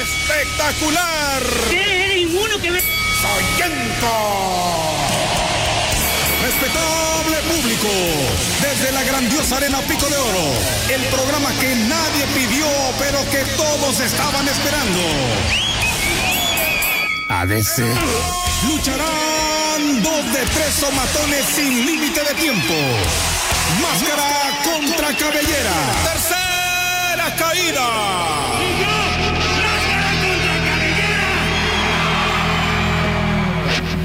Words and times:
espectacular. 0.00 1.42
¿Qué? 1.70 2.14
Ninguno 2.16 2.58
que 2.60 2.70
ve. 2.70 2.82
Respetable 6.42 7.36
público, 7.48 7.88
desde 8.60 8.92
la 8.92 9.02
grandiosa 9.02 9.56
Arena 9.56 9.80
Pico 9.88 10.06
de 10.08 10.16
Oro, 10.16 10.52
el 10.90 11.02
programa 11.04 11.50
que 11.58 11.74
nadie 11.74 12.26
pidió, 12.34 12.66
pero 12.98 13.18
que 13.30 13.44
todos 13.56 14.00
estaban 14.00 14.46
esperando. 14.46 15.00
ADC. 17.28 17.78
Lucharán 18.68 20.02
dos 20.02 20.32
de 20.32 20.46
tres 20.54 20.74
somatones 20.74 21.44
sin 21.46 21.86
límite 21.86 22.22
de 22.22 22.34
tiempo. 22.34 22.74
Máscara 23.80 24.60
contra 24.64 25.16
cabellera. 25.16 25.72
Tercera 26.04 27.34
caída. 27.36 28.93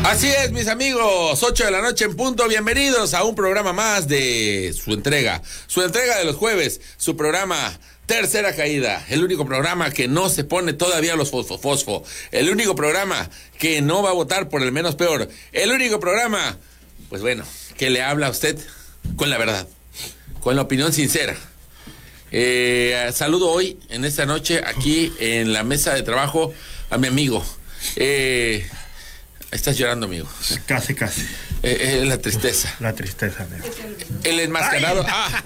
Así 0.03 0.27
es, 0.27 0.51
mis 0.51 0.67
amigos, 0.67 1.43
8 1.43 1.65
de 1.65 1.71
la 1.71 1.81
noche 1.81 2.05
en 2.05 2.15
punto, 2.15 2.47
bienvenidos 2.47 3.13
a 3.13 3.23
un 3.25 3.35
programa 3.35 3.73
más 3.73 4.07
de 4.07 4.73
su 4.73 4.93
entrega, 4.93 5.41
su 5.67 5.81
entrega 5.81 6.17
de 6.17 6.25
los 6.25 6.37
jueves, 6.37 6.79
su 6.97 7.17
programa 7.17 7.77
Tercera 8.05 8.55
Caída, 8.55 9.05
el 9.09 9.23
único 9.23 9.45
programa 9.45 9.91
que 9.91 10.07
no 10.07 10.29
se 10.29 10.45
pone 10.45 10.73
todavía 10.73 11.17
los 11.17 11.29
fosfo, 11.29 11.59
fosfo, 11.59 12.03
el 12.31 12.49
único 12.49 12.75
programa 12.75 13.29
que 13.59 13.81
no 13.81 14.01
va 14.01 14.11
a 14.11 14.13
votar 14.13 14.47
por 14.49 14.63
el 14.63 14.71
menos 14.71 14.95
peor, 14.95 15.27
el 15.51 15.71
único 15.71 15.99
programa, 15.99 16.57
pues 17.09 17.21
bueno, 17.21 17.43
que 17.77 17.89
le 17.89 18.01
habla 18.01 18.27
a 18.27 18.31
usted 18.31 18.57
con 19.17 19.29
la 19.29 19.37
verdad, 19.37 19.67
con 20.39 20.55
la 20.55 20.63
opinión 20.63 20.93
sincera. 20.93 21.35
Eh, 22.31 23.11
saludo 23.13 23.49
hoy, 23.49 23.77
en 23.89 24.05
esta 24.05 24.25
noche, 24.25 24.61
aquí 24.65 25.11
en 25.19 25.51
la 25.51 25.63
mesa 25.63 25.93
de 25.93 26.03
trabajo, 26.03 26.53
a 26.89 26.97
mi 26.97 27.07
amigo. 27.07 27.45
Eh, 27.95 28.67
Estás 29.51 29.77
llorando, 29.77 30.05
amigo. 30.05 30.27
Casi, 30.67 30.93
casi. 30.93 31.21
Eh, 31.63 31.99
eh, 32.01 32.05
la 32.05 32.17
tristeza. 32.19 32.73
La 32.79 32.93
tristeza, 32.93 33.43
amigo. 33.43 33.65
El 34.23 34.39
enmascarado. 34.41 35.03
Ah. 35.07 35.41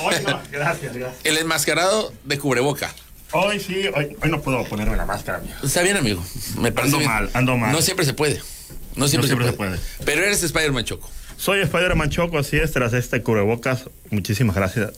Hoy 0.00 0.14
no, 0.26 0.40
gracias, 0.50 0.94
gracias. 0.94 1.20
El 1.24 1.38
enmascarado 1.38 2.12
de 2.24 2.38
cubreboca. 2.38 2.94
Hoy 3.32 3.58
sí, 3.60 3.86
hoy, 3.94 4.16
hoy 4.22 4.30
no 4.30 4.40
puedo 4.40 4.64
ponerme 4.64 4.96
la 4.96 5.04
máscara, 5.06 5.38
amigo. 5.38 5.54
Está 5.62 5.82
bien, 5.82 5.96
amigo. 5.96 6.24
Me 6.58 6.70
parece 6.70 6.94
Ando 6.94 6.98
bien. 6.98 7.10
mal, 7.10 7.30
ando 7.34 7.56
mal. 7.56 7.72
No 7.72 7.82
siempre 7.82 8.06
se 8.06 8.14
puede. 8.14 8.40
No 8.96 9.08
siempre, 9.08 9.26
siempre 9.28 9.46
se, 9.46 9.52
se 9.52 9.56
puede. 9.56 9.70
puede. 9.76 9.82
Pero 10.04 10.22
eres 10.22 10.42
Spider-Man 10.42 10.84
Choco. 10.84 11.10
Soy 11.36 11.60
Spider-Man 11.60 12.10
Choco, 12.10 12.38
así 12.38 12.56
es, 12.58 12.72
tras 12.72 12.92
este 12.92 13.22
cubrebocas. 13.22 13.84
Muchísimas 14.10 14.54
gracias. 14.54 14.92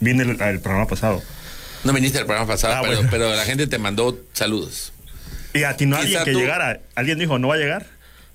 Vine 0.00 0.22
el, 0.22 0.40
el 0.40 0.60
programa 0.60 0.86
pasado. 0.86 1.22
No 1.84 1.92
viniste 1.92 2.18
al 2.18 2.24
programa 2.26 2.48
pasado, 2.50 2.74
Ah, 2.74 2.80
pero, 2.82 2.94
bueno. 2.94 3.08
pero 3.10 3.34
la 3.36 3.44
gente 3.44 3.66
te 3.66 3.78
mandó 3.78 4.18
saludos. 4.32 4.93
Y 5.54 5.62
atinó 5.64 5.96
a 5.96 6.00
alguien 6.00 6.24
que 6.24 6.32
tú- 6.32 6.38
llegara. 6.40 6.80
Alguien 6.94 7.18
dijo, 7.18 7.38
¿no 7.38 7.48
va 7.48 7.54
a 7.54 7.58
llegar? 7.58 7.86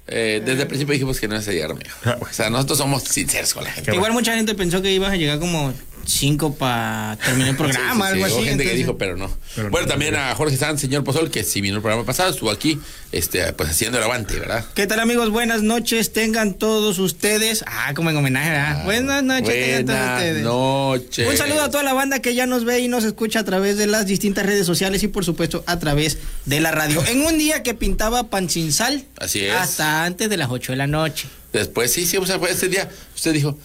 Eh, 0.07 0.41
desde 0.43 0.63
el 0.63 0.67
principio 0.67 0.93
dijimos 0.93 1.19
que 1.19 1.27
no 1.27 1.35
ibas 1.35 1.47
a 1.47 1.51
llegar, 1.51 1.69
amigo. 1.71 1.89
Ah. 2.03 2.17
O 2.19 2.25
sea, 2.33 2.49
nosotros 2.49 2.79
somos 2.79 3.03
sinceros 3.03 3.53
con 3.53 3.63
la 3.63 3.69
gente. 3.71 3.91
Qué 3.91 3.95
Igual 3.95 4.11
bueno. 4.11 4.19
mucha 4.21 4.35
gente 4.35 4.55
pensó 4.55 4.81
que 4.81 4.91
ibas 4.91 5.11
a 5.11 5.15
llegar 5.15 5.37
como 5.37 5.71
cinco 6.05 6.55
para 6.55 7.17
terminar 7.23 7.49
el 7.49 7.55
programa, 7.57 8.07
Sí, 8.07 8.13
sí, 8.13 8.17
sí, 8.17 8.23
algo 8.23 8.33
hubo 8.35 8.39
así. 8.41 8.49
gente 8.49 8.63
que 8.63 8.73
dijo, 8.75 8.97
pero 8.97 9.17
no. 9.17 9.29
Pero 9.55 9.69
bueno, 9.69 9.85
no, 9.87 9.91
también 9.91 10.13
no. 10.13 10.19
a 10.19 10.35
Jorge 10.35 10.57
Sanz, 10.57 10.81
señor 10.81 11.03
Pozol, 11.03 11.29
que 11.31 11.43
si 11.43 11.61
vino 11.61 11.75
el 11.77 11.81
programa 11.81 12.05
pasado, 12.05 12.29
estuvo 12.31 12.51
aquí, 12.51 12.79
este, 13.11 13.51
pues 13.53 13.69
haciendo 13.69 13.97
el 13.97 14.03
aguante, 14.03 14.39
¿verdad? 14.39 14.65
¿Qué 14.75 14.87
tal 14.87 14.99
amigos? 14.99 15.29
Buenas 15.29 15.61
noches, 15.63 16.13
tengan 16.13 16.53
todos 16.53 16.99
ustedes. 16.99 17.63
Ah, 17.67 17.93
como 17.95 18.09
en 18.09 18.17
homenaje, 18.17 18.49
¿verdad? 18.49 18.83
Buenas 18.85 19.23
noches, 19.23 19.47
tengan 19.53 19.85
todos 19.85 19.99
Buenas 19.99 20.17
ustedes. 20.19 20.43
noches. 20.43 21.29
Un 21.29 21.37
saludo 21.37 21.61
a 21.63 21.71
toda 21.71 21.83
la 21.83 21.93
banda 21.93 22.19
que 22.21 22.35
ya 22.35 22.45
nos 22.45 22.65
ve 22.65 22.79
y 22.79 22.87
nos 22.87 23.03
escucha 23.03 23.39
a 23.39 23.43
través 23.45 23.77
de 23.77 23.87
las 23.87 24.05
distintas 24.05 24.45
redes 24.45 24.65
sociales 24.65 25.03
y 25.03 25.07
por 25.07 25.25
supuesto 25.25 25.63
a 25.67 25.79
través 25.79 26.17
de 26.45 26.59
la 26.59 26.71
radio. 26.71 27.03
En 27.07 27.21
un 27.21 27.37
día 27.37 27.63
que 27.63 27.73
pintaba 27.73 28.29
pan 28.29 28.49
sin 28.49 28.71
sal 28.73 29.05
Así 29.17 29.45
es. 29.45 29.53
hasta 29.53 30.05
antes 30.05 30.29
de 30.29 30.37
las 30.37 30.49
8 30.49 30.71
de 30.73 30.75
la 30.77 30.87
noche. 30.87 31.27
Después, 31.53 31.91
sí, 31.91 32.05
sí, 32.05 32.17
o 32.17 32.25
sea, 32.25 32.37
fue 32.39 32.51
ese 32.51 32.67
día, 32.67 32.89
usted 33.15 33.33
dijo, 33.33 33.57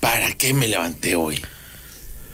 ¿para 0.00 0.32
qué 0.34 0.54
me 0.54 0.66
levanté 0.68 1.14
hoy? 1.14 1.40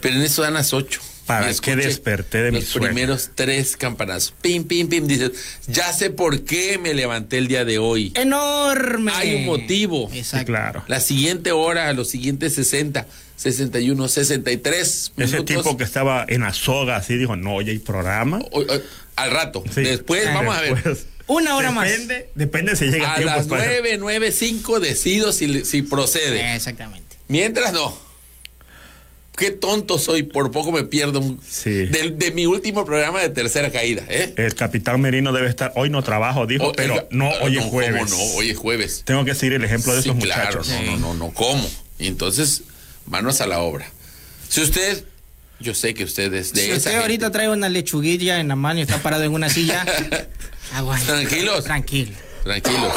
Pero 0.05 0.17
en 0.17 0.23
eso 0.23 0.43
dan 0.43 0.53
las 0.55 0.73
ocho. 0.75 1.01
¿Para 1.25 1.47
Y 1.51 1.59
qué 1.59 1.71
escuche 1.71 1.77
desperté 1.89 2.43
de 2.43 2.53
mi 2.53 2.61
Los 2.61 2.69
sueño? 2.69 2.89
primeros 2.89 3.31
tres 3.35 3.79
campanazos. 3.79 4.35
Pim, 4.43 4.65
pim, 4.65 4.89
pim. 4.89 5.07
Dices, 5.07 5.31
ya 5.67 5.91
sé 5.95 6.11
por 6.11 6.43
qué 6.45 6.77
me 6.77 6.93
levanté 6.93 7.39
el 7.39 7.49
día 7.49 7.65
de 7.65 7.79
hoy. 7.79 8.13
Enorme. 8.15 9.11
Hay 9.15 9.35
un 9.37 9.47
motivo. 9.47 10.11
Exacto. 10.13 10.39
Sí, 10.41 10.45
claro. 10.45 10.85
La 10.87 11.01
siguiente 11.01 11.51
hora, 11.53 11.91
los 11.95 12.11
siguientes 12.11 12.55
60, 12.57 13.07
61, 13.37 14.07
63 14.09 15.13
Ese 15.17 15.27
minutos. 15.39 15.57
tipo 15.57 15.77
que 15.79 15.85
estaba 15.85 16.27
en 16.29 16.43
la 16.43 16.53
soga 16.53 16.97
así 16.97 17.17
dijo, 17.17 17.37
no, 17.37 17.55
oye, 17.55 17.71
¿hay 17.73 17.79
programa? 17.79 18.41
o- 18.53 18.61
o- 18.61 18.81
al 19.17 19.31
rato. 19.31 19.65
Sí. 19.75 19.81
Después, 19.81 20.27
vamos 20.27 20.55
a 20.55 20.61
ver. 20.61 20.97
Una 21.27 21.57
hora 21.57 21.71
más. 21.71 21.89
Depende, 21.89 22.29
depende 22.35 22.77
si 22.77 22.85
llega 22.91 23.09
a 23.09 23.13
A 23.15 23.17
tiempo. 23.17 23.35
las 23.37 23.47
pues. 23.47 23.63
9, 23.65 23.97
9, 23.99 24.31
5 24.31 24.79
decido 24.79 25.33
si, 25.33 25.65
si 25.65 25.81
procede. 25.81 26.55
Exactamente. 26.55 27.17
Mientras 27.29 27.73
no. 27.73 27.97
Qué 29.37 29.51
tonto 29.51 29.99
soy, 29.99 30.23
por 30.23 30.51
poco 30.53 30.71
me 30.71 30.85
pierdo 30.85 31.19
un- 31.19 31.41
Sí. 31.47 31.71
de, 31.87 32.11
de 32.17 32.31
mi 32.31 32.47
último 32.47 32.85
programa 32.85 33.21
de 33.21 33.31
tercera 33.31 33.71
caída, 33.73 34.05
¿eh? 34.09 34.33
El 34.37 34.55
capitán 34.55 35.01
Merino 35.01 35.33
debe 35.33 35.49
estar, 35.49 35.73
hoy 35.75 35.91
no 35.91 36.03
trabajo, 36.05 36.47
dijo, 36.47 36.69
O- 36.69 36.73
pero 36.73 37.09
no, 37.11 37.29
hoy 37.41 37.55
es 37.55 37.59
¿cómo 37.59 37.71
jueves. 37.73 38.11
no? 38.11 38.17
Hoy 38.37 38.51
es 38.51 38.57
jueves. 38.59 39.03
Tengo 39.05 39.25
que 39.25 39.35
seguir 39.35 39.55
el 39.55 39.65
ejemplo 39.65 39.93
de 39.95 40.03
Sí, 40.03 40.11
esos 40.11 40.23
claro, 40.23 40.59
muchachos. 40.61 40.69
no, 40.69 40.83
no, 40.93 40.97
no, 40.99 41.15
no, 41.15 41.31
¿cómo? 41.35 41.69
Y 41.99 42.07
entonces, 42.07 42.63
manos 43.07 43.41
a 43.41 43.47
la 43.49 43.59
obra. 43.61 43.87
Si 44.49 44.61
usted, 44.61 45.05
yo 45.59 45.75
sé 45.75 45.95
que 45.95 46.05
usted 46.05 46.33
es 46.33 46.53
de 46.53 46.61
si 46.61 46.67
esa 46.69 46.77
usted 46.77 46.91
gente. 46.93 47.03
ahorita 47.03 47.31
trae 47.33 47.49
una 47.49 47.69
lechuguilla 47.69 48.39
en 48.39 48.47
la 48.47 48.55
mano 48.57 48.79
y 48.79 48.83
está 48.83 48.99
parado 49.03 49.25
en 49.25 49.33
una 49.33 49.49
silla, 49.49 49.85
aguante. 50.75 51.07
Tranquilos. 51.07 51.65
Tranquilo. 51.65 52.13
Tranquilos. 52.45 52.93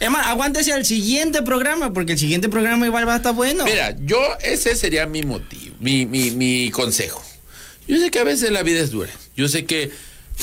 Es 0.00 0.10
más, 0.10 0.26
aguántese 0.26 0.72
al 0.72 0.84
siguiente 0.84 1.42
programa, 1.42 1.92
porque 1.92 2.12
el 2.12 2.18
siguiente 2.18 2.48
programa 2.48 2.86
igual 2.86 3.08
va 3.08 3.14
a 3.14 3.16
estar 3.16 3.34
bueno. 3.34 3.64
Mira, 3.64 3.96
yo, 4.00 4.18
ese 4.42 4.76
sería 4.76 5.06
mi 5.06 5.22
motivo, 5.22 5.74
mi, 5.80 6.06
mi, 6.06 6.30
mi 6.30 6.70
consejo. 6.70 7.22
Yo 7.88 7.98
sé 7.98 8.10
que 8.10 8.18
a 8.20 8.24
veces 8.24 8.50
la 8.52 8.62
vida 8.62 8.80
es 8.80 8.90
dura. 8.90 9.10
Yo 9.36 9.48
sé 9.48 9.64
que, 9.64 9.90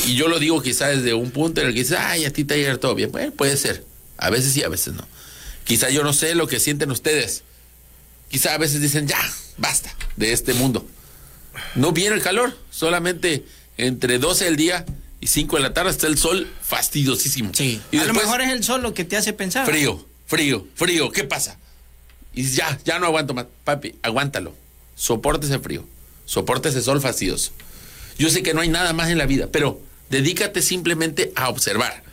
y 0.07 0.15
yo 0.15 0.27
lo 0.27 0.39
digo 0.39 0.61
quizá 0.61 0.87
desde 0.87 1.13
un 1.13 1.31
punto 1.31 1.61
en 1.61 1.67
el 1.67 1.73
que 1.73 1.81
dices, 1.81 1.97
ay, 1.99 2.25
a 2.25 2.33
ti 2.33 2.43
te 2.43 2.55
ayer 2.55 2.77
todo 2.77 2.95
bien. 2.95 3.11
Bueno, 3.11 3.31
puede 3.31 3.55
ser. 3.55 3.85
A 4.17 4.29
veces 4.29 4.51
sí, 4.51 4.63
a 4.63 4.69
veces 4.69 4.93
no. 4.93 5.07
Quizá 5.63 5.89
yo 5.89 6.03
no 6.03 6.11
sé 6.11 6.35
lo 6.35 6.47
que 6.47 6.59
sienten 6.59 6.91
ustedes. 6.91 7.43
Quizá 8.29 8.55
a 8.55 8.57
veces 8.57 8.81
dicen, 8.81 9.07
ya, 9.07 9.19
basta 9.57 9.95
de 10.17 10.33
este 10.33 10.53
mundo. 10.53 10.85
No 11.75 11.91
viene 11.91 12.15
el 12.15 12.21
calor, 12.21 12.57
solamente 12.71 13.45
entre 13.77 14.19
12 14.19 14.45
del 14.45 14.55
día 14.57 14.85
y 15.19 15.27
5 15.27 15.55
de 15.55 15.61
la 15.61 15.73
tarde 15.73 15.91
está 15.91 16.07
el 16.07 16.17
sol 16.17 16.47
fastidiosísimo. 16.61 17.51
Sí. 17.53 17.81
Y 17.91 17.97
a 17.97 18.05
lo 18.05 18.13
mejor 18.13 18.41
es 18.41 18.51
el 18.51 18.63
sol 18.63 18.81
lo 18.81 18.93
que 18.93 19.05
te 19.05 19.17
hace 19.17 19.33
pensar. 19.33 19.65
Frío, 19.65 20.05
frío, 20.27 20.67
frío, 20.75 21.11
¿qué 21.11 21.23
pasa? 21.23 21.57
Y 22.33 22.43
ya, 22.43 22.79
ya 22.83 22.99
no 22.99 23.07
aguanto 23.07 23.33
más. 23.33 23.45
Papi, 23.63 23.95
aguántalo. 24.01 24.53
Soporte 24.95 25.47
ese 25.47 25.59
frío. 25.59 25.85
Soporte 26.25 26.69
ese 26.69 26.81
sol 26.81 27.01
fastidioso. 27.01 27.51
Yo 28.17 28.29
sé 28.29 28.43
que 28.43 28.53
no 28.53 28.61
hay 28.61 28.69
nada 28.69 28.93
más 28.93 29.09
en 29.09 29.17
la 29.17 29.25
vida, 29.25 29.49
pero 29.51 29.81
dedícate 30.09 30.61
simplemente 30.61 31.31
a 31.35 31.49
observar 31.49 32.03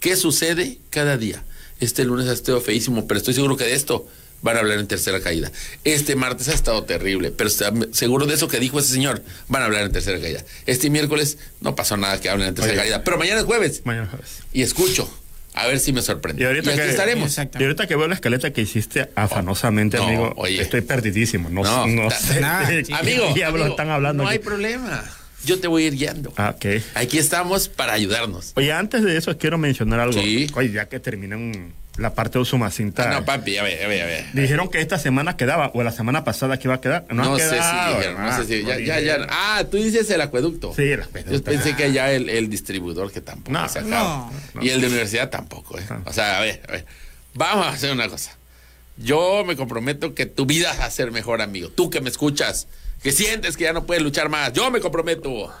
qué 0.00 0.16
sucede 0.16 0.78
cada 0.90 1.16
día. 1.16 1.44
Este 1.80 2.04
lunes 2.04 2.28
ha 2.28 2.32
estado 2.32 2.60
feísimo, 2.60 3.06
pero 3.06 3.18
estoy 3.18 3.34
seguro 3.34 3.56
que 3.56 3.64
de 3.64 3.74
esto 3.74 4.06
van 4.42 4.56
a 4.56 4.60
hablar 4.60 4.78
en 4.78 4.86
tercera 4.86 5.20
caída. 5.20 5.50
Este 5.84 6.14
martes 6.16 6.48
ha 6.48 6.54
estado 6.54 6.84
terrible, 6.84 7.30
pero 7.30 7.48
seguro 7.92 8.26
de 8.26 8.34
eso 8.34 8.48
que 8.48 8.58
dijo 8.60 8.78
ese 8.80 8.92
señor, 8.92 9.22
van 9.48 9.62
a 9.62 9.64
hablar 9.66 9.82
en 9.84 9.92
tercera 9.92 10.20
caída. 10.20 10.44
Este 10.66 10.90
miércoles 10.90 11.38
no 11.60 11.74
pasó 11.74 11.96
nada 11.96 12.20
que 12.20 12.28
hablen 12.28 12.48
en 12.48 12.54
tercera 12.54 12.74
Oye. 12.74 12.82
caída, 12.90 13.04
pero 13.04 13.18
mañana 13.18 13.40
es 13.40 13.46
jueves 13.46 13.82
Mañana 13.84 14.08
jueves. 14.08 14.42
y 14.52 14.62
escucho. 14.62 15.08
A 15.54 15.66
ver 15.66 15.80
si 15.80 15.92
me 15.92 16.00
sorprende. 16.00 16.42
Y 16.42 16.46
ahorita 16.46 16.70
aquí 16.70 16.78
que- 16.80 16.88
estaremos. 16.88 17.36
Y 17.38 17.62
ahorita 17.62 17.86
que 17.86 17.94
veo 17.94 18.08
la 18.08 18.14
escaleta 18.14 18.50
que 18.54 18.62
hiciste 18.62 19.10
afanosamente, 19.14 19.98
No, 19.98 20.04
amigo, 20.04 20.32
oye. 20.36 20.62
estoy 20.62 20.80
perdidísimo. 20.80 21.50
No, 21.50 21.62
No, 21.62 21.86
no, 21.86 22.08
ta- 22.08 22.18
sé 22.18 22.40
nada, 22.40 22.68
de 22.70 22.84
sí. 22.86 22.92
qué 22.92 22.98
Amigo, 22.98 23.34
diablos 23.34 23.60
amigo, 23.62 23.74
están 23.74 23.90
hablando. 23.90 24.22
No 24.22 24.28
hay 24.30 24.38
problema. 24.38 25.04
Yo 25.44 25.60
te 25.60 25.68
voy 25.68 25.84
a 25.84 25.86
ir 25.88 25.96
guiando. 25.96 26.32
Ah. 26.38 26.54
Aquí 26.94 27.18
estamos 27.18 27.68
para 27.68 27.92
ayudarnos. 27.92 28.52
Oye, 28.54 28.72
antes 28.72 29.02
de 29.02 29.16
eso 29.18 29.36
quiero 29.36 29.58
mencionar 29.58 30.00
algo. 30.00 30.18
Sí. 30.22 30.46
Oye, 30.54 30.72
ya 30.72 30.88
que 30.88 31.00
terminan 31.00 31.74
la 31.98 32.14
parte 32.14 32.38
de 32.38 32.42
Usumacinta. 32.42 33.10
Ah, 33.10 33.20
no, 33.20 33.24
papi, 33.24 33.58
a 33.58 33.62
ver, 33.62 33.84
a 33.84 33.88
ver, 33.88 34.02
a 34.02 34.06
ver. 34.06 34.24
Dijeron 34.32 34.68
que 34.70 34.80
esta 34.80 34.98
semana 34.98 35.36
quedaba, 35.36 35.70
o 35.74 35.82
la 35.82 35.92
semana 35.92 36.24
pasada 36.24 36.58
que 36.58 36.66
iba 36.68 36.74
a 36.76 36.80
quedar. 36.80 37.04
No, 37.10 37.24
No, 37.24 37.34
ha 37.34 37.38
sé 37.38 37.44
si 37.44 37.50
quedado, 37.54 37.96
dijeron, 37.98 38.22
no 38.26 38.36
sé 38.36 38.44
si. 38.46 38.64
Ya, 38.64 38.78
ya, 38.78 39.00
ya. 39.00 39.26
Ah, 39.28 39.64
tú 39.70 39.76
dices 39.76 40.08
el 40.10 40.20
acueducto. 40.22 40.72
Sí, 40.74 40.82
el 40.82 41.02
acueducto. 41.02 41.32
Yo 41.34 41.42
pensé 41.44 41.76
que 41.76 41.92
ya 41.92 42.10
el, 42.12 42.28
el 42.30 42.48
distribuidor 42.48 43.12
que 43.12 43.20
tampoco 43.20 43.52
No, 43.52 43.68
se 43.68 43.80
acaba. 43.80 44.30
no, 44.54 44.62
Y 44.62 44.70
el 44.70 44.80
de 44.80 44.86
universidad 44.86 45.28
tampoco, 45.28 45.78
¿eh? 45.78 45.82
No. 45.90 46.02
O 46.06 46.12
sea, 46.12 46.38
a 46.38 46.40
ver, 46.40 46.62
a 46.68 46.72
ver. 46.72 46.86
Vamos 47.34 47.66
a 47.66 47.70
hacer 47.70 47.92
una 47.92 48.08
cosa. 48.08 48.36
Yo 48.96 49.44
me 49.44 49.56
comprometo 49.56 50.14
que 50.14 50.26
tu 50.26 50.46
vida 50.46 50.74
va 50.78 50.84
a 50.86 50.90
ser 50.90 51.12
mejor, 51.12 51.40
amigo. 51.42 51.68
Tú 51.70 51.90
que 51.90 52.00
me 52.00 52.08
escuchas, 52.10 52.68
que 53.02 53.10
sientes 53.12 53.56
que 53.56 53.64
ya 53.64 53.72
no 53.72 53.84
puedes 53.84 54.02
luchar 54.02 54.28
más. 54.28 54.52
Yo 54.52 54.70
me 54.70 54.80
comprometo 54.80 55.52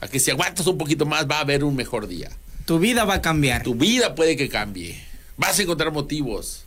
a 0.00 0.08
que 0.08 0.20
si 0.20 0.30
aguantas 0.30 0.66
un 0.66 0.78
poquito 0.78 1.04
más 1.06 1.26
va 1.26 1.36
a 1.38 1.40
haber 1.40 1.64
un 1.64 1.74
mejor 1.76 2.06
día. 2.06 2.30
Tu 2.66 2.78
vida 2.78 3.04
va 3.04 3.14
a 3.14 3.20
cambiar. 3.22 3.62
Tu 3.62 3.74
vida 3.74 4.14
puede 4.14 4.36
que 4.36 4.48
cambie. 4.48 5.02
Vas 5.40 5.58
a 5.58 5.62
encontrar 5.62 5.90
motivos. 5.90 6.64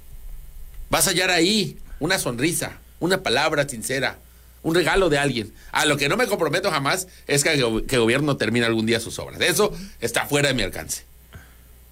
Vas 0.90 1.06
a 1.06 1.12
hallar 1.12 1.30
ahí 1.30 1.78
una 2.00 2.18
sonrisa, 2.18 2.80
una 3.00 3.22
palabra 3.22 3.70
sincera, 3.70 4.18
un 4.64 4.74
regalo 4.74 5.10
de 5.10 5.20
alguien. 5.20 5.54
A 5.72 5.86
lo 5.86 5.96
que 5.96 6.10
no 6.10 6.18
me 6.18 6.26
comprometo 6.26 6.72
jamás 6.72 7.08
es 7.28 7.44
que, 7.44 7.52
el 7.52 7.86
que 7.86 8.00
gobierno 8.00 8.36
termine 8.36 8.66
algún 8.66 8.88
día 8.88 9.00
sus 9.00 9.20
obras. 9.20 9.40
Eso 9.42 9.72
está 10.02 10.26
fuera 10.26 10.48
de 10.48 10.56
mi 10.56 10.64
alcance. 10.64 11.04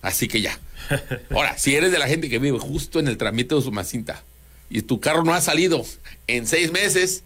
Así 0.02 0.28
que 0.28 0.42
ya. 0.42 0.60
Ahora, 1.30 1.56
si 1.60 1.76
eres 1.76 1.92
de 1.92 2.00
la 2.00 2.08
gente 2.08 2.30
que 2.30 2.40
vive 2.40 2.58
justo 2.58 3.00
en 3.00 3.08
el 3.08 3.18
trámite 3.18 3.54
de 3.54 3.62
Sumacinta 3.62 4.24
y 4.68 4.82
tu 4.82 5.00
carro 5.00 5.24
no 5.24 5.36
ha 5.36 5.42
salido 5.42 5.86
en 6.26 6.48
seis 6.48 6.72
meses, 6.72 7.22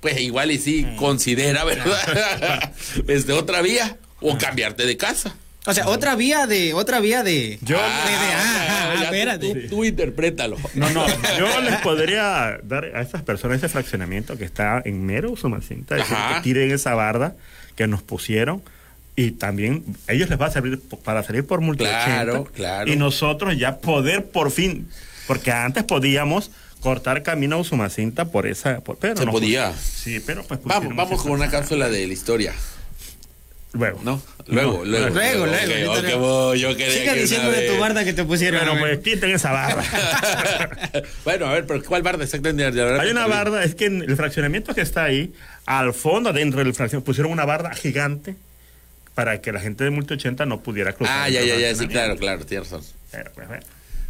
pues 0.00 0.20
igual 0.20 0.50
y 0.50 0.58
sí, 0.58 0.86
considera, 0.98 1.64
¿verdad? 1.64 2.74
Desde 3.04 3.32
otra 3.32 3.62
vía 3.62 3.96
o 4.20 4.36
cambiarte 4.36 4.84
de 4.84 4.98
casa. 4.98 5.34
O 5.66 5.74
sea, 5.74 5.88
otra 5.88 6.14
vía 6.14 6.46
de, 6.46 6.74
otra 6.74 7.00
vía 7.00 7.22
de. 7.22 7.58
Yo- 7.62 7.76
de- 7.76 7.82
de- 7.82 7.88
ah, 7.88 8.94
ya 8.94 8.98
tú- 8.98 9.04
espérate. 9.04 9.54
tú, 9.54 9.68
tú 9.68 9.84
interprétalo. 9.84 10.56
No, 10.74 10.88
no, 10.90 11.04
yo 11.38 11.60
les 11.60 11.76
podría 11.82 12.58
dar 12.62 12.84
a 12.94 13.02
estas 13.02 13.22
personas 13.22 13.58
ese 13.58 13.68
fraccionamiento 13.68 14.38
que 14.38 14.44
está 14.44 14.80
en 14.84 15.04
mero 15.04 15.36
Sumacinta, 15.36 15.96
es 15.96 16.02
decir, 16.02 16.16
que 16.34 16.40
tiren 16.42 16.70
esa 16.70 16.94
barda 16.94 17.34
que 17.76 17.86
nos 17.86 18.02
pusieron 18.02 18.62
y 19.16 19.32
también 19.32 19.82
a 20.08 20.12
ellos 20.12 20.28
les 20.30 20.40
va 20.40 20.46
a 20.46 20.50
servir 20.50 20.80
para 21.04 21.22
salir 21.22 21.46
por 21.46 21.60
multa 21.60 21.84
de 21.84 21.90
Claro, 21.90 22.32
80, 22.42 22.50
claro. 22.52 22.92
y 22.92 22.96
nosotros 22.96 23.56
ya 23.58 23.78
poder 23.78 24.26
por 24.26 24.50
fin, 24.50 24.88
porque 25.26 25.50
antes 25.52 25.84
podíamos 25.84 26.50
cortar 26.80 27.22
camino 27.22 27.56
a 27.56 27.58
Usumacinta 27.58 28.26
por 28.26 28.46
esa, 28.46 28.80
por- 28.80 28.98
pero 28.98 29.16
Se 29.16 29.24
no 29.26 29.32
podía. 29.32 29.72
Sí, 29.74 30.20
pero 30.24 30.44
pues 30.44 30.60
Vamos, 30.62 30.94
vamos 30.94 31.22
con 31.22 31.32
una 31.32 31.50
cápsula 31.50 31.88
de 31.88 32.06
la 32.06 32.12
historia, 32.12 32.52
Luego. 33.76 34.00
¿no? 34.02 34.20
Luego, 34.46 34.78
No, 34.78 34.84
luego. 34.84 35.08
luego, 35.10 35.46
luego, 35.46 35.92
ok, 35.92 35.96
ahorita 35.96 36.16
voy, 36.16 36.60
yo 36.60 36.76
quería 36.76 36.94
Siga 37.00 37.14
que 37.14 37.20
diciendo 37.20 37.50
de 37.50 37.68
tu 37.68 37.78
barda 37.78 38.04
que 38.04 38.12
te 38.12 38.24
pusieron. 38.24 38.60
Bueno, 38.64 38.80
pues 38.80 38.98
quiten 39.00 39.30
esa 39.30 39.52
barda. 39.52 39.82
bueno, 41.24 41.46
a 41.46 41.52
ver, 41.52 41.66
pero 41.66 41.82
¿cuál 41.82 42.02
barda 42.02 42.24
exactamente? 42.24 42.80
Hay 43.00 43.10
una 43.10 43.26
barda, 43.26 43.64
es 43.64 43.74
que 43.74 43.86
en 43.86 44.02
el 44.02 44.16
fraccionamiento 44.16 44.74
que 44.74 44.80
está 44.82 45.04
ahí, 45.04 45.32
al 45.66 45.92
fondo, 45.94 46.32
dentro 46.32 46.62
del 46.62 46.74
fraccionamiento, 46.74 47.04
pusieron 47.04 47.32
una 47.32 47.44
barda 47.44 47.74
gigante 47.74 48.36
para 49.14 49.40
que 49.40 49.50
la 49.50 49.60
gente 49.60 49.82
de 49.82 49.90
Multi 49.90 50.14
80 50.14 50.46
no 50.46 50.60
pudiera 50.60 50.92
cruzar. 50.92 51.22
Ah, 51.22 51.28
ya, 51.28 51.42
ya, 51.42 51.56
ya, 51.56 51.74
sí, 51.74 51.88
claro, 51.88 52.16
claro, 52.16 52.44
tienes 52.44 52.70
razón. 52.70 52.86
Pero, 53.10 53.32
pues, 53.34 53.48
bueno, 53.48 53.62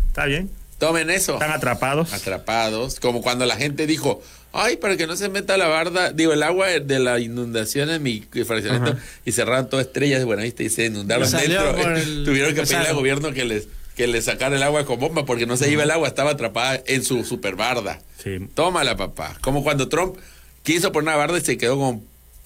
está 0.08 0.26
bien. 0.26 0.50
Tomen 0.78 1.08
eso. 1.10 1.34
Están 1.34 1.52
atrapados. 1.52 2.12
Atrapados. 2.12 3.00
Como 3.00 3.22
cuando 3.22 3.46
la 3.46 3.56
gente 3.56 3.86
dijo, 3.86 4.22
ay, 4.58 4.76
para 4.76 4.96
que 4.96 5.06
no 5.06 5.16
se 5.16 5.28
meta 5.28 5.56
la 5.56 5.66
barda, 5.68 6.12
digo, 6.12 6.32
el 6.32 6.42
agua 6.42 6.68
de 6.68 6.98
la 6.98 7.18
inundación 7.20 7.90
en 7.90 8.02
mi 8.02 8.20
fraccionamiento, 8.20 8.92
Ajá. 8.98 9.00
y 9.24 9.32
cerraron 9.32 9.68
todas 9.68 9.86
estrellas 9.86 10.18
de 10.18 10.24
Buenavista 10.24 10.62
y 10.62 10.70
se 10.70 10.86
inundaron 10.86 11.30
dentro. 11.30 11.94
el 11.94 12.22
Tuvieron 12.24 12.54
que 12.54 12.62
pedirle 12.62 12.88
al 12.88 12.94
gobierno 12.94 13.32
que 13.32 13.44
les, 13.44 13.68
que 13.96 14.06
les 14.06 14.24
sacara 14.24 14.56
el 14.56 14.62
agua 14.62 14.84
con 14.84 14.98
bomba 14.98 15.24
porque 15.24 15.46
no 15.46 15.56
se 15.56 15.70
iba 15.70 15.82
el 15.82 15.90
agua, 15.90 16.08
estaba 16.08 16.32
atrapada 16.32 16.82
en 16.86 17.04
su 17.04 17.24
super 17.24 17.56
barda. 17.56 18.00
Sí. 18.22 18.38
Tómala, 18.54 18.96
papá. 18.96 19.36
Como 19.40 19.62
cuando 19.62 19.88
Trump 19.88 20.16
quiso 20.62 20.92
poner 20.92 21.08
una 21.08 21.16
barda 21.16 21.38
y 21.38 21.42
se 21.42 21.56
quedó 21.58 21.78
con 21.78 22.04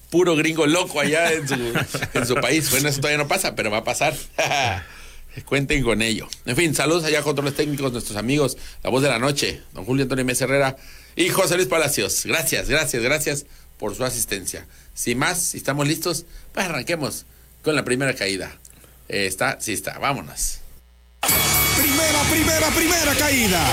puro 0.09 0.35
gringo 0.35 0.67
loco 0.67 0.99
allá 0.99 1.31
en 1.31 1.47
su, 1.47 1.55
en 2.13 2.25
su 2.25 2.35
país. 2.35 2.69
Bueno, 2.69 2.89
eso 2.89 2.99
todavía 2.99 3.17
no 3.17 3.27
pasa, 3.27 3.55
pero 3.55 3.71
va 3.71 3.77
a 3.77 3.83
pasar. 3.83 4.13
Cuenten 5.45 5.81
con 5.83 6.01
ello. 6.01 6.27
En 6.45 6.57
fin, 6.57 6.75
saludos 6.75 7.05
allá 7.05 7.19
a 7.19 7.23
controles 7.23 7.55
técnicos, 7.55 7.91
nuestros 7.93 8.17
amigos, 8.17 8.57
la 8.83 8.89
voz 8.89 9.01
de 9.01 9.07
la 9.07 9.17
noche, 9.17 9.61
don 9.73 9.85
Julio 9.85 10.03
Antonio 10.03 10.25
Mesa 10.25 10.43
Herrera 10.43 10.75
y 11.15 11.29
José 11.29 11.55
Luis 11.55 11.67
Palacios. 11.67 12.25
Gracias, 12.25 12.69
gracias, 12.69 13.01
gracias 13.03 13.45
por 13.77 13.95
su 13.95 14.03
asistencia. 14.03 14.65
Sin 14.93 15.17
más, 15.17 15.39
si 15.41 15.57
estamos 15.57 15.87
listos, 15.87 16.25
pues 16.53 16.65
arranquemos 16.65 17.25
con 17.63 17.75
la 17.75 17.83
primera 17.83 18.13
caída. 18.15 18.51
Eh, 19.09 19.25
está, 19.27 19.59
sí 19.59 19.73
está, 19.73 19.97
vámonos. 19.99 20.59
Primera, 21.77 22.21
primera, 22.31 22.67
primera 22.69 23.15
caída. 23.15 23.67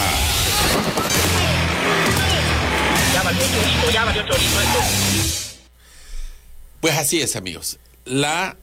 Ya 3.14 3.22
valió 3.22 3.40
ya 3.92 4.04
valió. 4.04 4.24
Pues 6.80 6.94
así 6.96 7.20
es, 7.20 7.36
amigos. 7.36 7.78
La 8.04 8.56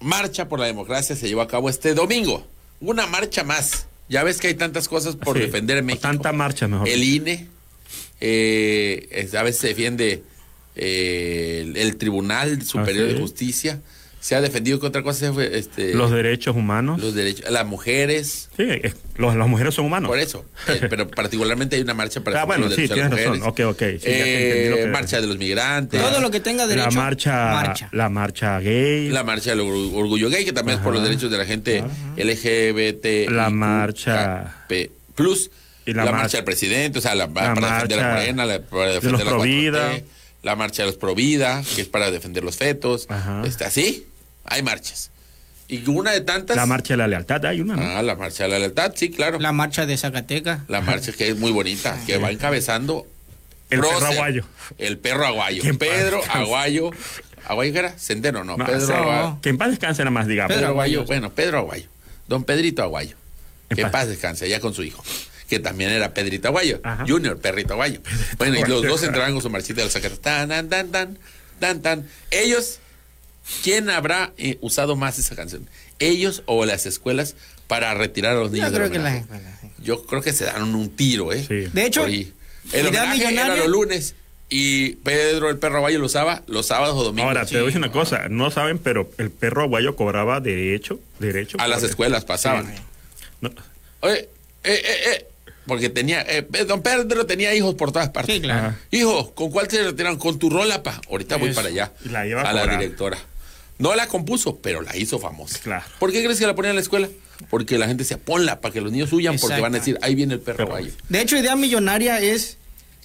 marcha 0.00 0.48
por 0.48 0.60
la 0.60 0.66
democracia 0.66 1.16
se 1.16 1.26
llevó 1.28 1.40
a 1.42 1.48
cabo 1.48 1.68
este 1.68 1.94
domingo. 1.94 2.46
Una 2.80 3.06
marcha 3.06 3.42
más. 3.44 3.86
Ya 4.08 4.22
ves 4.22 4.38
que 4.38 4.48
hay 4.48 4.54
tantas 4.54 4.86
cosas 4.88 5.16
por 5.16 5.36
Sí, 5.36 5.44
defender 5.44 5.78
en 5.78 5.86
México. 5.86 6.02
tanta 6.02 6.32
marcha, 6.32 6.68
mejor 6.68 6.88
El 6.88 7.02
INE. 7.02 7.48
Eh, 8.26 9.06
es- 9.10 9.34
a 9.34 9.42
veces 9.42 9.60
se 9.60 9.68
defiende 9.68 10.22
eh, 10.76 11.60
el, 11.66 11.76
el 11.76 11.96
Tribunal 11.96 12.62
Superior 12.62 13.04
Así 13.06 13.14
de. 13.14 13.20
Justicia. 13.20 13.80
Se 14.20 14.34
ha 14.34 14.40
defendido 14.40 14.80
que 14.80 14.86
otra 14.86 15.02
cosa 15.02 15.30
fue 15.34 15.58
este, 15.58 15.92
Los 15.92 16.10
derechos 16.10 16.56
humanos. 16.56 16.98
los 16.98 17.14
derechos. 17.14 17.50
Las 17.50 17.66
mujeres. 17.66 18.48
Sí, 18.56 18.64
es- 18.82 18.96
los- 19.16 19.36
las 19.36 19.46
mujeres 19.46 19.74
son 19.74 19.84
humanos. 19.84 20.08
Por 20.08 20.18
eso. 20.18 20.46
Eh, 20.66 20.80
pero 20.88 21.06
particularmente 21.10 21.76
hay 21.76 21.82
una 21.82 21.92
marcha 21.92 22.24
para 22.24 22.40
Ah, 22.40 22.44
bueno, 22.46 22.64
los 22.64 22.74
sí, 22.74 22.88
derechos 22.88 22.96
de 22.96 23.02
tienes 23.02 23.10
las 23.10 23.20
razón. 23.20 23.38
mujeres. 23.50 23.66
Ok, 23.66 23.74
ok, 23.74 24.00
sí, 24.02 24.06
Eh, 24.10 24.72
que- 24.78 24.86
marcha 24.86 25.20
de 25.20 25.26
los 25.26 25.36
migrantes. 25.36 26.00
Todo 26.00 26.20
lo 26.22 26.30
que 26.30 26.40
tenga 26.40 26.66
derecho. 26.66 26.88
la 26.88 26.96
marcha, 26.96 27.32
marcha. 27.52 27.88
la 27.92 28.08
marcha 28.08 28.60
gay, 28.60 29.10
La 29.10 29.24
marcha 29.24 29.50
del 29.50 29.60
orgu- 29.60 29.92
orgullo 29.94 30.30
gay, 30.30 30.46
que 30.46 30.54
también 30.54 30.78
es 30.78 30.82
por 30.84 30.94
los 30.94 31.02
derechos 31.02 31.30
de 31.30 31.36
la 31.36 31.44
gente 31.44 31.84
LGBT. 32.16 33.28
La 33.30 33.50
marcha- 33.50 34.64
Plus. 35.14 35.50
Y 35.86 35.92
la, 35.92 36.04
la 36.04 36.10
marcha, 36.12 36.22
marcha- 36.22 36.36
del 36.38 36.44
presidente, 36.44 36.98
o 36.98 37.02
sea, 37.02 37.14
la, 37.14 37.28
para 37.28 37.54
La 37.54 37.74
defender 37.74 38.00
a 38.00 38.02
marcha 38.02 38.18
Morena, 38.20 38.46
la, 38.46 38.60
para 38.60 38.86
de 38.86 38.92
defender 38.94 39.12
los 39.12 39.24
la 39.24 39.30
4T, 39.32 39.34
Provida. 39.36 40.00
La 40.42 40.56
marcha 40.56 40.82
de 40.82 40.86
los 40.88 40.96
Provida, 40.96 41.62
que 41.74 41.82
es 41.82 41.88
para 41.88 42.10
defender 42.10 42.44
los 42.44 42.56
fetos. 42.56 43.06
Ajá. 43.08 43.42
Está 43.46 43.66
así. 43.68 44.06
Hay 44.44 44.62
marchas. 44.62 45.10
Y 45.68 45.88
una 45.88 46.12
de 46.12 46.20
tantas. 46.20 46.56
la 46.56 46.66
marcha 46.66 46.92
de 46.94 46.98
la 46.98 47.08
lealtad, 47.08 47.44
hay 47.46 47.60
una, 47.62 47.76
¿no? 47.76 47.82
Ah, 47.82 48.02
la 48.02 48.14
marcha 48.16 48.44
de 48.44 48.50
la 48.50 48.58
lealtad, 48.58 48.92
sí, 48.94 49.10
claro. 49.10 49.38
La, 49.38 49.48
La 49.48 49.52
marcha 49.52 49.86
de 49.86 49.96
Zacatecas. 49.96 50.60
marcha 50.68 51.12
que 51.12 51.28
es 51.28 51.36
muy 51.38 51.52
bonita, 51.52 51.98
que 52.06 52.18
va 52.18 52.30
encabezando. 52.30 53.06
El 53.70 53.80
perro 53.80 54.06
aguayo. 54.06 54.44
El 54.76 54.98
perro 54.98 55.26
aguayo. 55.26 55.62
Que 55.62 55.72
paz 55.74 55.88
Pedro. 55.88 56.20
Aguayo. 56.28 56.90
¿Aguayo 57.46 57.72
qué 57.72 57.78
era? 57.78 57.98
Sendero, 57.98 58.44
no. 58.44 58.56
No, 58.58 58.66
Pedro 58.66 58.86
sí. 58.86 58.92
Aguayo. 58.92 59.38
Que 59.40 59.48
en 59.48 59.58
paz 59.58 59.70
descanse 59.70 60.02
nada 60.02 60.10
más, 60.10 60.26
digamos. 60.26 60.54
Pedro 60.54 60.68
Aguayo, 60.68 61.04
bueno, 61.06 61.30
Pedro 61.30 61.58
Aguayo. 61.58 61.88
Don 62.28 62.44
Pedrito 62.44 62.82
Aguayo. 62.82 63.16
En 63.70 63.76
que 63.76 63.82
en 63.82 63.90
paz. 63.90 64.02
paz 64.02 64.08
descanse, 64.08 64.44
allá 64.44 64.60
con 64.60 64.74
su 64.74 64.82
hijo. 64.82 65.02
Que 65.48 65.58
también 65.58 65.90
era 65.90 66.14
Pedrito 66.14 66.48
Aguayo. 66.48 66.80
Ajá. 66.82 67.04
Junior, 67.06 67.38
Perrito 67.38 67.74
Aguayo. 67.74 68.00
bueno, 68.38 68.58
y 68.58 68.64
los 68.68 68.82
dos 68.82 69.02
entraban 69.02 69.32
con 69.32 69.42
su 69.42 69.50
marchita 69.50 69.82
del 69.82 69.90
Zacatecas. 69.90 70.20
Tan, 70.20 70.48
tan, 70.48 70.68
tan, 70.68 70.90
tan, 70.90 71.18
tan, 71.60 71.82
tan. 71.82 72.08
Ellos, 72.30 72.78
¿quién 73.62 73.90
habrá 73.90 74.32
eh, 74.38 74.58
usado 74.60 74.96
más 74.96 75.18
esa 75.18 75.36
canción? 75.36 75.68
¿Ellos 75.98 76.42
o 76.46 76.64
las 76.64 76.86
escuelas 76.86 77.36
para 77.66 77.94
retirar 77.94 78.36
a 78.36 78.40
los 78.40 78.50
niños 78.50 78.70
Yo 78.70 78.76
creo 78.76 78.90
que 78.90 78.98
las 78.98 79.12
homenaje? 79.12 79.20
escuelas. 79.34 79.60
sí. 79.60 79.68
Yo 79.82 80.06
creo 80.06 80.22
que 80.22 80.32
se 80.32 80.44
dan 80.46 80.74
un 80.74 80.90
tiro, 80.90 81.32
¿eh? 81.32 81.44
Sí. 81.46 81.68
De 81.72 81.84
hecho, 81.86 82.00
Por 82.00 82.10
ahí. 82.10 82.32
el 82.72 82.86
homenaje 82.86 83.32
era 83.32 83.56
los 83.56 83.68
lunes 83.68 84.14
y 84.48 84.96
Pedro 84.96 85.50
el 85.50 85.58
perro 85.58 85.78
Aguayo 85.78 85.98
lo 85.98 86.06
usaba 86.06 86.42
los 86.46 86.66
sábados 86.66 86.96
o 86.96 87.04
domingos. 87.04 87.28
Ahora, 87.28 87.44
te 87.46 87.54
voy 87.54 87.64
a 87.64 87.66
decir 87.66 87.78
una 87.78 87.90
cosa, 87.90 88.28
no 88.28 88.50
saben, 88.50 88.78
pero 88.78 89.10
el 89.18 89.30
perro 89.30 89.62
aguayo 89.62 89.96
cobraba 89.96 90.40
derecho, 90.40 91.00
derecho. 91.18 91.58
A 91.60 91.66
las 91.68 91.82
escuelas 91.82 92.24
pasaban. 92.24 92.66
Sí. 92.74 92.82
No, 93.40 93.50
Oye, 94.00 94.20
eh, 94.20 94.28
eh, 94.64 94.82
eh, 95.12 95.26
porque 95.66 95.88
tenía, 95.88 96.22
eh, 96.22 96.46
eh, 96.52 96.64
don 96.64 96.82
Pedro 96.82 97.26
tenía 97.26 97.54
hijos 97.54 97.74
por 97.74 97.92
todas 97.92 98.10
partes. 98.10 98.36
Sí, 98.36 98.40
claro. 98.42 98.68
Ajá. 98.68 98.78
Hijo, 98.90 99.34
¿con 99.34 99.50
cuál 99.50 99.68
se 99.70 99.82
retiraron? 99.82 100.18
Con 100.18 100.38
tu 100.38 100.50
rola, 100.50 100.82
pa. 100.82 101.00
Ahorita 101.10 101.36
voy 101.36 101.48
Eso. 101.50 101.56
para 101.56 101.68
allá. 101.68 101.92
La 102.10 102.24
lleva 102.24 102.42
a 102.42 102.52
la 102.52 102.66
directora. 102.66 103.18
No 103.78 103.94
la 103.94 104.06
compuso, 104.06 104.58
pero 104.62 104.82
la 104.82 104.96
hizo 104.96 105.18
famosa. 105.18 105.58
Claro. 105.62 105.84
¿Por 105.98 106.12
qué 106.12 106.22
crees 106.22 106.38
que 106.38 106.46
la 106.46 106.54
ponía 106.54 106.70
en 106.70 106.76
la 106.76 106.82
escuela? 106.82 107.08
Porque 107.50 107.76
la 107.78 107.86
gente 107.88 108.04
decía, 108.04 108.18
ponla 108.18 108.60
para 108.60 108.72
que 108.72 108.80
los 108.80 108.92
niños 108.92 109.12
huyan, 109.12 109.36
porque 109.38 109.60
van 109.60 109.74
a 109.74 109.78
decir, 109.78 109.98
ahí 110.02 110.14
viene 110.14 110.34
el 110.34 110.40
perro 110.40 110.66
guayo. 110.66 110.92
De 111.08 111.20
hecho, 111.20 111.36
idea 111.36 111.56
millonaria 111.56 112.20
es 112.20 112.56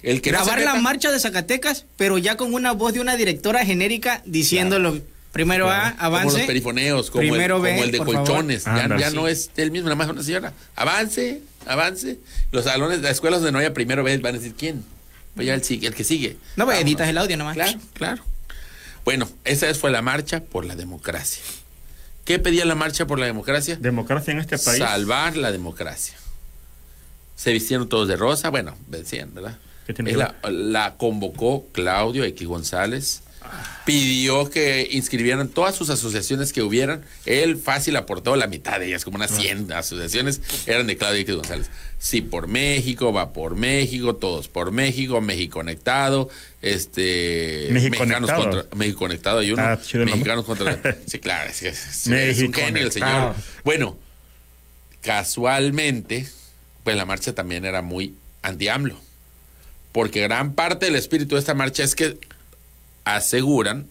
El 0.02 0.22
que 0.22 0.30
no 0.30 0.38
se 0.38 0.44
grabar 0.44 0.60
la 0.64 0.72
meta- 0.74 0.82
marcha 0.82 1.10
de 1.10 1.18
Zacatecas, 1.18 1.86
pero 1.96 2.18
ya 2.18 2.36
con 2.36 2.54
una 2.54 2.70
voz 2.72 2.92
de 2.94 3.00
una 3.00 3.16
directora 3.16 3.64
genérica 3.66 4.22
diciéndolo. 4.24 5.00
Primero 5.32 5.70
A, 5.70 5.92
Como 5.92 5.92
los 5.92 6.02
avance. 6.34 6.44
perifoneos, 6.44 7.10
como, 7.10 7.20
Primero 7.20 7.56
el, 7.58 7.62
B, 7.62 7.70
como 7.72 7.84
el 7.84 7.90
de 7.92 7.98
favor. 7.98 8.14
colchones. 8.16 8.64
Ya, 8.64 8.96
ya 8.98 9.10
no 9.10 9.28
es 9.28 9.50
él 9.56 9.70
mismo, 9.70 9.86
nada 9.88 9.94
más 9.96 10.08
una 10.08 10.22
señora. 10.24 10.52
Avance, 10.74 11.40
avance. 11.66 12.18
Los 12.52 12.64
salones, 12.64 13.00
las 13.00 13.12
escuelas 13.12 13.40
donde 13.40 13.52
no 13.52 13.58
haya 13.58 13.72
primero 13.74 14.02
B 14.02 14.16
van 14.18 14.34
a 14.34 14.38
decir, 14.38 14.54
¿quién? 14.56 14.84
Pues 15.34 15.46
ya 15.46 15.54
el, 15.54 15.62
sigue- 15.62 15.86
el 15.86 15.94
que 15.94 16.04
sigue. 16.04 16.36
No, 16.56 16.64
pues 16.64 16.80
editas 16.80 17.08
el 17.08 17.18
audio 17.18 17.36
nomás. 17.36 17.54
Claro, 17.54 17.78
claro. 17.94 18.24
Bueno, 19.04 19.28
esa 19.44 19.72
fue 19.74 19.90
la 19.90 20.02
marcha 20.02 20.40
por 20.44 20.64
la 20.64 20.76
democracia. 20.76 21.42
¿Qué 22.24 22.38
pedía 22.38 22.64
la 22.64 22.74
marcha 22.74 23.06
por 23.06 23.18
la 23.18 23.26
democracia? 23.26 23.76
democracia 23.76 24.32
en 24.32 24.40
este 24.40 24.58
país. 24.58 24.78
Salvar 24.78 25.36
la 25.36 25.50
democracia. 25.52 26.14
Se 27.36 27.52
vistieron 27.52 27.88
todos 27.88 28.06
de 28.08 28.16
rosa, 28.16 28.50
bueno, 28.50 28.76
decían, 28.88 29.32
¿verdad? 29.34 29.58
¿Qué 29.86 29.94
tiene 29.94 30.10
Es 30.10 30.16
que 30.16 30.22
la, 30.22 30.36
la 30.50 30.96
convocó 30.96 31.66
Claudio 31.72 32.24
X 32.24 32.46
González. 32.46 33.22
Pidió 33.84 34.48
que 34.50 34.88
inscribieran 34.92 35.48
todas 35.48 35.74
sus 35.74 35.90
asociaciones 35.90 36.52
que 36.52 36.62
hubieran. 36.62 37.02
Él 37.26 37.56
fácil 37.56 37.96
aportó 37.96 38.36
la 38.36 38.46
mitad 38.46 38.78
de 38.78 38.86
ellas, 38.88 39.04
como 39.04 39.16
unas 39.16 39.30
100 39.30 39.72
asociaciones, 39.72 40.40
eran 40.66 40.86
de 40.86 40.96
Claudio 40.96 41.20
X 41.22 41.34
González. 41.34 41.70
Sí 41.98 42.20
por 42.22 42.46
México, 42.46 43.12
va 43.12 43.32
por 43.32 43.56
México, 43.56 44.16
todos 44.16 44.48
por 44.48 44.70
México, 44.72 45.20
México 45.20 45.54
Conectado, 45.58 46.28
este 46.62 47.68
México 47.70 47.90
Mexicanos 47.98 48.30
Conectado. 48.30 48.42
contra 48.62 48.76
México 48.78 48.98
Conectado 48.98 49.38
hay 49.40 49.52
uno. 49.52 49.62
Ah. 49.62 49.78
Mexicanos 49.94 50.44
contra 50.44 50.80
Sí, 51.06 51.18
claro, 51.18 51.50
es, 51.50 51.60
que 51.60 51.68
es- 51.68 52.06
es 52.06 52.38
un 52.42 52.52
genio 52.54 52.82
el 52.84 52.92
señor. 52.92 53.34
Bueno, 53.64 53.98
casualmente, 55.02 56.26
pues 56.84 56.96
la 56.96 57.04
marcha 57.06 57.34
también 57.34 57.64
era 57.64 57.82
muy 57.82 58.14
anti-AMLO. 58.42 58.96
porque 59.92 60.20
gran 60.22 60.54
parte 60.54 60.86
del 60.86 60.94
espíritu 60.96 61.34
de 61.34 61.40
esta 61.40 61.54
marcha 61.54 61.82
es 61.82 61.94
que 61.96 62.16
aseguran, 63.16 63.86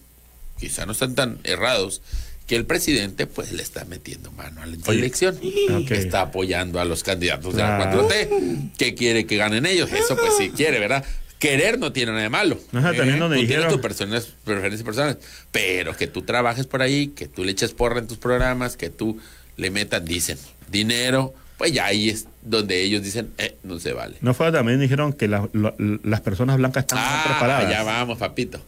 quizá 0.58 0.86
no 0.86 0.92
están 0.92 1.14
tan 1.14 1.38
errados, 1.44 2.02
que 2.46 2.56
el 2.56 2.66
presidente 2.66 3.26
pues 3.26 3.52
le 3.52 3.62
está 3.62 3.84
metiendo 3.84 4.32
mano 4.32 4.60
a 4.62 4.66
la 4.66 4.76
elección, 4.88 5.36
Ok. 5.72 5.90
está 5.92 6.22
apoyando 6.22 6.80
a 6.80 6.84
los 6.84 7.02
candidatos 7.04 7.54
de 7.54 7.62
la 7.62 7.76
Claro. 7.76 8.08
4T, 8.08 8.72
que 8.76 8.94
quiere 8.94 9.24
que 9.26 9.36
ganen 9.36 9.66
ellos, 9.66 9.90
eso 9.92 10.16
pues 10.16 10.32
sí 10.36 10.50
quiere, 10.50 10.80
¿verdad? 10.80 11.04
Querer 11.38 11.78
no 11.78 11.92
tiene 11.92 12.10
nada 12.12 12.24
de 12.24 12.28
malo. 12.28 12.58
Ajá, 12.72 12.92
también 12.92 13.18
donde 13.18 13.36
tú 13.36 13.42
dijeron- 13.42 13.62
tienes 13.68 13.72
tus 13.72 13.80
personas- 13.80 14.28
preferencias 14.44 14.82
personales, 14.82 15.16
pero 15.52 15.96
que 15.96 16.06
tú 16.06 16.22
trabajes 16.22 16.66
por 16.66 16.82
ahí, 16.82 17.08
que 17.08 17.28
tú 17.28 17.44
le 17.44 17.52
eches 17.52 17.72
porra 17.72 17.98
en 18.00 18.06
tus 18.08 18.18
programas, 18.18 18.76
que 18.76 18.90
tú 18.90 19.18
le 19.56 19.70
metas, 19.70 20.04
dicen, 20.04 20.36
dinero, 20.70 21.32
pues 21.56 21.72
ya 21.72 21.86
ahí 21.86 22.10
es 22.10 22.26
donde 22.42 22.82
ellos 22.82 23.02
dicen, 23.02 23.30
eh, 23.38 23.56
no 23.62 23.78
se 23.78 23.92
vale. 23.92 24.16
No 24.22 24.34
fue 24.34 24.50
también 24.52 24.80
dijeron 24.80 25.12
que 25.12 25.28
la- 25.28 25.48
las 25.54 26.20
personas 26.20 26.56
blancas 26.58 26.82
están 26.82 26.98
Ah, 27.00 27.24
preparadas. 27.26 27.70
ya 27.70 27.84
vamos, 27.84 28.18
papito. 28.18 28.60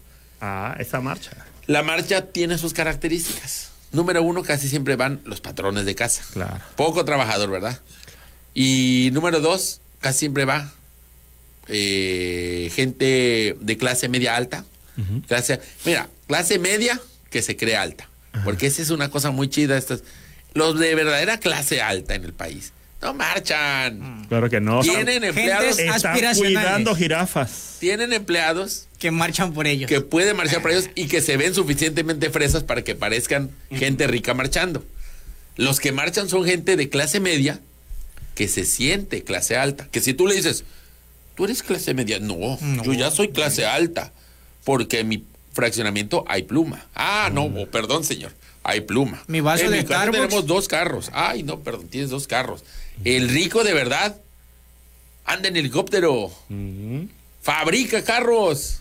Ah, 0.42 0.74
esa 0.80 1.00
marcha. 1.00 1.30
La 1.66 1.84
marcha 1.84 2.26
tiene 2.26 2.58
sus 2.58 2.72
características. 2.74 3.70
Número 3.92 4.22
uno, 4.22 4.42
casi 4.42 4.68
siempre 4.68 4.96
van 4.96 5.20
los 5.24 5.40
patrones 5.40 5.84
de 5.84 5.94
casa. 5.94 6.24
Claro. 6.32 6.58
Poco 6.76 7.04
trabajador, 7.04 7.48
¿verdad? 7.50 7.78
Y 8.52 9.10
número 9.12 9.40
dos, 9.40 9.80
casi 10.00 10.18
siempre 10.20 10.44
va 10.44 10.72
eh, 11.68 12.70
gente 12.74 13.56
de 13.60 13.76
clase 13.78 14.08
media 14.08 14.34
alta. 14.36 14.64
clase, 15.28 15.60
mira, 15.84 16.08
clase 16.26 16.58
media 16.58 17.00
que 17.30 17.40
se 17.40 17.56
cree 17.56 17.76
alta. 17.76 18.08
Porque 18.44 18.66
esa 18.66 18.82
es 18.82 18.90
una 18.90 19.10
cosa 19.10 19.30
muy 19.30 19.48
chida. 19.48 19.76
Estas, 19.78 20.02
los 20.54 20.78
de 20.78 20.94
verdadera 20.96 21.38
clase 21.38 21.80
alta 21.80 22.14
en 22.14 22.24
el 22.24 22.32
país 22.32 22.72
no 23.02 23.14
marchan. 23.14 24.26
Claro 24.28 24.48
que 24.48 24.60
no. 24.60 24.80
Tienen 24.80 25.24
empleados, 25.24 25.78
Están 25.78 25.94
aspiracionales. 25.96 26.36
cuidando 26.62 26.94
jirafas. 26.94 27.76
tienen 27.80 28.12
empleados 28.12 28.86
Que 29.02 29.10
marchan 29.10 29.52
por 29.52 29.66
ellos. 29.66 29.88
que 29.88 30.00
pueden 30.00 30.36
marchar 30.36 30.62
para 30.62 30.74
ellos 30.74 30.88
y 30.94 31.08
que 31.08 31.20
se 31.20 31.36
ven 31.36 31.54
suficientemente 31.54 32.30
fresas 32.30 32.62
para 32.62 32.82
que 32.84 32.94
parezcan 32.94 33.50
gente 33.72 34.06
rica 34.06 34.32
marchando. 34.32 34.84
Los 35.56 35.80
que 35.80 35.90
marchan 35.90 36.28
son 36.28 36.44
gente 36.44 36.76
de 36.76 36.88
clase 36.88 37.18
media 37.18 37.60
que 38.36 38.46
se 38.46 38.64
siente 38.64 39.24
clase 39.24 39.56
alta. 39.56 39.88
Que 39.90 40.00
si 40.00 40.14
tú 40.14 40.28
le 40.28 40.36
dices, 40.36 40.64
tú 41.34 41.44
eres 41.46 41.64
clase 41.64 41.94
media, 41.94 42.20
no, 42.20 42.58
No. 42.60 42.84
yo 42.84 42.92
ya 42.92 43.10
soy 43.10 43.30
clase 43.30 43.66
alta, 43.66 44.12
porque 44.62 45.00
en 45.00 45.08
mi 45.08 45.24
fraccionamiento 45.52 46.24
hay 46.28 46.44
pluma. 46.44 46.86
Ah, 46.94 47.28
no, 47.32 47.46
oh, 47.46 47.66
perdón, 47.66 48.04
señor, 48.04 48.32
hay 48.62 48.82
pluma. 48.82 49.22
Mi 49.26 49.40
vaso 49.40 49.64
en 49.64 49.72
de 49.72 49.78
mi 49.78 49.82
Starbucks. 49.82 50.16
tenemos 50.16 50.46
dos 50.46 50.68
carros. 50.68 51.10
Ay, 51.12 51.42
no, 51.42 51.58
perdón, 51.58 51.88
tienes 51.88 52.08
dos 52.10 52.28
carros. 52.28 52.62
El 53.04 53.28
rico 53.30 53.64
de 53.64 53.74
verdad 53.74 54.16
anda 55.24 55.48
en 55.48 55.56
helicóptero, 55.56 56.30
fabrica 57.42 58.04
carros. 58.04 58.78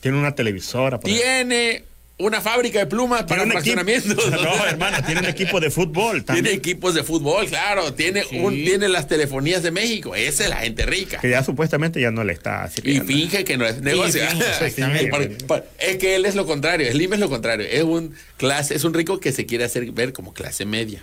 Tiene 0.00 0.18
una 0.18 0.34
televisora. 0.34 1.00
por. 1.00 1.10
Tiene 1.10 1.84
una 2.18 2.40
fábrica 2.40 2.78
de 2.78 2.86
plumas 2.86 3.24
para 3.24 3.42
Tiene 3.42 3.52
fraccionamientos. 3.52 4.30
No, 4.30 4.64
hermano, 4.66 4.96
tiene 5.04 5.20
un 5.20 5.26
equipo 5.26 5.60
de 5.60 5.70
fútbol. 5.70 6.24
Tiene 6.24 6.40
También, 6.40 6.56
equipos 6.56 6.94
de 6.94 7.02
fútbol, 7.02 7.46
claro. 7.46 7.92
Tiene, 7.92 8.24
un, 8.40 8.54
tiene 8.54 8.88
las 8.88 9.06
telefonías 9.06 9.62
de 9.62 9.70
México. 9.70 10.14
Esa 10.14 10.44
es 10.44 10.48
la 10.50 10.56
gente 10.56 10.86
rica. 10.86 11.18
que 11.18 11.28
ya 11.28 11.44
supuestamente 11.44 12.00
ya 12.00 12.10
no 12.10 12.24
le 12.24 12.32
está 12.32 12.66
Y 12.70 12.74
sirviendo. 12.74 13.04
finge 13.04 13.44
que 13.44 13.58
no 13.58 13.66
es 13.66 13.82
negocio. 13.82 14.22
es 15.78 15.96
que 15.98 16.16
él 16.16 16.24
es 16.26 16.34
lo 16.34 16.46
contrario. 16.46 16.90
Slim 16.90 17.12
es 17.14 17.20
lo 17.20 17.28
contrario. 17.28 17.66
Es 17.70 17.82
un 17.82 18.14
clase, 18.38 18.74
es 18.74 18.84
un 18.84 18.94
rico 18.94 19.20
que 19.20 19.32
se 19.32 19.44
quiere 19.46 19.64
hacer 19.64 19.90
ver 19.92 20.12
como 20.12 20.32
clase 20.32 20.64
media. 20.64 21.02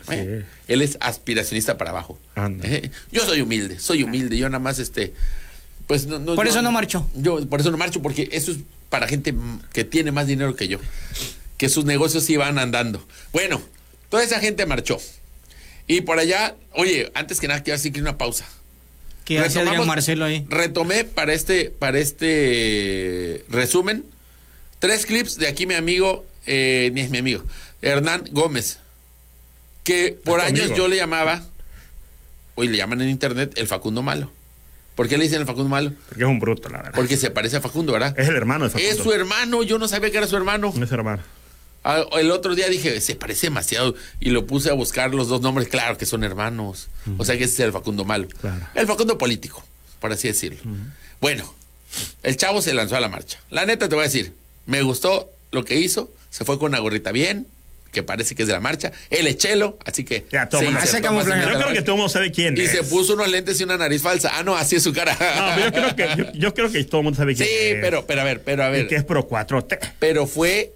Él 0.67 0.81
es 0.81 0.97
aspiracionista 0.99 1.77
para 1.77 1.91
abajo. 1.91 2.17
Anda. 2.35 2.67
Eh, 2.67 2.89
Yo 3.11 3.23
soy 3.25 3.41
humilde, 3.41 3.79
soy 3.79 4.03
humilde. 4.03 4.37
Yo 4.37 4.49
nada 4.49 4.59
más 4.59 4.79
este. 4.79 5.13
Pues 5.85 6.07
no, 6.07 6.17
no- 6.17 6.35
Por 6.35 6.45
yo- 6.45 6.51
eso 6.51 6.61
no 6.61 6.71
marchó. 6.71 7.07
Yo 7.13 7.45
por 7.47 7.59
eso 7.59 7.69
no 7.69 7.77
marcho, 7.77 8.01
porque 8.01 8.29
eso 8.31 8.51
es 8.51 8.57
para 8.93 9.07
gente 9.07 9.33
que 9.71 9.83
tiene 9.85 10.11
más 10.11 10.27
dinero 10.27 10.55
que 10.55 10.67
yo. 10.67 10.77
Que 11.57 11.67
sus 11.67 11.83
negocios 11.83 12.29
van 12.37 12.59
andando. 12.59 13.03
Bueno, 13.31 13.59
toda 14.09 14.23
esa 14.23 14.39
gente 14.39 14.67
marchó. 14.67 14.99
Y 15.87 16.01
por 16.01 16.19
allá, 16.19 16.55
oye, 16.73 17.11
antes 17.15 17.39
que 17.39 17.47
nada 17.47 17.63
quiero 17.63 17.79
decir 17.79 17.91
que 17.91 18.01
una 18.01 18.19
pausa. 18.19 18.47
Que 19.25 19.39
hace 19.39 19.61
Adrián 19.61 19.87
Marcelo 19.87 20.25
ahí. 20.25 20.45
Retomé 20.47 21.05
para 21.05 21.33
este, 21.33 21.71
para 21.71 21.97
este 21.97 23.43
resumen 23.49 24.05
tres 24.77 25.07
clips 25.07 25.37
de 25.37 25.47
aquí 25.47 25.65
mi 25.65 25.73
amigo, 25.73 26.23
eh, 26.45 26.91
ni 26.93 27.01
es 27.01 27.09
mi 27.09 27.17
amigo, 27.17 27.43
Hernán 27.81 28.25
Gómez, 28.29 28.77
que 29.83 30.19
por 30.23 30.39
tu 30.39 30.45
años 30.45 30.71
yo 30.77 30.87
le 30.87 30.97
llamaba, 30.97 31.43
hoy 32.53 32.67
le 32.67 32.77
llaman 32.77 33.01
en 33.01 33.09
internet 33.09 33.53
el 33.55 33.65
Facundo 33.65 34.03
Malo. 34.03 34.29
¿Por 34.95 35.07
qué 35.07 35.17
le 35.17 35.23
dicen 35.23 35.41
el 35.41 35.47
Facundo 35.47 35.69
Malo? 35.69 35.91
Porque 36.07 36.23
es 36.23 36.29
un 36.29 36.39
bruto, 36.39 36.69
la 36.69 36.77
verdad. 36.77 36.91
Porque 36.95 37.17
se 37.17 37.31
parece 37.31 37.57
a 37.57 37.61
Facundo, 37.61 37.93
¿verdad? 37.93 38.13
Es 38.19 38.27
el 38.29 38.35
hermano 38.35 38.65
de 38.65 38.69
Facundo. 38.69 38.91
Es 38.91 38.97
su 38.97 39.11
hermano, 39.11 39.63
yo 39.63 39.79
no 39.79 39.87
sabía 39.87 40.11
que 40.11 40.17
era 40.17 40.27
su 40.27 40.37
hermano. 40.37 40.73
Es 40.79 40.89
su 40.89 40.95
hermano. 40.95 41.23
Ah, 41.83 42.03
El 42.17 42.31
otro 42.31 42.55
día 42.55 42.69
dije, 42.69 43.01
se 43.01 43.15
parece 43.15 43.47
demasiado. 43.47 43.95
Y 44.19 44.29
lo 44.29 44.45
puse 44.45 44.69
a 44.69 44.73
buscar 44.73 45.13
los 45.13 45.27
dos 45.27 45.41
nombres. 45.41 45.67
Claro 45.67 45.97
que 45.97 46.05
son 46.05 46.23
hermanos. 46.23 46.87
O 47.17 47.25
sea 47.25 47.37
que 47.37 47.43
ese 47.45 47.53
es 47.55 47.59
el 47.61 47.71
Facundo 47.71 48.05
malo. 48.05 48.27
Claro. 48.39 48.65
El 48.75 48.87
Facundo 48.87 49.17
político, 49.17 49.63
por 49.99 50.11
así 50.11 50.27
decirlo. 50.27 50.59
Bueno, 51.19 51.51
el 52.21 52.37
chavo 52.37 52.61
se 52.61 52.73
lanzó 52.73 52.95
a 52.95 52.99
la 52.99 53.09
marcha. 53.09 53.39
La 53.49 53.65
neta 53.65 53.89
te 53.89 53.95
voy 53.95 54.03
a 54.03 54.07
decir, 54.07 54.33
me 54.65 54.81
gustó 54.83 55.29
lo 55.51 55.65
que 55.65 55.79
hizo. 55.79 56.11
Se 56.29 56.45
fue 56.45 56.57
con 56.59 56.69
una 56.69 56.79
gorrita 56.79 57.11
bien, 57.11 57.47
que 57.93 58.03
parece 58.03 58.35
que 58.35 58.41
es 58.43 58.47
de 58.47 58.53
la 58.53 58.59
marcha. 58.59 58.91
Él 59.09 59.27
es 59.27 59.37
chelo, 59.37 59.77
así 59.85 60.03
que. 60.03 60.25
Ya, 60.31 60.49
se 60.51 60.67
Hace 60.67 61.01
camuflaje. 61.01 61.41
fácilmente 61.41 61.53
Yo 61.53 61.59
creo 61.61 61.73
que 61.73 61.81
todo 61.83 61.91
el 61.95 61.97
mundo 61.99 62.09
sabe 62.09 62.31
quién 62.31 62.57
Y 62.57 62.61
es. 62.61 62.71
se 62.71 62.83
puso 62.83 63.13
unos 63.13 63.29
lentes 63.29 63.61
y 63.61 63.63
una 63.63 63.77
nariz 63.77 64.01
falsa. 64.01 64.31
Ah, 64.33 64.43
no, 64.43 64.55
así 64.57 64.75
es 64.75 64.83
su 64.83 64.91
cara. 64.91 65.13
No, 65.13 65.55
pero 65.71 65.87
yo 65.87 65.95
creo 65.95 65.95
que, 65.95 66.23
yo, 66.23 66.31
yo 66.33 66.53
creo 66.53 66.71
que 66.71 66.83
todo 66.83 66.99
el 67.01 67.03
mundo 67.05 67.17
sabe 67.17 67.35
quién 67.35 67.47
sí, 67.47 67.53
es. 67.55 67.77
pero, 67.81 68.05
pero 68.05 68.21
a 68.21 68.23
ver, 68.25 68.41
pero 68.43 68.63
a 68.63 68.69
Y 68.69 68.71
ver. 68.73 68.87
que 68.87 68.95
es 68.95 69.03
pro 69.05 69.29
4T. 69.29 69.79
pero 69.99 70.27
fue, 70.27 70.73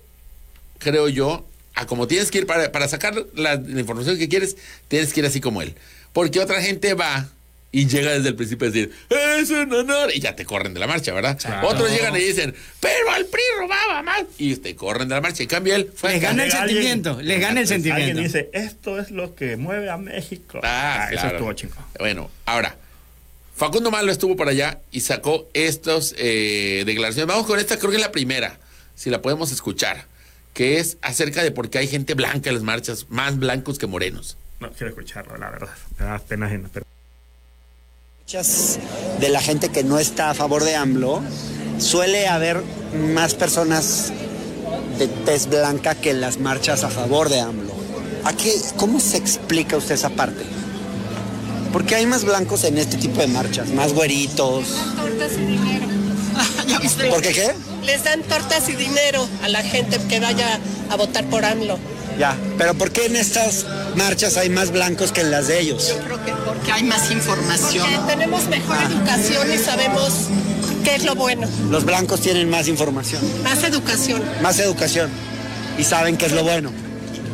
creo 0.79 1.09
yo, 1.09 1.45
a 1.75 1.85
como 1.87 2.07
tienes 2.07 2.31
que 2.31 2.37
ir 2.39 2.45
para, 2.45 2.71
para 2.71 2.87
sacar 2.87 3.15
la, 3.35 3.55
la 3.55 3.79
información 3.79 4.17
que 4.17 4.29
quieres, 4.29 4.55
tienes 4.87 5.11
que 5.13 5.19
ir 5.21 5.25
así 5.25 5.41
como 5.41 5.61
él. 5.61 5.73
Porque 6.13 6.39
otra 6.39 6.61
gente 6.61 6.93
va 6.93 7.29
y 7.77 7.85
llega 7.85 8.11
desde 8.11 8.29
el 8.29 8.35
principio 8.35 8.67
a 8.67 8.71
decir, 8.71 8.91
es 9.07 9.51
un 9.51 9.71
honor, 9.71 10.09
y 10.11 10.19
ya 10.19 10.35
te 10.35 10.45
corren 10.45 10.73
de 10.73 10.79
la 10.79 10.87
marcha, 10.87 11.13
¿verdad? 11.13 11.37
Otros 11.63 11.91
llegan 11.91 12.15
y 12.15 12.21
dicen, 12.21 12.55
pero 12.79 13.11
al 13.11 13.27
PRI 13.27 13.41
robaba 13.59 14.01
más, 14.01 14.23
y 14.39 14.55
te 14.55 14.75
corren 14.75 15.07
de 15.07 15.13
la 15.13 15.21
marcha. 15.21 15.43
En 15.43 15.49
cambio, 15.49 15.75
él 15.75 15.91
fue... 15.95 16.13
Les 16.13 16.17
acá. 16.17 16.29
gana 16.29 16.45
el 16.45 16.51
sentimiento, 16.51 17.21
les 17.21 17.39
gana 17.39 17.61
el 17.61 17.67
sentimiento. 17.67 18.03
Alguien 18.07 18.23
dice, 18.25 18.49
esto 18.51 18.99
es 18.99 19.11
lo 19.11 19.35
que 19.35 19.57
mueve 19.57 19.91
a 19.91 19.97
México. 19.97 20.59
Ah, 20.63 21.09
eso 21.11 21.21
claro. 21.21 21.35
estuvo 21.37 21.53
chingón. 21.53 21.85
Bueno, 21.99 22.31
ahora, 22.45 22.75
Facundo 23.55 23.91
Malo 23.91 24.11
estuvo 24.11 24.35
por 24.35 24.49
allá 24.49 24.79
y 24.89 25.01
sacó 25.01 25.47
estas 25.53 26.15
eh, 26.17 26.81
declaraciones. 26.83 27.27
Vamos 27.27 27.45
con 27.45 27.59
esta, 27.59 27.77
creo 27.77 27.91
que 27.91 27.97
es 27.97 28.01
la 28.01 28.11
primera, 28.11 28.57
si 28.95 29.11
la 29.11 29.21
podemos 29.21 29.51
escuchar, 29.51 30.05
que 30.55 30.79
es 30.79 30.97
acerca 31.03 31.43
de 31.43 31.51
por 31.51 31.69
qué 31.69 31.77
hay 31.77 31.87
gente 31.87 32.15
blanca 32.15 32.49
en 32.49 32.55
las 32.55 32.63
marchas, 32.63 33.05
más 33.09 33.37
blancos 33.37 33.77
que 33.77 33.85
morenos. 33.85 34.35
No 34.59 34.71
quiero 34.71 34.87
escucharlo, 34.89 35.37
la 35.37 35.51
verdad. 35.51 35.69
Me 35.99 36.05
da 36.07 36.17
pena 36.17 36.47
ajena, 36.47 36.71
pero- 36.73 36.87
marchas 38.27 38.77
de 39.21 39.29
la 39.29 39.39
gente 39.39 39.69
que 39.69 39.85
no 39.85 39.99
está 39.99 40.29
a 40.29 40.33
favor 40.33 40.65
de 40.65 40.75
AMLO, 40.75 41.21
suele 41.79 42.27
haber 42.27 42.61
más 42.93 43.35
personas 43.35 44.11
de 44.99 45.07
tez 45.07 45.47
blanca 45.47 45.95
que 45.95 46.09
en 46.09 46.19
las 46.19 46.37
marchas 46.37 46.83
a 46.83 46.89
favor 46.89 47.29
de 47.29 47.39
AMLO. 47.39 47.71
¿A 48.25 48.33
qué, 48.33 48.53
¿Cómo 48.75 48.99
se 48.99 49.15
explica 49.15 49.77
usted 49.77 49.95
esa 49.95 50.09
parte? 50.09 50.43
Porque 51.71 51.95
hay 51.95 52.05
más 52.05 52.25
blancos 52.25 52.65
en 52.65 52.77
este 52.77 52.97
tipo 52.97 53.21
de 53.21 53.27
marchas, 53.27 53.69
más 53.69 53.93
güeritos. 53.93 54.65
tortas 54.97 55.31
y 55.31 55.45
dinero. 55.45 55.85
¿Ya 56.67 56.79
viste? 56.81 57.09
¿Por 57.09 57.21
qué 57.21 57.31
qué? 57.31 57.53
Les 57.85 58.03
dan 58.03 58.23
tortas 58.23 58.67
y 58.67 58.73
dinero 58.73 59.25
a 59.41 59.47
la 59.47 59.63
gente 59.63 59.99
que 60.09 60.19
vaya 60.19 60.59
a 60.89 60.97
votar 60.97 61.23
por 61.29 61.45
AMLO. 61.45 61.79
Ya, 62.17 62.35
pero 62.57 62.73
¿por 62.73 62.91
qué 62.91 63.05
en 63.05 63.15
estas 63.15 63.65
marchas 63.95 64.37
hay 64.37 64.49
más 64.49 64.71
blancos 64.71 65.11
que 65.11 65.21
en 65.21 65.31
las 65.31 65.47
de 65.47 65.59
ellos? 65.59 65.95
Creo 66.05 66.23
que 66.25 66.31
porque, 66.33 66.61
que 66.65 66.71
hay 66.71 66.83
más 66.83 67.11
información. 67.11 67.85
porque 67.89 68.13
tenemos 68.13 68.47
mejor 68.47 68.77
educación 68.91 69.53
y 69.53 69.57
sabemos 69.57 70.13
qué 70.83 70.95
es 70.95 71.05
lo 71.05 71.15
bueno. 71.15 71.47
Los 71.69 71.85
blancos 71.85 72.21
tienen 72.21 72.49
más 72.49 72.67
información, 72.67 73.21
Más 73.43 73.63
educación. 73.63 74.21
más 74.41 74.57
educación 74.59 75.09
y 75.77 75.83
saben 75.83 76.17
qué 76.17 76.25
es 76.25 76.31
lo 76.31 76.43
bueno. 76.43 76.71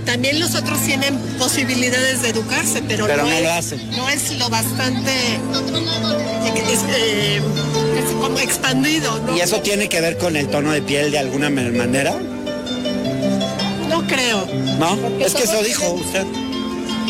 También 0.05 0.37
los 0.41 0.53
otros 0.55 0.81
tienen 0.81 1.17
posibilidades 1.39 2.21
de 2.23 2.29
educarse, 2.29 2.83
pero, 2.85 3.05
Pero 3.07 3.23
no, 3.23 3.29
no 3.29 3.35
es, 3.35 3.43
lo 3.43 3.51
hacen. 3.53 3.91
no 3.91 4.09
es 4.09 4.37
lo 4.37 4.49
bastante 4.49 5.11
es, 6.73 6.79
eh, 6.89 7.37
es 7.37 8.11
como 8.21 8.37
expandido. 8.39 9.17
¿no? 9.19 9.37
¿Y 9.37 9.39
eso 9.41 9.61
tiene 9.61 9.87
que 9.87 10.01
ver 10.01 10.17
con 10.17 10.35
el 10.35 10.49
tono 10.49 10.71
de 10.71 10.81
piel 10.81 11.11
de 11.11 11.19
alguna 11.19 11.49
manera? 11.49 12.13
No 13.89 14.05
creo. 14.07 14.45
¿No? 14.79 14.95
Porque 14.97 15.25
Es 15.25 15.33
que 15.33 15.43
eso 15.43 15.61
dijo 15.63 15.91
usted. 15.93 16.25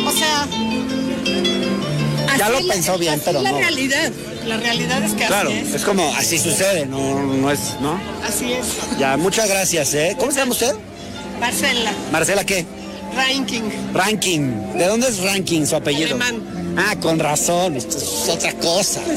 O 0.06 0.12
sea. 0.12 0.48
Ya 2.38 2.50
lo 2.50 2.60
la- 2.60 2.74
pensó 2.74 2.98
bien, 2.98 3.22
pero 3.24 3.40
es 3.40 3.44
la 3.44 3.52
no. 3.52 3.58
realidad. 3.60 4.12
La 4.46 4.58
realidad 4.58 5.02
es 5.04 5.14
que 5.14 5.26
Claro, 5.26 5.50
así 5.50 5.60
es. 5.60 5.74
es 5.76 5.84
como 5.86 6.14
así 6.16 6.38
sucede, 6.38 6.86
no, 6.86 7.22
no 7.24 7.50
es, 7.50 7.60
¿no? 7.80 7.98
Así 8.28 8.52
es. 8.52 8.66
Ya, 9.00 9.16
muchas 9.16 9.48
gracias, 9.48 9.94
¿eh? 9.94 10.18
¿Cómo 10.20 10.32
se 10.34 10.40
llama 10.40 10.52
usted? 10.52 10.76
Marcela, 11.40 11.94
Marcela, 12.12 12.44
¿qué? 12.46 12.66
ranking, 13.16 13.62
Ranking. 13.94 14.74
¿De 14.78 14.88
dónde 14.88 15.08
es 15.08 15.20
Ranking 15.24 15.66
su 15.66 15.76
apellido? 15.78 16.08
alemán. 16.16 16.42
Ah, 16.78 16.96
con 17.00 17.20
razón, 17.20 17.76
esto 17.78 17.98
es 17.98 18.28
otra 18.30 18.52
cosa. 18.54 19.00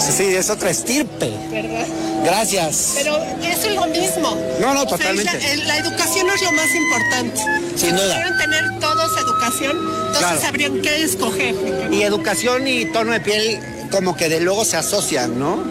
Sí, 0.00 0.22
es 0.24 0.48
otra 0.48 0.70
estirpe. 0.70 1.28
¿verdad? 1.50 1.86
Gracias. 2.24 2.92
Pero 2.96 3.16
eso 3.42 3.68
es 3.68 3.74
lo 3.74 3.86
mismo. 3.86 4.36
No, 4.60 4.74
no, 4.74 4.82
O 4.82 4.88
sea, 4.88 4.96
totalmente. 4.98 5.36
es 5.52 5.66
la, 5.66 5.78
educación 5.78 6.28
es 6.30 6.42
lo 6.42 6.52
más 6.52 6.74
importante. 6.74 7.40
Sin 7.76 7.78
Si 7.78 7.90
duda. 7.90 8.02
pudieran 8.02 8.38
tener 8.38 8.80
todos 8.80 9.12
educación, 9.20 9.76
entonces 9.76 10.18
Claro. 10.18 10.40
sabrían 10.40 10.80
qué 10.82 11.02
escoger. 11.02 11.54
Y 11.92 12.02
educación 12.02 12.66
y 12.66 12.86
tono 12.86 13.12
de 13.12 13.20
piel 13.20 13.60
como 13.90 14.16
que 14.16 14.28
de 14.28 14.40
luego 14.40 14.64
se 14.64 14.76
asocian, 14.76 15.38
¿no? 15.38 15.62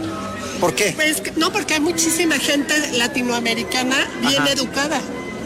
¿Por 0.60 0.74
qué? 0.74 0.94
Pues, 0.96 1.22
no, 1.36 1.52
porque 1.52 1.76
hay 1.76 1.80
muchísima 1.82 2.38
gente 2.40 2.74
latinoamericana 2.94 4.08
bien 4.22 4.42
Ajá. 4.44 4.52
educada. 4.52 5.00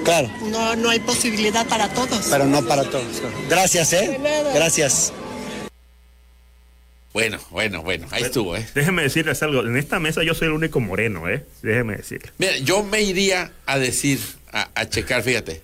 Claro, 0.05 0.29
No, 0.49 0.75
no 0.75 0.89
hay 0.89 0.99
posibilidad 0.99 1.65
para 1.67 1.87
todos. 1.89 2.25
pero 2.29 2.45
no 2.45 2.63
para 2.65 2.83
todos. 2.83 3.03
Gracias, 3.49 3.93
¿eh? 3.93 4.07
De 4.07 4.19
nada. 4.19 4.51
Gracias. 4.53 5.11
Bueno, 7.13 7.39
bueno, 7.49 7.81
bueno, 7.83 8.07
ahí 8.11 8.23
estuvo, 8.23 8.55
¿eh? 8.55 8.65
Déjeme 8.73 9.01
decirles 9.03 9.43
algo. 9.43 9.61
En 9.61 9.75
esta 9.75 9.99
mesa 9.99 10.23
yo 10.23 10.33
soy 10.33 10.47
el 10.47 10.53
único 10.53 10.79
moreno, 10.79 11.27
¿eh? 11.27 11.45
Déjeme 11.61 11.97
decirle. 11.97 12.31
Mira, 12.37 12.57
yo 12.59 12.83
me 12.83 13.01
iría 13.01 13.51
a 13.65 13.77
decir, 13.79 14.19
a, 14.53 14.69
a 14.75 14.87
checar, 14.89 15.21
fíjate. 15.21 15.61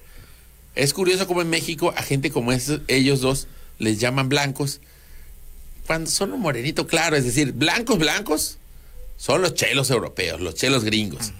Es 0.75 0.93
curioso 0.93 1.25
como 1.25 1.41
en 1.41 1.49
México 1.49 1.93
a 1.95 2.03
gente 2.03 2.31
como 2.31 2.51
esos, 2.51 2.81
ellos 2.87 3.21
dos 3.21 3.47
les 3.79 3.99
llaman 3.99 4.27
blancos 4.29 4.81
cuando 5.85 6.09
son 6.09 6.33
un 6.33 6.41
morenito 6.41 6.85
claro, 6.85 7.15
es 7.15 7.23
decir, 7.23 7.53
blancos, 7.53 7.97
blancos 7.97 8.57
son 9.15 9.41
los 9.41 9.53
chelos 9.55 9.89
europeos, 9.89 10.41
los 10.41 10.53
chelos 10.55 10.83
gringos. 10.83 11.31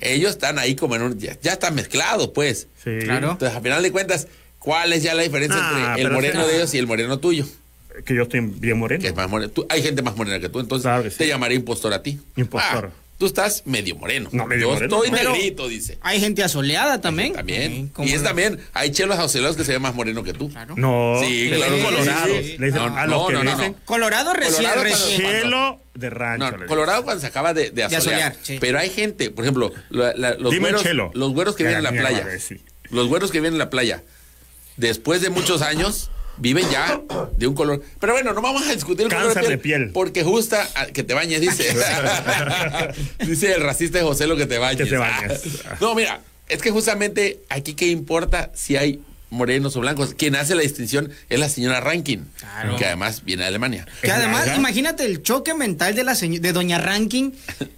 Ellos 0.00 0.32
están 0.32 0.58
ahí 0.58 0.76
como 0.76 0.94
en 0.94 1.02
un, 1.02 1.18
ya, 1.18 1.38
ya 1.40 1.52
están 1.54 1.74
mezclados, 1.74 2.28
pues. 2.34 2.66
Sí. 2.84 2.98
Claro. 3.02 3.32
Entonces, 3.32 3.56
a 3.56 3.60
final 3.62 3.82
de 3.82 3.90
cuentas, 3.90 4.28
¿cuál 4.58 4.92
es 4.92 5.02
ya 5.02 5.14
la 5.14 5.22
diferencia 5.22 5.58
Ah, 5.60 5.94
entre 5.96 6.02
el 6.04 6.10
moreno 6.12 6.42
sí. 6.44 6.48
de 6.50 6.56
ellos 6.56 6.74
y 6.74 6.78
el 6.78 6.86
moreno 6.86 7.18
tuyo? 7.18 7.46
Que 8.04 8.14
yo 8.14 8.22
estoy 8.22 8.40
bien 8.40 8.78
moreno. 8.78 9.00
Que 9.02 9.08
es 9.08 9.14
más 9.16 9.28
moreno. 9.28 9.50
Tú- 9.50 9.66
hay 9.68 9.82
gente 9.82 10.02
más 10.02 10.16
morena 10.16 10.38
que 10.40 10.48
tú, 10.48 10.60
entonces 10.60 10.82
Claro 10.84 11.02
que 11.02 11.10
sí. 11.10 11.18
te 11.18 11.26
llamaré 11.28 11.54
impostor 11.54 11.92
a 11.92 12.02
ti. 12.02 12.18
Impostor. 12.36 12.90
Ah, 12.92 13.02
tú 13.18 13.26
estás 13.26 13.62
medio 13.66 13.96
moreno. 13.96 14.28
No, 14.32 14.46
medio 14.46 14.68
Yo 14.68 14.74
moreno. 14.74 14.96
estoy 15.02 15.10
Pero- 15.10 15.32
negrito, 15.32 15.66
dice. 15.68 15.98
Hay 16.02 16.20
gente 16.20 16.42
asoleada 16.44 17.00
también. 17.00 17.32
También. 17.32 17.90
Sí, 17.96 18.02
y 18.04 18.12
es 18.12 18.22
también, 18.22 18.60
hay 18.74 18.92
chelos 18.92 19.18
acelerados 19.18 19.56
que 19.56 19.64
se 19.64 19.72
ven 19.72 19.82
más 19.82 19.94
moreno 19.94 20.22
que 20.22 20.32
tú. 20.32 20.48
Claro. 20.50 20.74
No, 20.76 21.16
Sí, 21.20 21.50
claro, 21.52 21.74
dicen 21.74 21.78
sí, 21.78 21.84
colorados. 21.96 22.28
sí, 22.36 22.42
sí. 22.52 22.58
Le 22.58 22.66
dicen 22.66 22.82
No, 22.86 22.96
a 22.96 23.06
los 23.06 23.20
no, 23.22 23.26
que 23.26 23.32
no, 23.34 23.38
le 23.40 23.44
no, 23.50 23.56
dicen 23.56 23.72
no. 23.72 23.84
Colorado 23.84 24.32
recién. 24.34 24.70
Colorado 24.72 25.80
de 25.94 26.10
rancho. 26.10 26.56
No. 26.58 26.66
Colorado 26.66 27.02
cuando 27.02 27.20
se 27.20 27.26
acaba 27.26 27.52
de, 27.54 27.70
de 27.72 27.82
asolear. 27.82 27.98
asolear, 28.32 28.36
sí. 28.42 28.58
Pero 28.60 28.78
hay 28.78 28.88
gente, 28.90 29.30
por 29.30 29.44
ejemplo, 29.44 29.72
la- 29.90 30.14
la- 30.14 30.34
los, 30.34 30.52
Dime 30.52 30.68
güeros, 30.68 30.82
chelo. 30.84 31.10
los 31.14 31.32
güeros 31.32 31.56
que 31.56 31.64
viven 31.64 31.78
en 31.78 31.82
la 31.84 31.90
playa. 31.90 32.24
Los 32.90 33.08
güeros 33.08 33.32
que 33.32 33.38
viven 33.40 33.54
en 33.54 33.58
la 33.58 33.68
playa, 33.68 34.02
después 34.76 35.20
de 35.22 35.30
muchos 35.30 35.60
años, 35.62 36.10
viven 36.38 36.68
ya 36.70 37.00
de 37.36 37.46
un 37.46 37.54
color. 37.54 37.82
Pero 38.00 38.12
bueno, 38.14 38.32
no 38.32 38.40
vamos 38.42 38.66
a 38.66 38.72
discutir 38.72 39.06
el 39.06 39.12
color 39.12 39.32
Cáncer 39.34 39.50
de 39.50 39.58
piel. 39.58 39.90
Porque 39.92 40.22
justa 40.24 40.68
a- 40.74 40.86
que 40.86 41.02
te 41.02 41.14
bañes, 41.14 41.40
dice. 41.40 41.64
dice 43.26 43.54
el 43.54 43.62
racista 43.62 43.98
de 43.98 44.04
José 44.04 44.26
lo 44.26 44.36
que 44.36 44.46
te 44.46 44.58
bañes. 44.58 44.78
Que 44.84 44.86
te 44.90 44.96
bañes. 44.96 45.40
Ah. 45.68 45.76
No, 45.80 45.94
mira, 45.94 46.20
es 46.48 46.62
que 46.62 46.70
justamente 46.70 47.40
aquí 47.48 47.74
qué 47.74 47.86
importa 47.88 48.50
si 48.54 48.76
hay 48.76 49.00
morenos 49.30 49.76
o 49.76 49.80
blancos. 49.80 50.14
Quien 50.14 50.36
hace 50.36 50.54
la 50.54 50.62
distinción 50.62 51.10
es 51.28 51.38
la 51.38 51.50
señora 51.50 51.80
Rankin, 51.80 52.26
Claro. 52.38 52.76
que 52.76 52.86
además 52.86 53.24
viene 53.24 53.42
de 53.42 53.48
Alemania. 53.48 53.86
Que 54.00 54.10
además, 54.10 54.46
¿Verdad? 54.46 54.56
imagínate 54.58 55.04
el 55.04 55.22
choque 55.22 55.52
mental 55.52 55.94
de 55.94 56.02
la 56.04 56.14
de 56.14 56.52
doña 56.54 56.78
Rankin 56.78 57.34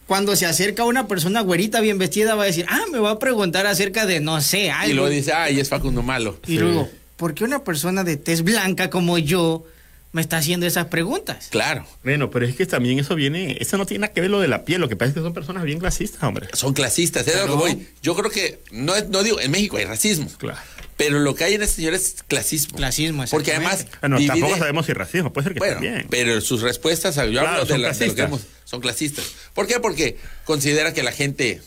cuando 0.06 0.36
se 0.36 0.46
acerca 0.46 0.84
una 0.84 1.08
persona 1.08 1.40
güerita 1.40 1.80
bien 1.80 1.98
vestida 1.98 2.36
va 2.36 2.44
a 2.44 2.46
decir, 2.46 2.66
ah, 2.68 2.82
me 2.92 2.98
va 3.00 3.10
a 3.12 3.18
preguntar 3.18 3.66
acerca 3.66 4.06
de 4.06 4.20
no 4.20 4.40
sé, 4.40 4.70
algo. 4.70 4.90
Y 4.90 4.94
luego 4.94 5.10
dice, 5.10 5.32
ay, 5.32 5.58
es 5.58 5.68
Facundo 5.68 6.02
Malo. 6.02 6.38
Y 6.46 6.58
luego, 6.58 6.88
¿por 7.20 7.34
qué 7.34 7.44
una 7.44 7.62
persona 7.64 8.02
de 8.02 8.16
tez 8.16 8.40
blanca 8.42 8.88
como 8.88 9.18
yo 9.18 9.64
me 10.12 10.22
está 10.22 10.38
haciendo 10.38 10.66
esas 10.66 10.86
preguntas? 10.86 11.48
Claro. 11.50 11.86
Bueno, 12.02 12.30
pero 12.30 12.46
es 12.46 12.56
que 12.56 12.64
también 12.64 12.98
eso 12.98 13.14
viene, 13.14 13.58
eso 13.60 13.76
no 13.76 13.84
tiene 13.84 14.00
nada 14.02 14.12
que 14.14 14.22
ver 14.22 14.30
lo 14.30 14.40
de 14.40 14.48
la 14.48 14.64
piel, 14.64 14.80
lo 14.80 14.88
que 14.88 14.96
pasa 14.96 15.10
es 15.10 15.14
que 15.14 15.20
son 15.20 15.34
personas 15.34 15.62
bien 15.64 15.78
clasistas, 15.78 16.22
hombre. 16.24 16.48
son 16.54 16.72
clasistas, 16.72 17.28
es 17.28 17.36
lo 17.36 17.46
que 17.46 17.52
voy. 17.52 17.88
Yo 18.02 18.16
creo 18.16 18.30
que, 18.30 18.60
no, 18.72 18.96
es- 18.96 19.08
no 19.10 19.22
digo, 19.22 19.38
en 19.38 19.50
México 19.50 19.76
hay 19.76 19.84
racismo, 19.84 20.28
Claro. 20.38 20.58
pero 20.96 21.20
lo 21.20 21.34
que 21.34 21.44
hay 21.44 21.54
en 21.54 21.62
este 21.62 21.76
señor 21.76 21.92
es 21.94 22.16
clasismo. 22.26 22.78
Clasismo, 22.78 23.22
Porque 23.30 23.52
además, 23.52 23.86
Bueno, 24.00 24.16
divide- 24.18 24.28
tampoco 24.40 24.56
sabemos 24.58 24.86
si 24.86 24.92
racismo, 24.94 25.30
puede 25.32 25.44
ser 25.44 25.52
que 25.52 25.58
bueno, 25.58 25.74
también. 25.74 26.06
pero 26.10 26.40
sus 26.40 26.62
respuestas, 26.62 27.14
yo 27.16 27.30
Claro, 27.30 27.48
hablo 27.48 27.64
de, 27.66 27.78
la- 27.78 27.92
de 27.92 28.06
lo 28.08 28.14
que 28.14 28.22
hemos- 28.22 28.40
son 28.64 28.80
clasistas. 28.80 29.26
¿Por 29.54 29.66
qué? 29.66 29.78
Porque 29.78 30.16
considera 30.44 30.92
que 30.94 31.02
la 31.02 31.12
gente 31.12 31.60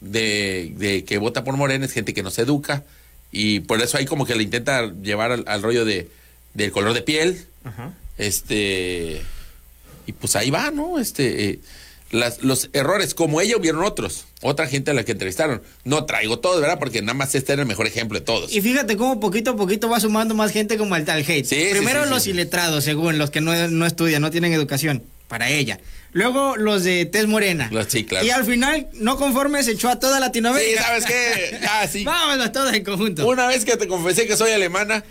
de, 0.00 0.72
de 0.76 1.04
que 1.04 1.18
vota 1.18 1.44
por 1.44 1.56
Morena 1.56 1.84
es 1.84 1.92
gente 1.92 2.14
que 2.14 2.22
no 2.22 2.30
se 2.30 2.42
educa 2.42 2.84
y 3.32 3.60
por 3.60 3.80
eso 3.80 3.96
ahí 3.98 4.06
como 4.06 4.26
que 4.26 4.34
le 4.34 4.42
intenta 4.42 4.92
llevar 5.02 5.32
al, 5.32 5.44
al 5.46 5.62
rollo 5.62 5.84
de 5.84 6.08
del 6.54 6.72
color 6.72 6.94
de 6.94 7.02
piel, 7.02 7.46
Ajá. 7.64 7.92
este 8.18 9.22
y 10.06 10.12
pues 10.12 10.34
ahí 10.36 10.50
va 10.50 10.70
no 10.70 10.98
este 10.98 11.50
eh, 11.50 11.60
las- 12.10 12.42
los 12.42 12.70
errores 12.72 13.14
como 13.14 13.40
ella 13.40 13.56
hubieron 13.56 13.84
otros 13.84 14.24
otra 14.42 14.66
gente 14.66 14.90
a 14.90 14.94
la 14.94 15.04
que 15.04 15.12
entrevistaron 15.12 15.62
no 15.84 16.04
traigo 16.06 16.38
todos 16.40 16.60
verdad 16.60 16.78
porque 16.80 17.00
nada 17.02 17.14
más 17.14 17.34
este 17.34 17.52
era 17.52 17.62
el 17.62 17.68
mejor 17.68 17.86
ejemplo 17.86 18.18
de 18.18 18.24
todos 18.24 18.52
Y 18.52 18.60
fíjate 18.60 18.96
cómo 18.96 19.20
poquito 19.20 19.52
a 19.52 19.56
poquito 19.56 19.88
va 19.88 20.00
sumando 20.00 20.34
más 20.34 20.50
gente 20.50 20.76
como 20.76 20.94
al 20.96 21.04
tal 21.04 21.20
hate. 21.20 21.44
Sí, 21.44 21.68
Primero 21.70 22.04
sí, 22.04 22.10
los 22.10 22.26
iletrados, 22.26 22.82
según 22.84 23.18
los 23.18 23.30
que 23.30 23.40
no, 23.40 23.68
no 23.68 23.86
estudian, 23.86 24.22
no 24.22 24.30
tienen 24.32 24.52
educación, 24.52 25.04
para 25.28 25.48
ella. 25.50 25.78
Luego 26.12 26.56
los 26.56 26.82
de 26.84 27.06
tez 27.06 27.26
morena. 27.26 27.68
Los- 27.70 27.86
sí, 27.86 28.04
claro. 28.04 28.26
Y 28.26 28.30
al 28.30 28.44
final, 28.44 28.88
no 28.94 29.16
conforme, 29.16 29.62
se 29.62 29.72
echó 29.72 29.88
a 29.88 29.98
toda 30.00 30.16
sí 30.16 30.20
Latinoamérica. 30.20 30.82
sabes 30.82 31.04
qué 31.06 31.58
ya 31.62 31.86
sí 31.92 32.04
Vámonos 32.04 32.50
todos 32.52 32.72
en 32.74 32.82
conjunto. 32.84 33.26
una 33.28 33.46
vez 33.46 33.64
que 33.64 33.76
te 33.76 33.86
confesé 33.86 34.26
que 34.26 34.36
soy 34.36 34.50
alemana 34.52 35.04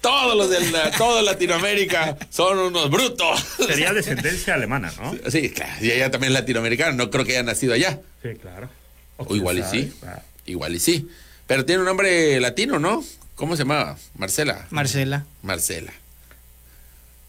todos 0.00 0.36
los 0.36 0.48
de 0.50 0.60
la- 0.70 0.90
toda 0.92 1.20
Latinoamérica 1.22 2.16
son 2.30 2.58
unos 2.58 2.90
brutos 2.90 3.44
Sería 3.66 3.92
descendencia 3.92 4.54
alemana, 4.54 4.92
¿no? 5.00 5.14
sí 5.30 5.50
claro 5.50 5.72
y 5.80 5.90
ella 5.90 6.10
también 6.10 6.32
es 6.32 6.38
latinoamericana 6.38 6.92
no 6.92 7.10
creo 7.10 7.24
que 7.24 7.32
haya 7.32 7.42
nacido 7.42 7.74
allá 7.74 7.98
Sí, 8.22 8.28
claro. 8.40 8.68
o 9.16 9.34
igual 9.34 9.58
y 9.58 9.62
sí. 9.64 9.92
Ah. 10.06 10.22
igual 10.44 10.74
y 10.76 10.80
sí 10.80 11.08
pero 11.46 11.64
tiene 11.64 11.80
un 11.80 11.86
nombre 11.86 12.38
latino 12.40 12.78
no 12.78 13.02
cómo 13.34 13.56
se 13.56 13.62
llamaba 13.64 13.98
Marcela 14.16 14.66
Marcela. 14.70 15.26
Marcela. 15.42 15.92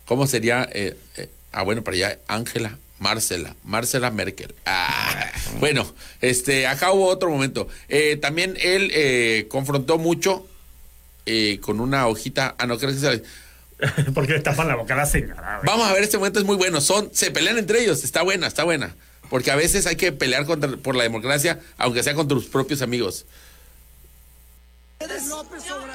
¿Cómo 0.05 0.27
sería? 0.27 0.67
eh, 0.71 0.95
eh, 1.17 1.29
ah, 1.51 1.63
bueno, 1.63 1.83
para 1.83 1.95
allá, 1.95 2.19
Ángela, 2.27 2.77
Marcela, 2.99 3.55
Marcela 3.63 4.11
Merkel. 4.11 4.55
Ah, 4.65 5.31
bueno, 5.59 5.85
este, 6.21 6.67
acá 6.67 6.91
hubo 6.91 7.07
otro 7.07 7.29
momento. 7.29 7.67
Eh, 7.89 8.17
también 8.17 8.57
él 8.59 8.91
eh, 8.93 9.45
confrontó 9.49 9.97
mucho 9.97 10.47
eh, 11.25 11.59
con 11.61 11.79
una 11.79 12.07
hojita. 12.07 12.55
Ah, 12.57 12.65
no, 12.65 12.77
creo 12.77 12.91
que 12.91 12.99
se 12.99 13.23
Porque 14.13 14.33
le 14.33 14.39
tapan 14.39 14.67
la 14.67 14.75
boca 14.75 14.95
a 14.95 14.97
la 14.97 15.05
señora. 15.05 15.61
Vamos 15.63 15.87
a 15.87 15.93
ver, 15.93 16.03
este 16.03 16.17
momento 16.17 16.39
es 16.39 16.45
muy 16.45 16.55
bueno. 16.55 16.81
Son, 16.81 17.09
se 17.13 17.29
pelean 17.31 17.57
entre 17.57 17.81
ellos. 17.81 18.03
Está 18.03 18.23
buena, 18.23 18.47
está 18.47 18.63
buena. 18.63 18.95
Porque 19.29 19.51
a 19.51 19.55
veces 19.55 19.85
hay 19.85 19.95
que 19.95 20.11
pelear 20.11 20.45
contra, 20.45 20.77
por 20.77 20.95
la 20.95 21.03
democracia, 21.03 21.59
aunque 21.77 22.01
sea 22.01 22.15
con 22.15 22.27
tus 22.27 22.45
propios 22.45 22.81
amigos. 22.81 23.25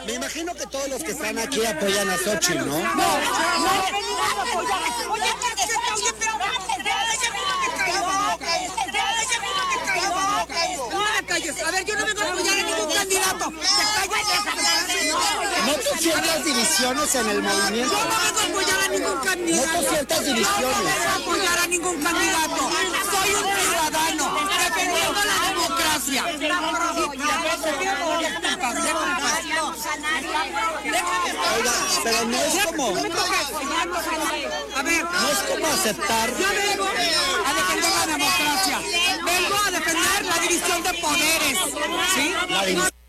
Me 0.07 0.13
imagino 0.15 0.55
que 0.55 0.67
todos 0.67 0.89
los 0.89 1.03
que 1.03 1.11
están 1.11 1.39
aquí 1.39 1.65
apoyan 1.65 2.09
a 2.09 2.17
Xochitl, 2.19 2.67
¿no? 2.67 2.79
A 11.33 11.71
ver, 11.71 11.85
yo 11.87 11.97
no 11.97 12.05
vengo 12.05 12.21
a 12.21 12.25
apoyar 12.29 12.59
a 12.59 12.63
ningún 12.63 12.93
candidato. 12.93 13.51
¿No 15.67 15.73
tú 15.75 15.99
sientes 15.99 16.45
divisiones 16.45 17.15
en 17.15 17.29
el 17.31 17.43
movimiento? 17.43 17.95
Yo 17.95 18.05
no 18.05 18.11
vengo 18.23 18.41
a 18.41 18.45
apoyar 18.45 18.81
a 18.81 18.89
ningún 18.89 19.19
candidato. 19.25 19.67
No 19.67 19.79
tú 19.81 19.89
sientes 19.95 20.19
No 20.21 20.25
divisiones. 20.27 20.77
vengo 20.77 21.09
a 21.09 21.15
apoyar 21.17 21.59
a 21.59 21.67
ningún 21.69 22.03
candidato. 22.03 22.71
Soy 23.11 23.35
un 23.35 23.45
ciudadano 23.57 24.25
defendiendo 24.59 25.21
la 25.25 25.49
democracia. 25.49 26.23
Oiga, 29.93 31.73
pero 32.03 32.25
no 32.25 32.37
es 32.39 32.67
como, 32.67 32.89
A 32.89 34.83
ver, 34.83 35.05
no 35.05 35.29
es 35.29 35.39
como 35.51 35.67
aceptar. 35.67 36.31
yo 36.31 36.47
vengo 36.49 36.87
a 36.87 37.55
defender 37.55 37.93
la 37.99 38.07
democracia. 38.07 38.79
Vengo 39.25 39.57
a 39.67 39.71
defender 39.71 40.25
la 40.25 40.39
división 40.39 40.83
de 40.83 40.95
poderes. 40.95 41.59
¿Sí? 42.15 42.35
La 42.49 42.65
división. 42.65 43.02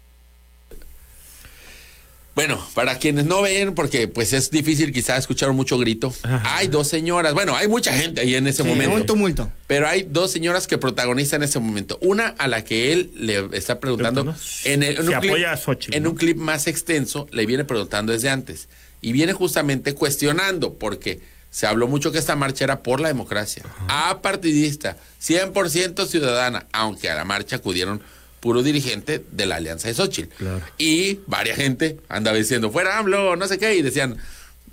Bueno, 2.35 2.59
para 2.73 2.97
quienes 2.97 3.25
no 3.25 3.43
ven, 3.43 3.75
porque 3.75 4.07
pues 4.07 4.33
es 4.33 4.49
difícil 4.49 4.91
quizás 4.91 5.19
escuchar 5.19 5.51
mucho 5.53 5.77
grito, 5.77 6.11
hay 6.43 6.67
dos 6.67 6.87
señoras, 6.87 7.35
bueno, 7.35 7.55
hay 7.55 7.67
mucha 7.67 7.93
gente 7.93 8.21
ahí 8.21 8.33
en 8.33 8.47
ese 8.47 8.63
Sí, 8.63 8.69
momento. 8.69 8.95
un 8.95 9.05
tumulto. 9.05 9.51
Pero 9.67 9.87
hay 9.87 10.07
dos 10.09 10.31
señoras 10.31 10.65
que 10.65 10.79
protagonizan 10.79 11.43
ese 11.43 11.59
momento. 11.59 11.99
Una 12.01 12.29
a 12.29 12.47
la 12.47 12.63
que 12.63 12.91
él 12.91 13.11
le 13.15 13.49
está 13.55 13.79
preguntando 13.79 14.35
en, 14.63 14.81
el- 14.81 14.97
en 14.97 15.09
un, 15.09 15.19
clip, 15.19 15.31
apoya 15.31 15.51
a 15.51 15.57
Xochitl, 15.57 15.95
en 15.95 16.07
un 16.07 16.15
clip 16.15 16.37
más 16.37 16.65
extenso, 16.65 17.27
le 17.31 17.45
viene 17.45 17.65
preguntando 17.65 18.11
desde 18.13 18.29
antes. 18.29 18.67
Y 18.99 19.11
viene 19.11 19.33
justamente 19.33 19.93
cuestionando, 19.93 20.73
porque 20.73 21.19
se 21.51 21.67
habló 21.67 21.87
mucho 21.87 22.11
que 22.11 22.17
esta 22.17 22.35
marcha 22.35 22.63
era 22.63 22.81
por 22.81 22.99
la 22.99 23.09
democracia, 23.09 23.61
apartidista, 23.87 24.97
100% 25.21 26.07
ciudadana, 26.07 26.65
aunque 26.71 27.09
a 27.11 27.15
la 27.15 27.25
marcha 27.25 27.57
acudieron 27.57 28.01
puro 28.43 28.61
dirigente 28.61 29.23
de 29.31 29.45
la 29.45 29.55
Alianza 29.55 29.87
de 29.87 29.93
Xochitl. 29.93 30.35
Claro. 30.35 30.61
Y 30.77 31.21
varias 31.27 31.55
gente 31.55 31.97
andaba 32.09 32.35
diciendo, 32.35 32.71
fuera 32.71 32.97
AMLO, 32.97 33.37
no 33.37 33.47
sé 33.47 33.57
qué, 33.57 33.73
y 33.73 33.81
decían, 33.81 34.17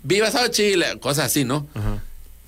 viva 0.02 0.28
Xochitl, 0.32 0.98
cosas 0.98 1.26
así, 1.26 1.44
¿no? 1.44 1.68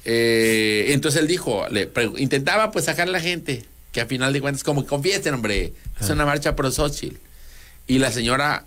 Eh, 0.05 0.87
entonces 0.89 1.21
él 1.21 1.29
dijo, 1.29 1.65
le 1.71 1.89
intentaba 2.19 2.73
pues 2.73 2.87
sacar 2.87 3.07
a 3.07 3.13
la 3.13 3.21
gente, 3.21 3.65
que 3.93 4.01
a 4.01 4.07
final 4.07 4.33
de 4.33 4.41
cuentas, 4.41 4.65
como 4.65 4.85
confiesen, 4.85 5.35
hombre, 5.35 5.75
es 6.01 6.11
una 6.11 6.27
marcha 6.27 6.57
pro 6.57 6.73
Xochitl. 6.73 7.15
Y 7.87 8.01
la 8.01 8.11
señora 8.11 8.65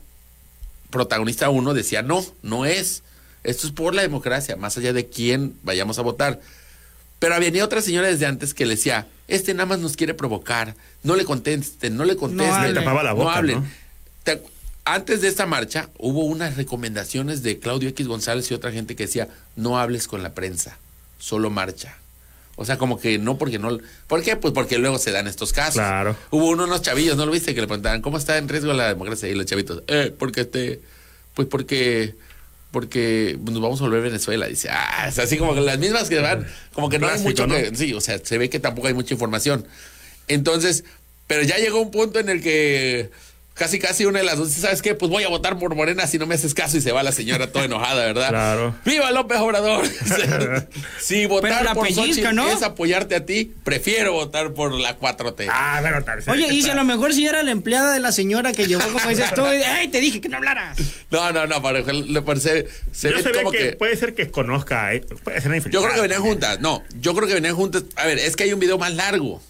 protagonista 0.92 1.50
uno 1.50 1.74
decía, 1.74 2.04
no, 2.04 2.26
no 2.42 2.66
es. 2.66 3.04
Esto 3.44 3.68
es 3.68 3.74
por 3.74 3.94
la 3.94 4.02
democracia, 4.02 4.56
más 4.56 4.78
allá 4.78 4.94
de 4.94 5.08
quién 5.08 5.56
vayamos 5.62 6.00
a 6.00 6.04
votar. 6.04 6.40
Pero 7.20 7.40
venía 7.40 7.64
otra 7.64 7.82
señora 7.82 8.08
desde 8.08 8.26
antes 8.26 8.54
que 8.54 8.66
le 8.66 8.76
decía, 8.76 9.08
este 9.28 9.54
nada 9.54 9.66
más 9.66 9.80
nos 9.80 9.96
quiere 9.96 10.14
provocar, 10.14 10.76
no 11.04 11.16
le 11.16 11.26
contesten, 11.26 11.96
no 11.96 12.06
le 12.06 12.16
contesten, 12.16 12.54
hablen. 12.54 12.74
Le 12.76 12.80
tapaba 12.82 13.04
la 13.04 13.14
boca, 13.14 13.36
hablen. 13.36 13.60
¿no? 13.62 13.68
Te- 14.24 14.42
antes 14.84 15.22
de 15.22 15.28
esta 15.30 15.46
marcha 15.46 15.90
hubo 15.98 16.26
unas 16.26 16.58
recomendaciones 16.58 17.42
de 17.42 17.58
Claudio 17.60 17.90
X 17.90 18.08
González 18.08 18.52
y 18.52 18.54
otra 18.54 18.72
gente 18.72 18.96
que 18.96 19.06
decía, 19.08 19.30
no 19.56 19.80
hables 19.80 20.08
con 20.08 20.22
la 20.24 20.34
prensa, 20.34 20.78
solo 21.18 21.50
marcha. 21.50 21.98
O 22.58 22.64
sea, 22.64 22.78
como 22.78 23.00
que 23.00 23.18
no 23.18 23.38
porque 23.38 23.60
no... 23.60 23.80
¿Por 24.08 24.22
qué? 24.24 24.36
Pues 24.38 24.54
porque 24.54 24.78
luego 24.78 24.98
se 24.98 25.12
dan 25.12 25.28
estos 25.28 25.52
casos. 25.52 25.74
Claro. 25.74 26.16
Hubo 26.32 26.48
uno, 26.50 26.64
unos 26.64 26.82
chavillos, 26.82 27.18
¿no 27.18 27.26
lo 27.26 27.32
viste? 27.34 27.54
Que 27.54 27.60
le 27.62 27.68
preguntaban, 27.68 28.02
¿cómo 28.02 28.18
está 28.18 28.38
en 28.38 28.48
riesgo 28.48 28.72
la 28.72 28.88
democracia? 28.88 29.28
Y 29.28 29.36
los 29.36 29.46
chavitos, 29.46 29.84
eh, 29.88 30.14
porque 30.18 30.42
este... 30.42 30.80
Pues 31.34 31.48
porque... 31.50 32.16
Porque 32.76 33.40
nos 33.42 33.62
vamos 33.62 33.80
a 33.80 33.86
volver 33.86 34.02
Venezuela. 34.02 34.48
Dice, 34.48 34.68
ah, 34.70 35.06
es 35.08 35.18
así 35.18 35.38
como 35.38 35.56
que 35.56 35.62
las 35.62 35.80
mismas 35.80 36.10
que 36.10 36.20
van, 36.20 36.46
como 36.74 36.90
que 36.90 37.00
no 37.00 37.08
hay 37.08 37.14
Clásico, 37.14 37.30
mucho 37.30 37.48
¿no? 37.48 37.56
que... 37.56 37.74
Sí, 37.74 37.94
o 37.94 38.02
sea, 38.02 38.20
se 38.22 38.38
ve 38.38 38.50
que 38.50 38.60
tampoco 38.60 38.90
hay 38.90 38.94
mucha 38.94 39.14
información. 39.14 39.66
Entonces, 40.28 40.84
pero 41.26 41.44
ya 41.44 41.56
llegó 41.56 41.80
un 41.80 41.90
punto 41.90 42.20
en 42.20 42.28
el 42.28 42.44
que 42.44 43.12
casi 43.56 43.80
casi 43.80 44.06
una 44.06 44.20
de 44.20 44.26
las 44.26 44.38
dos, 44.38 44.52
¿sabes 44.52 44.82
qué? 44.82 44.96
Pues 44.96 45.10
voy 45.10 45.24
a 45.24 45.30
votar 45.30 45.58
por 45.58 45.74
Morena 45.76 46.06
si 46.08 46.20
no 46.20 46.28
me 46.28 46.36
haces 46.36 46.54
caso 46.54 46.78
y 46.78 46.82
se 46.82 46.92
va 46.92 47.04
la 47.04 47.14
señora 47.14 47.48
toda 47.48 47.66
enojada, 47.66 48.06
¿verdad? 48.06 48.30
Claro. 48.30 48.76
¡Viva 48.84 49.10
López 49.12 49.40
Obrador! 49.40 49.88
si 51.00 51.26
votar 51.26 51.64
la 51.64 51.74
por 51.74 51.88
pellizca, 51.88 52.06
Xochitl 52.06 52.36
¿no? 52.36 52.52
es 52.52 52.62
apoyarte 52.62 53.16
a 53.16 53.26
ti, 53.26 53.54
prefiero 53.64 54.12
votar 54.12 54.54
por 54.54 54.74
la 54.74 55.00
4T. 55.00 55.48
Ah, 55.50 55.80
bueno, 55.82 56.04
tal 56.04 56.18
vez. 56.18 56.28
Oye, 56.28 56.54
y 56.54 56.62
si 56.62 56.70
a 56.70 56.76
lo 56.76 56.84
mejor 56.84 57.14
si 57.14 57.26
era 57.26 57.42
la 57.44 57.52
empleada 57.52 57.94
de 57.94 58.02
la 58.02 58.12
señora 58.12 58.52
que 58.52 58.68
llevó, 58.68 58.84
como 58.92 59.08
dices 59.08 59.34
tú, 59.34 59.44
¡ay, 59.46 59.88
te 59.88 60.02
dije 60.02 60.20
que 60.20 60.28
no 60.28 60.38
hablaras! 60.38 60.78
No, 61.10 61.32
no, 61.32 61.48
no, 61.48 61.62
para 61.62 61.80
le 61.80 62.22
parece 62.22 62.68
se 62.92 63.10
Yo 63.10 63.16
ve 63.16 63.24
se 63.24 63.30
ve 63.30 63.38
como 63.38 63.52
que, 63.52 63.58
que, 63.58 63.76
puede 63.78 63.96
ser 63.96 64.16
que 64.16 64.30
conozca, 64.30 64.94
eh, 64.94 65.02
puede 65.24 65.40
ser 65.40 65.52
una 65.52 65.60
Yo 65.60 65.82
creo 65.82 65.96
que 65.96 66.02
venían 66.02 66.22
juntas. 66.22 66.60
No, 66.60 66.84
yo 67.00 67.16
creo 67.16 67.28
que 67.28 67.36
venían 67.36 67.56
juntas. 67.56 67.84
A 67.96 68.06
ver, 68.06 68.20
es 68.20 68.36
que 68.36 68.44
hay 68.44 68.54
un 68.54 68.60
video 68.60 68.78
más 68.78 68.94
largo. 68.94 69.42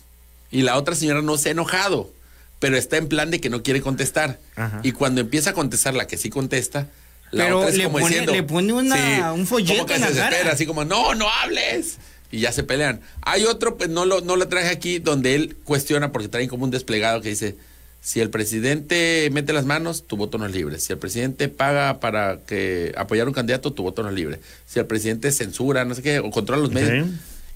Y 0.51 0.61
la 0.61 0.77
otra 0.77 0.93
señora 0.93 1.23
no 1.23 1.37
se 1.37 1.49
ha 1.49 1.51
enojado. 1.53 2.11
Pero 2.59 2.77
está 2.77 2.97
en 2.97 3.07
plan 3.07 3.31
de 3.31 3.39
que 3.41 3.49
no 3.49 3.63
quiere 3.63 3.81
contestar. 3.81 4.39
Ajá. 4.55 4.79
Y 4.83 4.91
cuando 4.93 5.21
empieza 5.21 5.51
a 5.51 5.53
contestar 5.53 5.93
la 5.93 6.07
que 6.07 6.17
sí 6.17 6.29
contesta, 6.29 6.87
la 7.31 7.45
Pero 7.45 7.57
otra 7.59 7.69
es 7.69 7.77
le 7.77 7.83
como 7.85 7.97
pone- 7.99 8.07
diciendo. 8.09 8.31
le 8.31 8.43
pone 8.43 8.73
una- 8.73 9.33
un 9.33 9.45
folleto 9.45 9.73
como 9.73 9.85
que 9.87 9.95
en 9.95 10.03
se 10.03 10.13
la 10.15 10.29
cara. 10.29 10.51
así 10.51 10.65
como, 10.65 10.85
no, 10.85 11.15
no 11.15 11.27
hables. 11.29 11.97
Y 12.31 12.39
ya 12.39 12.51
se 12.51 12.63
pelean. 12.63 13.01
Hay 13.21 13.43
otro, 13.45 13.77
pues 13.77 13.89
no 13.89 14.05
lo, 14.05 14.21
no 14.21 14.35
lo 14.35 14.47
traje 14.47 14.69
aquí, 14.69 14.99
donde 14.99 15.35
él 15.35 15.55
cuestiona 15.63 16.11
porque 16.11 16.27
traen 16.27 16.49
como 16.49 16.63
un 16.63 16.71
desplegado 16.71 17.21
que 17.21 17.29
dice. 17.29 17.55
Si 18.01 18.19
el 18.21 18.29
presidente 18.29 19.29
mete 19.31 19.51
las 19.51 19.65
manos, 19.65 20.05
tu 20.05 20.15
voto 20.15 20.37
no 20.37 20.45
es 20.45 20.53
libre. 20.53 20.79
Si 20.79 20.93
el 20.93 20.99
presidente 20.99 21.49
paga 21.49 21.99
para 21.99 22.37
que 22.45 22.93
apoyar 22.97 23.25
a 23.25 23.29
un 23.29 23.33
candidato, 23.33 23.73
tu 23.73 23.81
voto 23.81 24.03
no 24.03 24.09
es 24.09 24.15
libre. 24.15 24.39
Si 24.67 24.77
el 24.79 24.85
presidente 24.85 25.31
censura, 25.31 25.85
no 25.85 25.95
sé 25.95 26.03
qué, 26.03 26.19
o 26.19 26.29
controla 26.29 26.61
los 26.61 26.71
medios. 26.71 27.07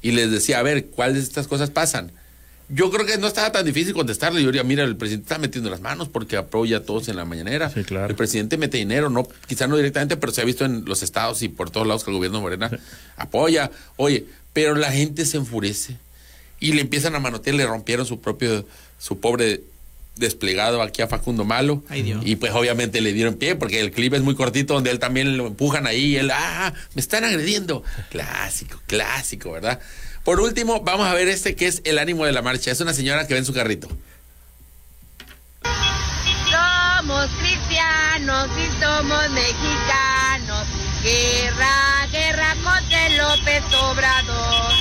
Y 0.02 0.12
les 0.12 0.32
decía, 0.32 0.58
a 0.60 0.64
ver, 0.64 0.88
¿cuáles 0.88 1.18
de 1.18 1.22
estas 1.24 1.48
cosas 1.48 1.70
pasan? 1.70 2.12
Yo 2.70 2.92
creo 2.92 3.06
que 3.06 3.18
no 3.18 3.28
estaba 3.28 3.52
tan 3.52 3.66
difícil 3.66 3.94
contestarle. 3.94 4.42
Yo 4.42 4.48
diría, 4.48 4.64
mira, 4.64 4.84
el 4.84 4.96
presidente 4.96 5.26
está 5.26 5.40
metiendo 5.40 5.72
las 5.72 5.82
manos 5.82 6.08
porque 6.08 6.38
apoya 6.38 6.78
a 6.78 6.84
todos 6.84 7.08
en 7.08 7.16
la 7.16 7.26
mañanera. 7.26 7.70
Sí, 7.70 7.84
claro. 7.84 8.08
El 8.08 8.16
presidente 8.16 8.58
mete 8.58 8.78
dinero, 8.78 9.10
no, 9.10 9.28
quizá 9.48 9.68
no 9.68 9.76
directamente, 9.76 10.18
pero 10.18 10.32
se 10.32 10.42
ha 10.42 10.46
visto 10.46 10.66
en 10.66 10.86
los 10.86 11.02
estados 11.02 11.42
y 11.42 11.50
por 11.50 11.72
todos 11.72 11.88
lados 11.88 12.04
que 12.04 12.12
el 12.12 12.18
gobierno 12.18 12.42
Morena 12.42 12.70
apoya. 13.18 13.72
Oye, 13.98 14.26
pero 14.54 14.76
la 14.76 14.92
gente 14.92 15.26
se 15.26 15.38
enfurece 15.38 15.98
y 16.60 16.74
le 16.74 16.82
empiezan 16.82 17.16
a 17.16 17.20
manotear, 17.20 17.56
le 17.56 17.66
rompieron 17.66 18.06
su 18.06 18.22
propio, 18.22 18.66
su 19.00 19.20
pobre 19.20 19.62
desplegado 20.20 20.82
aquí 20.82 21.02
a 21.02 21.08
Facundo 21.08 21.46
Malo. 21.46 21.84
Ay, 21.90 22.04
Dios. 22.04 22.22
Y 22.26 22.36
pues 22.36 22.52
obviamente 22.54 23.02
le 23.02 23.14
dieron 23.14 23.36
pie 23.36 23.56
porque 23.56 23.80
el 23.80 23.92
clip 23.92 24.14
es 24.14 24.22
muy 24.22 24.36
cortito 24.36 24.74
donde 24.76 24.92
él 24.92 25.00
también 25.00 25.38
lo 25.38 25.48
empujan 25.48 25.88
ahí 25.88 26.06
y 26.06 26.18
él, 26.18 26.30
ah, 26.32 26.74
me 26.94 27.02
están 27.02 27.24
agrediendo. 27.24 27.84
Clásico, 28.10 28.82
clásico, 28.86 29.52
¿verdad? 29.52 29.80
Por 30.24 30.42
último, 30.42 30.82
vamos 30.82 31.08
a 31.08 31.14
ver 31.14 31.28
este 31.28 31.56
que 31.56 31.68
es 31.68 31.82
el 31.86 31.98
ánimo 31.98 32.26
de 32.26 32.34
la 32.34 32.42
marcha. 32.42 32.72
Es 32.72 32.82
una 32.82 32.94
señora 32.94 33.26
que 33.26 33.34
ve 33.34 33.40
en 33.40 33.46
su 33.46 33.54
carrito. 33.54 33.88
Somos 36.52 37.30
cristianos 37.40 38.50
y 38.58 38.84
somos 38.84 39.30
mexicanos. 39.32 40.68
Guerra, 41.04 42.08
guerra 42.12 42.56
contra 42.64 43.08
el 43.08 43.18
López 43.18 43.64
Obrador. 43.82 44.74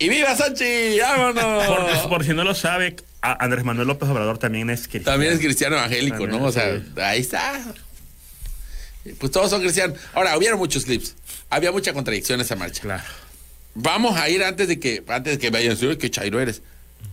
¡Y 0.00 0.08
viva 0.08 0.34
Sanchi! 0.36 0.98
Por, 0.98 1.34
¡Vámonos! 1.34 2.06
por 2.06 2.24
si 2.24 2.32
no 2.32 2.44
lo 2.44 2.54
sabe, 2.54 2.94
Andrés 3.20 3.64
Manuel 3.64 3.88
López 3.88 4.08
Obrador 4.08 4.38
también 4.38 4.70
es 4.70 4.82
cristiano. 4.88 5.04
También 5.06 5.32
es 5.32 5.38
cristiano 5.40 5.76
evangélico, 5.76 6.18
También, 6.18 6.40
¿no? 6.42 6.46
O 6.48 6.52
sea, 6.52 6.78
sí. 6.78 6.84
ahí 7.00 7.20
está. 7.20 7.60
Pues 9.18 9.32
todos 9.32 9.50
son 9.50 9.60
cristianos. 9.60 9.98
Ahora, 10.14 10.36
hubieron 10.36 10.58
muchos 10.58 10.84
clips. 10.84 11.14
Había 11.50 11.72
mucha 11.72 11.92
contradicción 11.92 12.38
en 12.40 12.44
esa 12.44 12.56
marcha. 12.56 12.82
Claro. 12.82 13.02
Vamos 13.74 14.16
a 14.18 14.28
ir 14.28 14.42
antes 14.44 14.68
de 14.68 14.78
que 14.78 15.02
antes 15.08 15.34
de 15.34 15.38
que 15.38 15.50
vayan 15.50 15.70
a 15.70 15.74
decir, 15.74 15.88
"Uy, 15.88 15.96
qué 15.96 16.10
chairo 16.10 16.40
eres. 16.40 16.62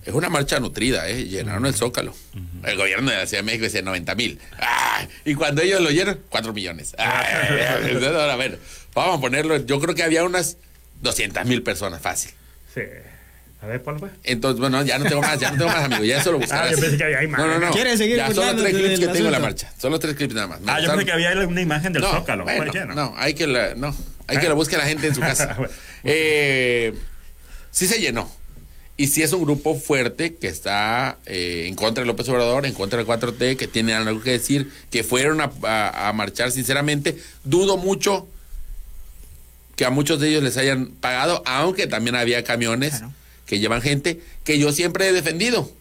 Es 0.03 0.13
una 0.13 0.29
marcha 0.29 0.59
nutrida, 0.59 1.07
¿eh? 1.09 1.25
Llenaron 1.25 1.65
el 1.65 1.73
Zócalo. 1.73 2.15
El 2.63 2.75
gobierno 2.77 3.11
de 3.11 3.17
la 3.17 3.25
Ciudad 3.27 3.41
de 3.43 3.45
México 3.45 3.63
decía 3.65 3.81
90 3.81 4.15
mil. 4.15 4.39
¡Ah! 4.59 5.07
Y 5.25 5.35
cuando 5.35 5.61
ellos 5.61 5.81
lo 5.81 5.89
llenan, 5.89 6.19
4 6.29 6.53
millones. 6.53 6.95
¡Ay! 6.97 7.61
Ahora, 8.03 8.33
a 8.33 8.35
ver, 8.35 8.59
vamos 8.93 9.17
a 9.17 9.21
ponerlo. 9.21 9.57
Yo 9.65 9.79
creo 9.79 9.95
que 9.95 10.03
había 10.03 10.23
unas 10.23 10.57
200 11.01 11.45
mil 11.45 11.61
personas, 11.63 12.01
fácil. 12.01 12.31
Sí. 12.73 12.81
A 13.65 13.67
ver, 13.67 13.81
¿cuál 13.81 13.97
fue? 13.97 14.09
Entonces, 14.23 14.59
bueno, 14.59 14.83
ya 14.83 14.99
no 14.99 15.05
tengo 15.05 15.21
más, 15.21 15.39
ya 15.39 15.49
no 15.51 15.57
tengo 15.57 15.71
más, 15.71 15.83
amigo. 15.85 16.03
Ya 16.03 16.19
eso 16.19 16.31
lo 16.31 16.37
buscarás. 16.39 16.67
Ah, 16.67 16.71
yo 16.75 16.79
pensé 16.79 16.97
que 16.97 17.03
había 17.03 17.27
más. 17.27 17.39
No, 17.41 17.47
no, 17.47 17.59
no. 17.59 17.71
¿Quieres 17.71 17.97
seguir 17.97 18.17
Ya 18.17 18.31
son 18.31 18.45
los 18.45 18.55
tres 18.63 18.75
clips 18.75 18.99
que 18.99 19.07
tengo 19.07 19.25
en 19.25 19.31
la 19.31 19.39
marcha. 19.39 19.73
Son 19.79 19.89
los 19.91 19.99
tres 19.99 20.15
clips 20.15 20.35
nada 20.35 20.45
más. 20.47 20.61
Me 20.61 20.71
Ah, 20.71 20.79
yo 20.79 20.89
pensé 20.91 21.05
que 21.05 21.11
había 21.11 21.31
una 21.47 21.61
imagen 21.61 21.91
del 21.93 22.03
no, 22.03 22.11
Zócalo. 22.11 22.43
Bueno, 22.43 22.59
Pues, 22.71 22.73
ya, 22.73 22.85
no. 22.85 23.13
hay 23.17 23.33
que 23.33 23.47
la, 23.47 23.73
no, 23.73 23.95
hay 24.27 24.37
que 24.37 24.47
la 24.47 24.53
busque 24.53 24.77
la 24.77 24.85
gente 24.85 25.07
en 25.07 25.15
su 25.15 25.21
casa. 25.31 25.55
Bueno. 25.57 25.73
Eh, 26.03 26.93
sí 27.71 27.87
se 27.87 27.99
llenó. 27.99 28.31
Y 28.97 29.07
sí 29.07 29.23
es 29.23 29.33
un 29.33 29.43
grupo 29.43 29.75
fuerte 29.75 30.35
que 30.35 30.47
está 30.47 31.17
eh, 31.25 31.65
en 31.67 31.73
contra 31.75 32.01
de 32.03 32.07
López 32.07 32.29
Obrador, 32.29 32.65
en 32.67 32.73
contra 32.73 32.97
del 32.97 33.07
4T, 33.07 33.57
que 33.57 33.67
tiene 33.67 33.93
algo 33.95 34.21
que 34.21 34.31
decir, 34.31 34.71
que 34.91 35.03
fueron 35.03 35.41
a, 35.41 35.51
a- 35.63 36.07
a 36.09 36.13
marchar 36.13 36.51
sinceramente. 36.51 37.17
Dudo 37.43 37.77
mucho 37.77 38.27
que 39.75 39.83
a 39.83 39.89
muchos 39.89 40.21
de 40.21 40.29
ellos 40.29 40.43
les 40.43 40.55
hayan 40.55 40.87
pagado, 40.91 41.43
aunque 41.45 41.87
también 41.87 42.15
había 42.15 42.43
camiones 42.45 42.91
Claro. 42.99 43.11
Que 43.45 43.59
llevan 43.59 43.81
gente 43.81 44.21
que 44.43 44.59
yo 44.59 44.71
siempre 44.71 45.07
he 45.07 45.13
defendido. 45.13 45.71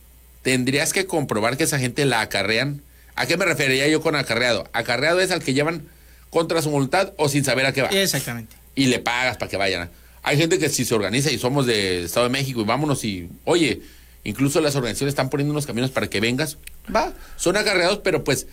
Tendrías 0.43 0.93
que 0.93 1.07
comprobar 1.07 1.57
que 1.57 1.65
esa 1.65 1.79
gente 1.79 2.05
la 2.05 2.21
acarrean. 2.21 2.83
¿A 3.17 3.27
qué 3.27 3.37
me 3.37 3.45
refería 3.45 3.89
yo 3.89 4.03
con 4.03 4.17
acarreado? 4.17 4.69
Acarreado 4.73 5.21
es 5.21 5.31
al 5.31 5.43
que 5.43 5.55
llevan 5.55 5.89
contra 6.31 6.61
su 6.63 6.71
voluntad 6.71 7.13
o 7.17 7.29
sin 7.29 7.45
saber 7.45 7.65
a 7.67 7.73
qué 7.73 7.83
va. 7.83 7.89
Exactamente. 7.89 8.57
Y 8.75 8.87
le 8.87 8.99
pagas 8.99 9.37
para 9.37 9.51
que 9.51 9.57
vayan. 9.57 9.91
Hay 10.23 10.37
gente 10.37 10.59
que 10.59 10.69
si 10.69 10.85
se 10.85 10.95
organiza 10.95 11.31
y 11.31 11.39
somos 11.39 11.67
de 11.67 12.05
Estado 12.05 12.27
de 12.27 12.33
México 12.33 12.61
y 12.61 12.65
vámonos 12.65 13.05
y, 13.05 13.29
oye, 13.45 13.83
incluso 14.25 14.61
las 14.61 14.75
organizaciones 14.75 15.13
están 15.13 15.31
poniendo 15.31 15.53
unos 15.53 15.67
caminos 15.67 15.91
para 15.91 16.09
que 16.09 16.21
vengas. 16.21 16.59
Va, 16.95 17.13
son 17.37 17.57
acarreados, 17.57 18.01
pero 18.03 18.25
pues 18.25 18.47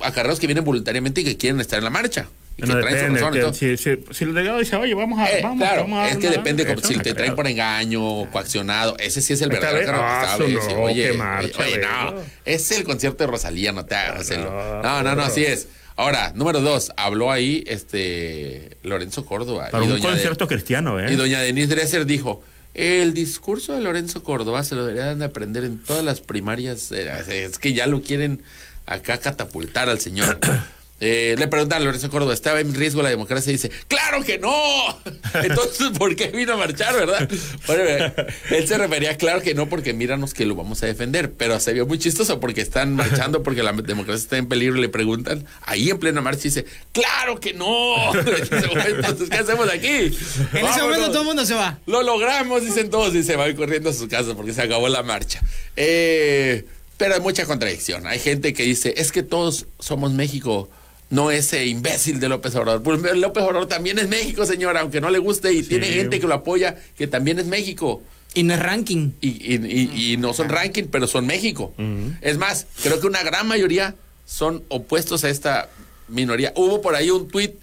acarreados 0.00 0.40
que 0.40 0.46
vienen 0.46 0.64
voluntariamente 0.64 1.20
y 1.20 1.24
que 1.24 1.36
quieren 1.36 1.60
estar 1.60 1.78
en 1.78 1.84
la 1.84 1.90
marcha. 1.90 2.28
Y 2.62 2.68
No 2.68 2.74
que 2.76 2.80
traen 2.82 3.18
su 3.18 3.24
razón 3.24 3.32
que 3.52 3.54
si, 3.54 3.76
si, 3.76 3.98
si 4.12 4.24
el 4.24 4.34
delegado 4.34 4.58
dice, 4.58 4.76
oye, 4.76 4.94
vamos 4.94 5.18
a. 5.18 5.30
Eh, 5.30 5.40
vamos, 5.42 5.58
claro, 5.66 5.82
vamos 5.82 5.98
a 6.00 6.08
es 6.10 6.16
que 6.18 6.26
una- 6.28 6.36
depende 6.36 6.66
como 6.66 6.80
si 6.80 6.98
te 6.98 7.14
traen 7.14 7.34
por 7.34 7.46
engaño, 7.46 8.30
coaccionado. 8.30 8.96
Ese 8.98 9.22
sí 9.22 9.32
es 9.32 9.40
el 9.42 9.50
verdadero 9.50 9.92
ah, 9.96 10.32
eso 10.34 10.48
no, 10.48 10.82
Oye, 10.82 11.10
oye, 11.10 11.78
no. 11.78 12.14
Es 12.44 12.70
el 12.72 12.84
concierto 12.84 13.24
de 13.24 13.30
Rosalía, 13.30 13.72
no 13.72 13.84
te 13.84 13.94
hagas 13.94 14.20
hacerlo. 14.22 14.50
No, 14.50 14.82
No, 14.82 15.02
no, 15.02 15.14
no, 15.16 15.22
así 15.22 15.44
es. 15.44 15.68
Ahora, 15.96 16.32
número 16.34 16.60
dos, 16.62 16.92
habló 16.96 17.30
ahí 17.30 17.62
este 17.66 18.76
Lorenzo 18.82 19.26
Córdoba. 19.26 19.68
Para 19.70 19.84
y 19.84 19.88
un 19.88 19.96
de- 19.96 20.00
concierto 20.00 20.48
cristiano, 20.48 20.98
¿eh? 20.98 21.12
y 21.12 21.16
doña 21.16 21.40
Denise 21.40 21.68
Dresser 21.74 22.06
dijo, 22.06 22.42
el 22.72 23.12
discurso 23.14 23.74
de 23.74 23.80
Lorenzo 23.82 24.22
Córdoba 24.22 24.64
se 24.64 24.76
lo 24.76 24.86
deberían 24.86 25.18
de 25.18 25.24
aprender 25.26 25.64
en 25.64 25.78
todas 25.78 26.02
las 26.04 26.20
primarias. 26.20 26.90
Eh, 26.92 27.10
Es 27.44 27.58
que 27.58 27.74
ya 27.74 27.86
lo 27.86 28.00
quieren 28.02 28.42
acá 28.86 29.18
catapultar 29.18 29.88
al 29.90 30.00
señor. 30.00 30.38
Eh, 31.00 31.34
le 31.38 31.48
preguntan 31.48 31.80
a 31.80 31.84
Lorenzo 31.84 32.10
Córdoba, 32.10 32.34
¿estaba 32.34 32.60
en 32.60 32.74
riesgo 32.74 33.02
la 33.02 33.08
democracia? 33.08 33.50
Y 33.50 33.54
dice, 33.54 33.70
¡claro 33.88 34.22
que 34.22 34.38
no! 34.38 34.52
Entonces, 35.34 35.90
¿por 35.96 36.14
qué 36.14 36.28
vino 36.28 36.52
a 36.52 36.56
marchar, 36.58 36.94
verdad? 36.94 37.28
Bueno, 37.66 37.84
eh, 37.84 38.12
él 38.50 38.68
se 38.68 38.76
refería, 38.76 39.16
claro 39.16 39.40
que 39.40 39.54
no, 39.54 39.68
porque 39.68 39.94
míranos 39.94 40.34
que 40.34 40.44
lo 40.44 40.54
vamos 40.54 40.82
a 40.82 40.86
defender. 40.86 41.32
Pero 41.32 41.58
se 41.58 41.72
vio 41.72 41.86
muy 41.86 41.98
chistoso 41.98 42.38
porque 42.38 42.60
están 42.60 42.94
marchando, 42.94 43.42
porque 43.44 43.62
la 43.62 43.72
democracia 43.72 44.22
está 44.22 44.36
en 44.36 44.46
peligro 44.46 44.76
y 44.76 44.82
le 44.82 44.88
preguntan, 44.90 45.46
ahí 45.62 45.88
en 45.88 45.98
plena 45.98 46.20
marcha, 46.20 46.40
y 46.40 46.50
dice, 46.50 46.66
¡claro 46.92 47.40
que 47.40 47.54
no! 47.54 48.14
Entonces, 48.14 49.30
¿qué 49.30 49.38
hacemos 49.38 49.70
aquí? 49.72 50.16
En 50.52 50.66
ese 50.66 50.82
momento 50.82 51.08
todo 51.08 51.20
el 51.20 51.26
mundo 51.26 51.46
se 51.46 51.54
va. 51.54 51.78
Lo 51.86 52.02
logramos, 52.02 52.62
dicen 52.62 52.90
todos, 52.90 53.14
y 53.14 53.22
se 53.22 53.36
van 53.36 53.56
corriendo 53.56 53.88
a 53.88 53.92
sus 53.94 54.08
casas 54.08 54.34
porque 54.34 54.52
se 54.52 54.60
acabó 54.60 54.88
la 54.88 55.02
marcha. 55.02 55.40
Eh, 55.76 56.66
pero 56.98 57.14
hay 57.14 57.20
mucha 57.20 57.46
contradicción. 57.46 58.06
Hay 58.06 58.18
gente 58.18 58.52
que 58.52 58.64
dice, 58.64 58.92
es 58.98 59.10
que 59.10 59.22
todos 59.22 59.66
somos 59.78 60.12
México, 60.12 60.68
no 61.10 61.30
ese 61.30 61.66
imbécil 61.66 62.20
de 62.20 62.28
López 62.28 62.54
Obrador. 62.54 62.82
Pues 62.82 63.00
López 63.16 63.42
Obrador 63.44 63.66
también 63.68 63.98
es 63.98 64.08
México, 64.08 64.46
señora, 64.46 64.80
aunque 64.80 65.00
no 65.00 65.10
le 65.10 65.18
guste, 65.18 65.52
y 65.52 65.62
tiene 65.62 65.86
gente 65.86 66.20
que 66.20 66.26
lo 66.26 66.34
apoya 66.34 66.76
que 66.96 67.06
también 67.06 67.38
es 67.38 67.46
México. 67.46 68.02
Y 68.32 68.44
no 68.44 68.54
es 68.54 68.60
ranking. 68.60 69.10
Y, 69.20 69.28
y- 69.28 69.66
y- 69.66 70.12
y 70.12 70.16
no 70.16 70.32
son 70.32 70.48
ranking, 70.48 70.84
pero 70.84 71.06
son 71.08 71.26
México. 71.26 71.74
Es 72.20 72.38
más, 72.38 72.66
creo 72.82 73.00
que 73.00 73.06
una 73.08 73.22
gran 73.24 73.46
mayoría 73.48 73.96
son 74.24 74.62
opuestos 74.68 75.24
a 75.24 75.30
esta 75.30 75.68
minoría. 76.08 76.52
Hubo 76.54 76.80
por 76.80 76.94
ahí 76.94 77.10
un 77.10 77.26
tuit 77.28 77.54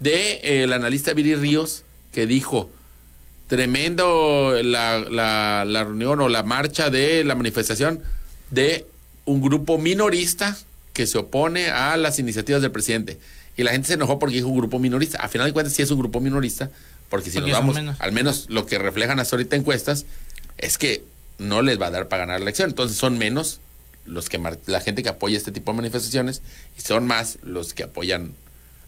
de 0.00 0.32
eh, 0.42 0.62
el 0.64 0.72
analista 0.72 1.12
Viri 1.14 1.36
Ríos 1.36 1.84
que 2.12 2.26
dijo, 2.26 2.70
tremendo 3.50 4.54
la, 4.62 4.98
la- 4.98 5.64
la 5.66 5.84
reunión 5.84 6.20
o 6.20 6.28
la 6.28 6.42
marcha 6.42 6.90
de 6.90 7.24
la 7.24 7.34
manifestación 7.34 8.00
de 8.50 8.86
un 9.24 9.40
grupo 9.40 9.78
minorista 9.78 10.56
que 10.92 11.06
se 11.06 11.18
opone 11.18 11.70
a 11.70 11.96
las 11.96 12.18
iniciativas 12.18 12.62
del 12.62 12.70
presidente. 12.72 13.18
Y 13.56 13.62
la 13.62 13.72
gente 13.72 13.88
se 13.88 13.94
enojó 13.94 14.18
porque 14.18 14.36
dijo 14.36 14.48
un 14.48 14.56
grupo 14.58 14.78
minorista. 14.78 15.18
A 15.18 15.28
final 15.28 15.46
de 15.46 15.52
cuentas 15.52 15.74
sí 15.74 15.82
es 15.82 15.90
un 15.90 15.98
grupo 15.98 16.20
minorista, 16.20 16.70
porque 17.08 17.30
si 17.30 17.38
Porque 17.38 17.50
nos 17.52 17.60
vamos, 17.60 17.74
menos. 17.74 17.96
al 18.00 18.12
menos 18.12 18.46
lo 18.48 18.66
que 18.66 18.78
reflejan 18.78 19.18
hasta 19.20 19.36
ahorita 19.36 19.56
encuestas, 19.56 20.06
es 20.58 20.78
que 20.78 21.04
no 21.38 21.62
les 21.62 21.80
va 21.80 21.86
a 21.86 21.90
dar 21.90 22.08
para 22.08 22.24
ganar 22.24 22.40
la 22.40 22.44
elección. 22.44 22.70
Entonces 22.70 22.96
son 22.96 23.18
menos 23.18 23.60
los 24.06 24.28
que 24.28 24.40
la 24.66 24.80
gente 24.80 25.02
que 25.02 25.08
apoya 25.10 25.36
este 25.36 25.52
tipo 25.52 25.72
de 25.72 25.76
manifestaciones 25.76 26.42
y 26.78 26.80
son 26.80 27.06
más 27.06 27.38
los 27.42 27.74
que 27.74 27.82
apoyan 27.84 28.32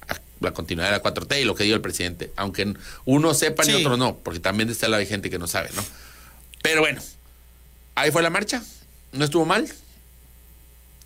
a 0.08 0.16
la 0.40 0.52
continuidad 0.52 0.88
de 0.90 0.96
la 0.96 1.02
4T 1.02 1.40
y 1.40 1.44
lo 1.44 1.54
que 1.54 1.64
dijo 1.64 1.76
el 1.76 1.82
presidente, 1.82 2.32
aunque 2.36 2.74
uno 3.04 3.34
sepa 3.34 3.62
Sí. 3.64 3.72
y 3.72 3.74
otro 3.74 3.96
no, 3.96 4.16
porque 4.16 4.40
también 4.40 4.68
lado 4.80 4.96
hay 4.96 5.06
gente 5.06 5.30
que 5.30 5.38
no 5.38 5.46
sabe, 5.46 5.70
¿no? 5.76 5.84
Pero 6.62 6.80
bueno, 6.80 7.00
ahí 7.94 8.10
fue 8.10 8.22
la 8.22 8.30
marcha, 8.30 8.62
no 9.12 9.24
estuvo 9.24 9.44
mal, 9.44 9.68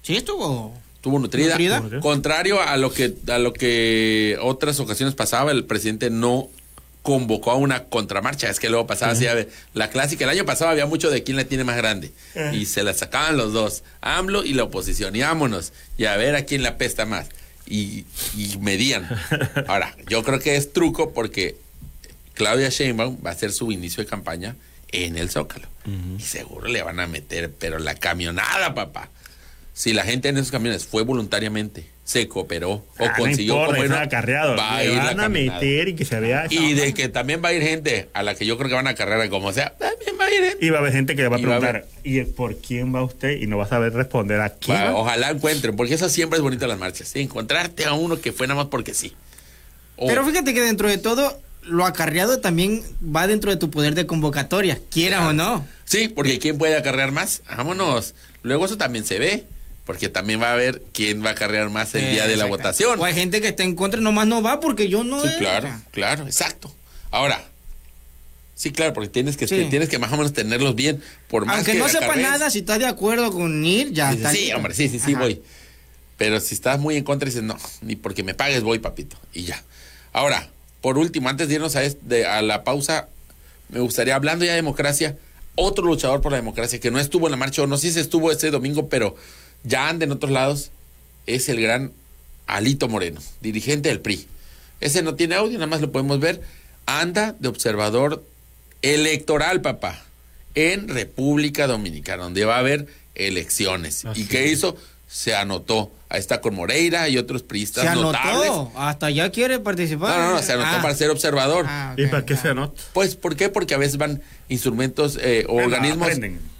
Sí, 0.03 0.17
estuvo. 0.17 0.73
Estuvo 1.07 1.19
nutrida, 1.21 1.57
¿Nutrida? 1.79 2.01
contrario 2.01 2.61
a 2.61 2.77
lo 2.77 2.93
que 2.93 3.15
a 3.29 3.39
lo 3.39 3.53
que 3.53 4.37
otras 4.43 4.81
ocasiones 4.81 5.15
pasaba, 5.15 5.53
el 5.53 5.65
presidente 5.65 6.11
no 6.11 6.49
convocó 7.03 7.53
a 7.53 7.55
una 7.55 7.85
contramarcha, 7.85 8.51
es 8.51 8.59
que 8.59 8.69
luego 8.69 8.89
pasaba 8.89 9.13
así, 9.13 9.29
a 9.29 9.35
ver, 9.35 9.49
la 9.75 9.91
clásica, 9.91 10.25
el 10.25 10.31
año 10.31 10.45
pasado 10.45 10.73
había 10.73 10.87
mucho 10.87 11.09
de 11.09 11.23
quién 11.23 11.37
la 11.37 11.45
tiene 11.45 11.63
más 11.63 11.77
grande, 11.77 12.11
y 12.53 12.67
se 12.67 12.83
la 12.83 12.95
sacaban 12.95 13.37
los 13.37 13.53
dos, 13.53 13.85
AMLO 14.01 14.45
y 14.45 14.55
la 14.55 14.65
oposición, 14.65 15.15
y 15.15 15.21
vámonos, 15.21 15.73
y 15.97 16.07
a 16.07 16.17
ver 16.17 16.35
a 16.35 16.45
quién 16.45 16.65
la 16.65 16.79
pesta 16.79 17.07
más, 17.07 17.29
y, 17.65 18.07
y 18.37 18.59
medían. 18.61 19.09
Ahora, 19.69 19.97
yo 20.09 20.25
creo 20.25 20.41
que 20.41 20.57
es 20.57 20.73
truco 20.73 21.13
porque 21.13 21.55
Claudia 22.35 22.71
Sheinbaum 22.71 23.19
va 23.25 23.31
a 23.31 23.35
hacer 23.35 23.53
su 23.53 23.71
inicio 23.71 24.03
de 24.03 24.11
campaña 24.11 24.57
en 24.91 25.17
el 25.17 25.31
Zócalo, 25.31 25.69
y 26.19 26.23
seguro 26.23 26.67
le 26.67 26.83
van 26.83 26.99
a 26.99 27.07
meter, 27.07 27.53
pero 27.57 27.79
la 27.79 27.95
camionada, 27.95 28.75
papá. 28.75 29.11
Si 29.79 29.93
la 29.93 30.05
gente 30.05 30.31
en 30.31 30.39
esos 30.39 30.51
camiones 30.51 30.87
fue 30.87 31.03
voluntariamente, 31.03 31.87
se 32.03 32.27
cooperó 32.29 32.71
o 32.71 32.87
Ah, 32.99 33.09
no 33.09 33.15
consiguió 33.25 33.57
importa, 33.61 33.81
una- 33.83 33.95
sea 33.97 34.03
acarreado. 34.05 34.57
va 34.57 34.77
a 34.77 34.85
ir 34.85 34.97
van 34.97 35.21
a 35.21 35.29
meter 35.29 35.89
y 35.89 35.95
que 35.95 36.07
se 36.07 36.19
vea. 36.19 36.47
Y 36.49 36.73
de 36.73 36.95
que 36.95 37.11
también 37.11 37.43
va 37.45 37.51
a 37.51 37.53
ir 37.53 37.61
gente 37.63 38.09
a 38.15 38.23
la 38.23 38.35
que 38.35 38.47
yo 38.47 38.57
creo 38.57 38.71
que 38.71 38.75
van 38.75 38.87
a 38.87 38.95
carrera 38.95 39.29
como 39.29 39.53
sea, 39.53 39.75
también 39.77 40.17
va 40.19 40.25
a 40.25 40.31
ir 40.35 40.43
gente. 40.45 40.65
Y 40.65 40.71
va 40.71 40.79
a 40.79 40.81
haber 40.81 40.95
gente 40.95 41.15
que 41.15 41.21
le 41.21 41.29
va 41.29 41.37
a 41.37 41.41
Y 41.41 41.45
va 41.45 41.57
a 41.57 41.61
preguntar, 41.61 41.89
¿y 42.05 42.23
por 42.23 42.57
quién 42.57 42.95
va 42.95 43.03
usted? 43.05 43.39
Y 43.39 43.47
no 43.49 43.59
va 43.59 43.65
a 43.65 43.69
saber 43.69 43.93
responder 43.93 44.41
a 44.41 44.49
quién. 44.49 44.79
Va, 44.79 44.85
va. 44.85 44.95
ojalá 44.97 45.29
encuentren, 45.31 45.77
porque 45.77 45.93
eso 45.93 46.09
siempre 46.09 46.39
es 46.39 46.43
bonito 46.43 46.65
en 46.65 46.71
las 46.71 46.79
marchas. 46.79 47.09
¿sí? 47.09 47.21
Encontrarte 47.21 47.85
a 47.85 47.93
uno 47.93 48.19
que 48.19 48.33
fue 48.33 48.47
nada 48.47 48.61
más 48.63 48.69
porque 48.71 48.95
sí. 48.95 49.13
O- 49.97 50.07
Pero 50.07 50.25
fíjate 50.25 50.55
que 50.55 50.63
dentro 50.63 50.89
de 50.89 50.97
todo, 50.97 51.39
lo 51.65 51.85
acarreado 51.85 52.41
también 52.41 52.83
va 53.05 53.27
dentro 53.27 53.51
de 53.51 53.59
tu 53.59 53.69
poder 53.71 53.95
de 53.95 54.07
convocatoria, 54.07 54.79
quieras 54.91 55.21
o 55.23 55.33
no. 55.35 55.67
Sí, 55.85 56.09
porque 56.09 56.39
¿quién 56.39 56.57
puede 56.57 56.77
acarrear 56.77 57.13
más? 57.13 57.43
Vámonos. 57.47 58.15
Luego 58.43 58.65
eso 58.65 58.79
también 58.79 59.05
se 59.05 59.19
ve, 59.19 59.45
porque 59.87 60.11
también 60.11 60.43
va 60.43 60.53
a 60.53 60.57
ver 60.57 60.83
quién 60.93 61.25
va 61.25 61.31
a 61.31 61.33
acarrear 61.33 61.71
más 61.71 61.95
el 61.95 62.11
día 62.11 62.27
de 62.27 62.37
la 62.37 62.45
votación. 62.45 63.01
O 63.01 63.05
hay 63.05 63.15
gente 63.15 63.41
que 63.41 63.49
está 63.49 63.63
en 63.63 63.75
contra 63.75 64.01
y 64.01 64.03
nomás 64.05 64.27
no 64.27 64.43
va 64.43 64.61
porque 64.61 64.89
yo 64.91 65.03
no. 65.05 65.23
Sí, 65.23 65.29
claro, 65.39 65.71
claro, 65.93 66.27
exacto. 66.27 66.75
Ahora, 67.11 67.43
sí, 68.55 68.73
claro, 68.73 68.93
porque 68.93 69.09
tienes 69.09 69.37
que, 69.37 69.47
Sí. 69.47 69.67
tienes 69.71 69.89
que 69.89 69.99
más 69.99 70.13
o 70.13 70.17
menos 70.17 70.33
tenerlos 70.33 70.75
bien. 70.75 71.03
Por 71.29 71.47
más 71.47 71.57
Aunque 71.57 71.73
que 71.73 71.79
no 71.79 71.89
sepa 71.89 72.17
nada, 72.17 72.51
si 72.51 72.59
estás 72.59 72.79
de 72.81 72.87
acuerdo 72.87 73.31
con 73.33 73.65
ir, 73.65 73.93
ya 73.93 74.11
Dices, 74.11 74.19
está. 74.27 74.33
sí, 74.33 74.41
listo. 74.43 74.57
hombre, 74.57 74.75
sí, 74.75 74.89
sí, 74.89 74.99
sí, 74.99 75.13
Ajá. 75.13 75.23
voy. 75.23 75.43
Pero 76.19 76.41
si 76.41 76.55
estás 76.55 76.79
muy 76.81 76.97
en 76.97 77.05
contra, 77.05 77.27
dices, 77.27 77.43
no, 77.43 77.57
ni 77.83 77.95
porque 77.95 78.23
me 78.23 78.35
pagues 78.35 78.63
voy, 78.63 78.79
papito. 78.79 79.17
Y 79.33 79.43
ya. 79.45 79.63
Ahora, 80.13 80.49
por 80.81 80.99
último, 80.99 81.29
antes 81.29 81.49
de 81.49 81.55
irnos 81.55 81.77
a, 81.77 81.85
este- 81.85 82.27
a 82.27 82.41
la 82.43 82.65
pausa, 82.65 83.09
me 83.69 83.81
gustaría, 83.81 84.15
hablando 84.17 84.45
ya 84.45 84.53
de 84.53 84.57
democracia, 84.57 85.17
otro 85.55 85.85
luchador 85.85 86.23
por 86.23 86.33
la 86.33 86.39
democracia 86.39 86.81
que 86.81 86.91
no 86.91 86.99
estuvo 86.99 87.27
en 87.27 87.33
la 87.33 87.37
marcha, 87.37 87.63
o 87.63 87.67
no 87.67 87.77
sé 87.77 87.93
si 87.93 88.01
estuvo 88.01 88.33
este 88.33 88.51
domingo, 88.51 88.89
pero 88.89 89.15
ya 89.65 89.89
anda 89.89 90.05
en 90.05 90.13
otros 90.13 90.31
lados, 90.33 90.71
es 91.27 91.49
el 91.49 91.61
gran 91.61 91.93
Alito 92.47 92.89
Moreno, 92.89 93.21
dirigente 93.41 93.89
del 93.89 94.01
PRI. 94.01 94.27
Ese 94.81 95.03
no 95.03 95.15
tiene 95.15 95.35
audio, 95.35 95.55
nada 95.59 95.67
más 95.67 95.81
lo 95.81 95.91
podemos 95.91 96.21
ver. 96.21 96.41
Anda 96.87 97.35
de 97.41 97.49
observador 97.49 98.25
electoral, 98.83 99.61
papá, 99.63 100.03
en 100.55 100.89
República 100.89 101.67
Dominicana, 101.67 102.25
donde 102.25 102.45
va 102.45 102.57
a 102.57 102.61
haber 102.61 102.87
elecciones. 103.15 104.05
Así 104.05 104.23
¿Y 104.23 104.25
qué 104.27 104.45
es. 104.47 104.53
hizo? 104.59 104.77
Se 105.09 105.35
anotó. 105.35 105.93
Ahí 106.09 106.21
está 106.21 106.41
con 106.41 106.55
Moreira 106.55 107.09
y 107.09 107.19
otros 107.19 107.43
priistas 107.43 107.85
Se 107.85 107.95
notables. 108.01 108.49
anotó. 108.51 108.73
Hasta 108.77 109.11
ya 109.11 109.31
quiere 109.31 109.59
participar. 109.59 110.17
No, 110.19 110.27
no, 110.29 110.33
no, 110.37 110.43
se 110.43 110.53
anotó 110.53 110.69
Ah. 110.77 110.83
para 110.83 110.95
ser 110.95 111.11
observador. 111.11 111.65
Ah, 111.69 111.95
¿Y 111.97 112.07
para 112.07 112.25
qué 112.25 112.35
ah. 112.35 112.41
se 112.43 112.49
anota? 112.49 112.81
Pues, 112.93 113.17
¿por 113.17 113.35
qué? 113.35 113.49
Porque 113.49 113.75
a 113.75 113.79
veces 113.79 113.97
van 113.97 114.23
instrumentos 114.49 115.19
eh, 115.21 115.45
o 115.49 115.55
organismos 115.57 116.09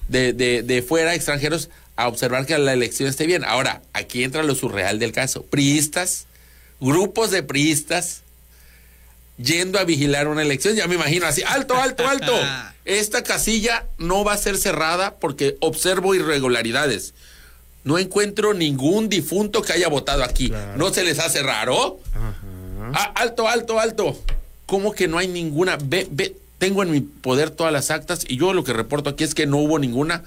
de, 0.09 0.33
de, 0.33 0.63
de 0.63 0.83
fuera, 0.83 1.15
extranjeros, 1.15 1.69
a 1.97 2.09
observar 2.09 2.47
que 2.47 2.57
la 2.59 2.73
elección 2.73 3.09
esté 3.09 3.27
bien. 3.27 3.45
Ahora, 3.45 3.83
aquí 3.93 4.23
entra 4.23 4.43
lo 4.43 4.55
surreal 4.55 4.99
del 4.99 5.13
caso. 5.13 5.43
Priistas, 5.45 6.27
grupos 6.81 7.31
de 7.31 7.43
priistas, 7.43 8.23
yendo 9.39 9.79
a 9.79 9.85
vigilar 9.85 10.29
una 10.29 10.43
elección. 10.43 10.77
Ya 10.77 10.87
me 10.87 10.95
imagino 10.95 11.27
así, 11.27 11.43
alto, 11.43 11.75
alto, 11.75 12.07
alto. 12.07 12.33
Esta 12.85 13.23
casilla 13.23 13.87
no 13.99 14.25
va 14.25 14.35
a 14.35 14.39
ser 14.39 14.59
cerrada 14.59 15.17
porque 15.17 15.57
observo 15.61 16.15
irregularidades. 16.15 17.15
No 17.83 17.99
encuentro 17.99 18.53
ningún 18.53 19.09
difunto 19.09 19.63
que 19.63 19.73
haya 19.73 19.89
votado 19.89 20.23
aquí. 20.23 20.49
Claro. 20.49 20.77
¿No 20.77 20.93
se 20.93 21.05
les 21.05 21.19
hace 21.19 21.43
raro? 21.43 21.99
Ah, 22.93 23.13
alto, 23.15 23.49
alto, 23.49 23.81
alto. 23.81 24.21
¿Cómo 24.67 24.93
que 24.93 25.09
no 25.09 25.19
hay 25.19 25.29
ninguna? 25.29 25.79
Ve, 25.83 26.07
ve, 26.11 26.37
tengo 26.59 26.83
en 26.83 26.91
mi 26.91 27.01
poder 27.01 27.51
todas 27.51 27.73
las 27.73 27.91
actas 27.91 28.25
y 28.29 28.37
yo 28.37 28.53
lo 28.53 28.65
que 28.65 28.73
reporto 28.73 29.11
aquí 29.11 29.25
es 29.25 29.35
que 29.35 29.47
no 29.47 29.59
hubo 29.59 29.79
ninguna 29.79 30.25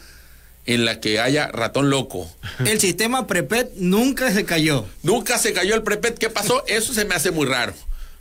en 0.73 0.85
la 0.85 0.99
que 0.99 1.19
haya 1.19 1.47
ratón 1.47 1.89
loco. 1.89 2.29
El 2.63 2.79
sistema 2.79 3.25
Prepet 3.25 3.71
nunca 3.77 4.31
se 4.31 4.45
cayó. 4.45 4.85
Nunca 5.01 5.39
se 5.39 5.51
cayó 5.51 5.73
el 5.73 5.81
prepet. 5.81 6.17
¿Qué 6.19 6.29
pasó? 6.29 6.63
Eso 6.67 6.93
se 6.93 7.05
me 7.05 7.15
hace 7.15 7.31
muy 7.31 7.47
raro. 7.47 7.73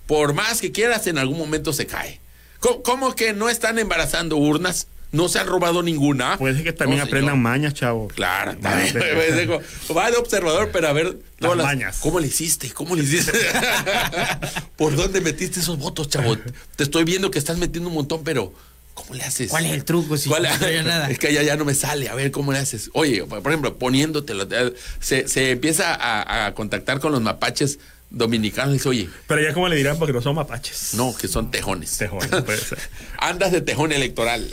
Por 0.06 0.32
más 0.32 0.61
que 0.62 0.72
quieras, 0.72 1.06
en 1.06 1.18
algún 1.18 1.37
momento 1.38 1.74
se 1.74 1.87
cae. 1.87 2.20
¿Cómo, 2.61 2.82
cómo 2.82 3.14
que 3.14 3.34
no 3.34 3.50
están 3.50 3.78
embarazando 3.78 4.37
urnas? 4.38 4.87
¿No 5.12 5.28
se 5.28 5.38
han 5.38 5.46
robado 5.46 5.82
ninguna? 5.82 6.37
Puede 6.38 6.54
ser 6.54 6.64
que 6.64 6.72
también 6.72 6.98
No, 6.98 7.04
aprendan 7.04 7.34
señor. 7.34 7.42
mañas, 7.42 7.74
chavo. 7.74 8.08
Claro, 8.08 8.56
también. 8.61 8.94
Va 9.96 10.11
de 10.11 10.16
observador, 10.18 10.70
pero 10.72 10.88
a 10.88 10.92
ver 10.92 11.18
todas 11.38 11.56
las- 11.56 11.66
mañas. 11.66 11.98
¿Cómo 12.00 12.20
le 12.20 12.26
hiciste? 12.28 12.70
¿Cómo 12.72 12.94
le 12.96 13.04
hiciste? 13.04 13.32
¿Por 14.76 14.96
dónde 14.96 15.20
metiste 15.20 15.61
esos 15.61 15.78
votos, 15.78 16.08
chavo? 16.08 16.37
Te 16.76 16.82
estoy 16.84 17.04
viendo 17.04 17.30
que 17.30 17.38
estás 17.38 17.58
metiendo 17.58 17.88
un 17.88 17.94
montón, 17.94 18.22
pero 18.24 18.52
¿cómo 18.98 19.14
le 19.14 19.22
haces? 19.24 19.48
¿Cuál 19.50 19.66
es 19.66 19.72
el 19.72 19.84
truco? 19.84 20.16
Si 20.16 20.28
¿Cuál- 20.28 20.42
no 20.44 20.58
traía 20.58 20.82
nada. 20.84 21.11
Es 21.11 21.18
que 21.18 21.32
ya, 21.32 21.42
ya 21.42 21.56
no 21.56 21.64
me 21.64 21.74
sale. 21.74 22.08
A 22.08 22.14
ver 22.14 22.30
cómo 22.30 22.52
le 22.52 22.58
haces. 22.58 22.90
Oye, 22.92 23.24
por 23.24 23.46
ejemplo, 23.46 23.76
poniéndotelo. 23.78 24.46
eh, 24.50 24.74
Se, 25.00 25.28
se 25.28 25.50
empieza 25.52 25.94
a, 25.94 26.46
a 26.46 26.54
contactar 26.54 27.00
con 27.00 27.12
los 27.12 27.20
mapaches 27.22 27.78
dominicanos 28.11 28.70
y 28.70 28.78
dice, 28.78 28.88
oye, 28.88 29.08
Pero 29.26 29.42
ya 29.42 29.52
como 29.52 29.68
le 29.68 29.76
dirán, 29.76 29.98
porque 29.98 30.12
no 30.14 30.22
son 30.22 30.34
mapaches. 30.34 30.94
no, 30.94 31.14
que 31.14 31.28
son 31.28 31.50
tejones. 31.50 31.96
Tejones, 31.98 32.28
puede 32.42 32.58
ser. 32.58 32.78
Andas 33.18 33.52
de 33.52 33.61
tejón 33.61 33.92
electoral. 33.92 34.48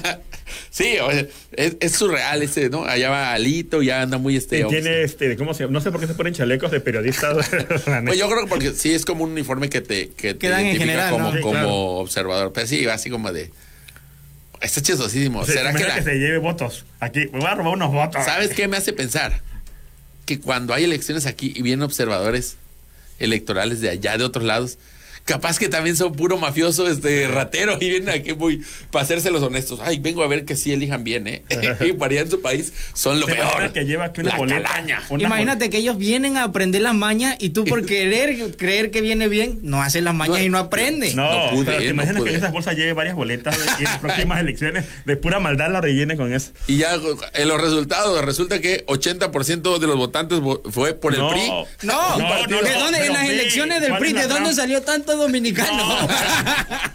sí, 0.70 0.98
oye, 1.00 1.28
es, 1.56 1.76
es 1.80 1.92
surreal 1.92 2.42
ese, 2.42 2.70
¿no? 2.70 2.84
Allá 2.84 3.10
va 3.10 3.32
Alito, 3.32 3.82
ya 3.82 4.02
anda 4.02 4.18
muy 4.18 4.36
este. 4.36 4.60
Y 4.60 4.64
tiene 4.68 5.02
este, 5.02 5.36
¿cómo 5.36 5.54
se 5.54 5.64
llama? 5.64 5.72
No 5.72 5.80
sé 5.80 5.90
por 5.90 6.00
qué 6.00 6.06
se 6.06 6.14
ponen 6.14 6.34
chalecos 6.34 6.70
de 6.70 6.80
periodistas. 6.80 7.48
Pues 7.50 8.18
yo 8.18 8.28
creo 8.28 8.42
que 8.42 8.48
porque 8.48 8.70
sí 8.72 8.92
es 8.92 9.04
como 9.04 9.24
un 9.24 9.32
uniforme 9.32 9.68
que 9.68 9.80
te, 9.80 10.10
que 10.10 10.34
te 10.34 10.38
Quedan 10.38 10.60
en 10.60 10.66
identifica 10.76 10.86
general, 10.86 11.10
como, 11.12 11.24
¿no? 11.30 11.32
Sí, 11.36 11.40
como 11.40 11.52
claro. 11.52 11.74
observador. 11.74 12.52
Pero 12.52 12.66
sí, 12.66 12.86
así 12.86 13.10
como 13.10 13.32
de. 13.32 13.50
Está 14.64 14.80
chistosísimo. 14.82 15.40
O 15.40 15.44
sea, 15.46 15.54
¿Será 15.56 15.74
que, 15.74 15.84
la- 15.84 15.94
que 15.96 16.02
se 16.02 16.14
lleve 16.18 16.38
votos? 16.38 16.84
Aquí, 17.00 17.20
me 17.32 17.38
voy 17.40 17.46
a 17.46 17.54
robar 17.54 17.74
unos 17.74 17.92
votos. 17.92 18.24
¿Sabes 18.24 18.50
qué 18.54 18.66
me 18.68 18.76
hace 18.76 18.92
pensar? 18.92 19.42
Que 20.26 20.40
cuando 20.40 20.72
hay 20.74 20.84
elecciones 20.84 21.26
aquí 21.26 21.52
y 21.54 21.62
vienen 21.62 21.82
observadores 21.82 22.56
electorales 23.18 23.80
de 23.80 23.90
allá, 23.90 24.16
de 24.18 24.24
otros 24.24 24.44
lados, 24.44 24.78
capaz 25.24 25.58
que 25.58 25.68
también 25.68 25.96
son 25.96 26.12
puro 26.14 26.36
mafioso, 26.38 26.86
este, 26.88 27.28
ratero, 27.28 27.78
y 27.80 27.88
vienen 27.88 28.10
aquí 28.10 28.34
muy, 28.34 28.62
para 28.90 29.04
hacerse 29.04 29.30
los 29.30 29.42
honestos. 29.42 29.80
Ay, 29.82 29.98
vengo 29.98 30.22
a 30.22 30.26
ver 30.28 30.44
que 30.44 30.54
sí 30.56 30.72
elijan 30.72 31.02
bien, 31.04 31.26
¿eh? 31.26 31.42
y 31.80 31.92
para 31.94 32.12
allá 32.12 32.20
en 32.22 32.30
su 32.30 32.40
país 32.42 32.72
son 32.92 33.20
lo 33.20 33.26
¿Te 33.26 33.32
imaginas 33.32 33.56
peor. 33.56 33.72
que 33.72 33.84
lleva 33.84 34.04
aquí 34.06 34.20
una 34.20 34.30
La 34.32 34.36
boleta? 34.36 34.62
calaña. 34.62 35.02
Una 35.08 35.22
Imagínate 35.24 35.70
que 35.70 35.78
ellos 35.78 35.96
vienen 35.98 36.36
a 36.36 36.44
aprender 36.44 36.82
las 36.82 36.94
mañas 36.94 37.36
y 37.38 37.50
tú 37.50 37.64
por 37.64 37.86
querer 37.86 38.56
creer 38.56 38.90
que 38.90 39.00
viene 39.00 39.28
bien, 39.28 39.60
no 39.62 39.82
haces 39.82 40.02
las 40.02 40.14
mañas 40.14 40.40
y 40.42 40.48
no 40.48 40.58
aprendes. 40.58 41.14
No, 41.14 41.24
No 41.46 41.50
pude, 41.52 41.64
pero 41.66 41.78
te 41.78 41.84
no 41.84 41.90
imaginas 41.90 42.16
pude. 42.18 42.24
que 42.24 42.30
en 42.30 42.36
esas 42.40 42.52
bolsas 42.52 42.76
lleve 42.76 42.92
varias 42.92 43.14
boletas 43.16 43.56
y 43.78 43.78
en 43.78 43.84
las 43.84 43.98
próximas 43.98 44.40
elecciones 44.40 44.84
de 45.04 45.16
pura 45.16 45.40
maldad 45.40 45.70
la 45.72 45.80
rellene 45.80 46.16
con 46.16 46.32
eso. 46.34 46.50
Y 46.66 46.76
ya 46.78 46.94
en 47.34 47.48
los 47.48 47.60
resultados 47.60 48.22
resulta 48.24 48.60
que 48.60 48.84
80% 48.86 49.78
de 49.78 49.86
los 49.86 49.96
votantes 49.96 50.40
vo- 50.40 50.60
fue 50.70 50.94
por 50.94 51.14
el 51.14 51.20
No. 51.20 51.30
PRI. 51.30 51.48
No, 51.48 51.64
No, 51.82 52.16
¿de 52.16 52.22
no, 52.22 52.62
no, 52.62 52.78
dónde? 52.80 53.06
en 53.06 53.12
las 53.12 53.28
elecciones 53.28 53.80
del 53.80 53.90
¿cuál 53.90 54.00
PRI, 54.00 54.12
¿de 54.12 54.26
dónde 54.26 54.52
salió 54.54 54.82
tanto 54.82 55.13
dominicano? 55.16 56.08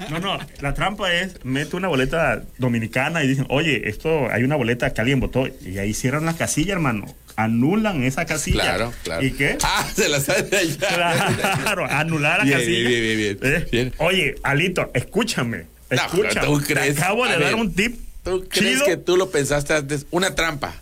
No, 0.10 0.20
no, 0.20 0.40
la 0.62 0.74
trampa 0.74 1.14
es, 1.14 1.44
mete 1.44 1.76
una 1.76 1.88
boleta 1.88 2.44
dominicana 2.58 3.24
y 3.24 3.28
dicen, 3.28 3.46
oye, 3.50 3.88
esto 3.90 4.30
hay 4.32 4.44
una 4.44 4.56
boleta 4.56 4.94
que 4.94 5.02
alguien 5.02 5.20
votó 5.20 5.48
y 5.48 5.78
ahí 5.78 5.94
cierran 5.94 6.26
la 6.26 6.36
casilla, 6.36 6.74
hermano. 6.74 7.06
Anulan 7.36 8.04
esa 8.04 8.26
casilla. 8.26 8.64
Claro, 8.64 8.94
claro. 9.04 9.26
¿Y 9.26 9.32
qué? 9.32 9.58
Ah, 9.64 9.88
se 9.96 10.10
la 10.10 10.20
sabe 10.20 10.44
de 10.44 10.58
allá. 10.58 11.58
Claro, 11.62 11.86
anular 11.90 12.40
la 12.40 12.44
Bien, 12.46 12.58
casilla. 12.60 12.90
bien, 12.90 13.02
bien, 13.02 13.18
bien, 13.18 13.38
bien. 13.42 13.54
¿Eh? 13.62 13.68
Bien. 13.72 13.94
Oye, 14.00 14.36
Alito, 14.44 14.92
escúchame. 14.94 15.66
No, 15.90 15.96
Escúchame. 15.96 16.64
crees- 16.66 16.96
Te 16.96 17.02
acabo 17.02 17.26
de 17.26 17.32
a 17.34 17.40
dar 17.40 17.44
ver, 17.46 17.56
un 17.56 17.74
tip. 17.74 18.00
¿Tú 18.24 18.46
crees 18.50 18.74
chido. 18.76 18.86
que 18.86 18.98
tú 18.98 19.16
lo 19.18 19.32
pensaste 19.32 19.74
antes? 19.74 20.06
Una 20.12 20.36
trampa. 20.36 20.74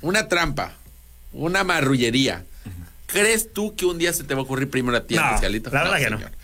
Una 0.00 0.26
trampa. 0.28 0.72
Una 1.32 1.62
marrullería. 1.64 2.44
¿Crees 3.06 3.52
tú 3.52 3.74
que 3.76 3.84
un 3.86 3.98
día 3.98 4.12
se 4.12 4.24
te 4.24 4.34
va 4.34 4.40
a 4.40 4.44
ocurrir 4.44 4.70
primero 4.70 4.96
a 4.96 5.04
ti, 5.04 5.16
No, 5.16 5.38
que 5.38 5.46
Alito? 5.46 5.70
la 5.70 5.82
verdad 5.82 5.98
que 5.98 6.10
no. 6.10 6.16
señor. 6.18 6.30
No, 6.30 6.36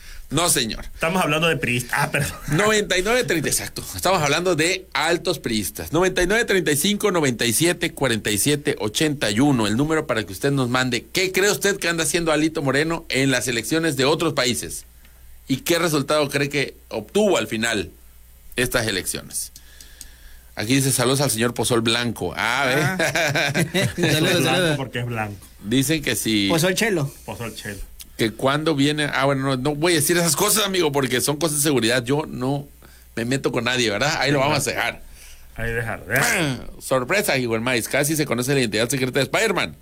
señor. 0.48 0.84
Estamos 0.94 1.22
hablando 1.22 1.48
de 1.48 1.56
priista. 1.56 2.02
Ah, 2.02 2.10
perdón. 2.10 2.36
99 2.48 3.24
30, 3.24 3.48
exacto. 3.48 3.84
Estamos 3.94 4.22
hablando 4.22 4.56
de 4.56 4.86
altos 4.92 5.38
priistas. 5.38 5.92
99 5.92 6.44
35 6.44 7.10
97 7.12 7.92
47 7.92 8.76
81. 8.78 9.66
El 9.66 9.76
número 9.76 10.06
para 10.06 10.24
que 10.24 10.32
usted 10.32 10.50
nos 10.50 10.68
mande. 10.68 11.06
¿Qué 11.12 11.32
cree 11.32 11.50
usted 11.50 11.76
que 11.78 11.88
anda 11.88 12.04
haciendo 12.04 12.32
Alito 12.32 12.62
Moreno 12.62 13.04
en 13.08 13.30
las 13.30 13.48
elecciones 13.48 13.96
de 13.96 14.04
otros 14.04 14.32
países? 14.34 14.84
¿Y 15.48 15.58
qué 15.58 15.78
resultado 15.78 16.28
cree 16.28 16.48
que 16.48 16.76
obtuvo 16.88 17.38
al 17.38 17.46
final 17.46 17.90
estas 18.56 18.86
elecciones? 18.86 19.52
Aquí 20.56 20.74
dice 20.74 20.90
saludos 20.90 21.20
al 21.20 21.30
señor 21.30 21.52
Pozol 21.52 21.82
Blanco. 21.82 22.32
Ah, 22.34 22.96
¿ve? 23.96 24.10
Saludos, 24.12 24.76
porque 24.78 25.00
es 25.00 25.06
blanco. 25.06 25.46
Dicen 25.62 26.02
que. 26.02 26.16
Pues 26.48 26.62
soy 26.62 26.74
chelo. 26.74 27.12
Pozol 27.26 27.54
chelo. 27.54 27.80
Que 28.16 28.32
cuando 28.32 28.74
viene. 28.74 29.08
Ah, 29.12 29.24
bueno, 29.24 29.42
no, 29.42 29.56
no 29.56 29.74
voy 29.74 29.92
a 29.92 29.96
decir 29.96 30.16
esas 30.16 30.36
cosas, 30.36 30.64
amigo, 30.64 30.92
porque 30.92 31.20
son 31.20 31.36
cosas 31.36 31.58
de 31.58 31.62
seguridad. 31.62 32.04
Yo 32.04 32.24
no 32.26 32.66
me 33.14 33.24
meto 33.24 33.52
con 33.52 33.64
nadie, 33.64 33.90
¿verdad? 33.90 34.16
Ahí 34.18 34.32
lo 34.32 34.40
vamos 34.40 34.66
a 34.66 34.70
dejar. 34.70 35.02
Ahí 35.56 35.72
dejar. 35.72 36.04
Sorpresa, 36.80 37.36
Igor 37.38 37.60
Maíz. 37.60 37.88
Casi 37.88 38.16
se 38.16 38.26
conoce 38.26 38.54
la 38.54 38.60
identidad 38.60 38.88
secreta 38.88 39.18
de 39.18 39.24
Spider-Man. 39.24 39.76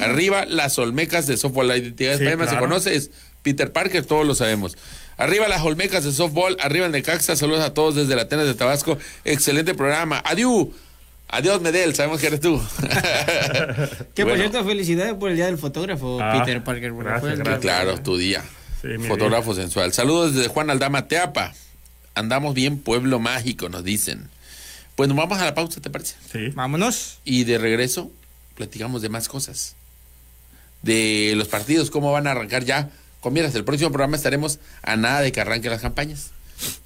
Arriba, 0.00 0.44
las 0.46 0.78
Olmecas 0.78 1.26
de 1.26 1.36
softball. 1.36 1.68
La 1.68 1.76
identidad 1.76 2.10
de 2.10 2.16
Spider-Man 2.16 2.48
se 2.48 2.56
conoce, 2.56 2.94
es 2.94 3.10
Peter 3.42 3.72
Parker, 3.72 4.04
todos 4.04 4.26
lo 4.26 4.34
sabemos. 4.34 4.76
Arriba, 5.16 5.48
las 5.48 5.62
Olmecas 5.62 6.04
de 6.04 6.12
softball. 6.12 6.56
Arriba, 6.60 6.86
el 6.86 6.92
Necaxa. 6.92 7.36
Saludos 7.36 7.64
a 7.64 7.74
todos 7.74 7.96
desde 7.96 8.14
la 8.16 8.22
Atenas 8.22 8.46
de 8.46 8.54
Tabasco. 8.54 8.96
Excelente 9.24 9.74
programa. 9.74 10.22
Adiós. 10.24 10.68
Adiós, 11.30 11.60
Medel. 11.60 11.94
Sabemos 11.94 12.20
que 12.20 12.26
eres 12.28 12.40
tú. 12.40 12.60
Que 14.14 14.24
por 14.24 14.32
Bueno, 14.36 14.36
cierto, 14.50 14.64
felicidades 14.64 15.14
por 15.14 15.30
el 15.30 15.36
día 15.36 15.46
del 15.46 15.58
fotógrafo, 15.58 16.18
Ah, 16.20 16.38
Peter 16.40 16.62
Parker. 16.64 16.92
porque 16.92 17.08
gracias, 17.10 17.20
fue 17.20 17.32
el- 17.32 17.38
gracias. 17.38 17.60
Claro, 17.60 17.98
tu 18.02 18.16
día. 18.16 18.42
Sí, 18.82 18.88
Fotógrafo 19.06 19.54
sensual. 19.54 19.92
Saludos 19.92 20.34
desde 20.34 20.48
Juan 20.48 20.70
Aldama 20.70 21.06
Teapa. 21.08 21.52
Andamos 22.14 22.54
bien, 22.54 22.78
pueblo 22.78 23.18
mágico, 23.20 23.68
nos 23.68 23.84
dicen. 23.84 24.28
Pues 24.96 25.08
nos 25.08 25.16
vamos 25.16 25.38
a 25.38 25.44
la 25.44 25.54
pausa, 25.54 25.80
¿te 25.80 25.90
parece? 25.90 26.14
Sí. 26.32 26.48
Vámonos. 26.54 27.18
Y 27.24 27.44
de 27.44 27.58
regreso, 27.58 28.10
platicamos 28.56 29.02
de 29.02 29.08
más 29.08 29.28
cosas. 29.28 29.74
De 30.82 31.34
los 31.36 31.48
partidos, 31.48 31.90
cómo 31.90 32.10
van 32.12 32.26
a 32.26 32.32
arrancar 32.32 32.64
ya. 32.64 32.90
Con 33.20 33.32
miras, 33.32 33.54
el 33.54 33.64
próximo 33.64 33.90
programa 33.90 34.16
estaremos 34.16 34.58
a 34.82 34.96
nada 34.96 35.20
de 35.20 35.30
que 35.32 35.40
arranquen 35.40 35.70
las 35.72 35.80
campañas. 35.82 36.30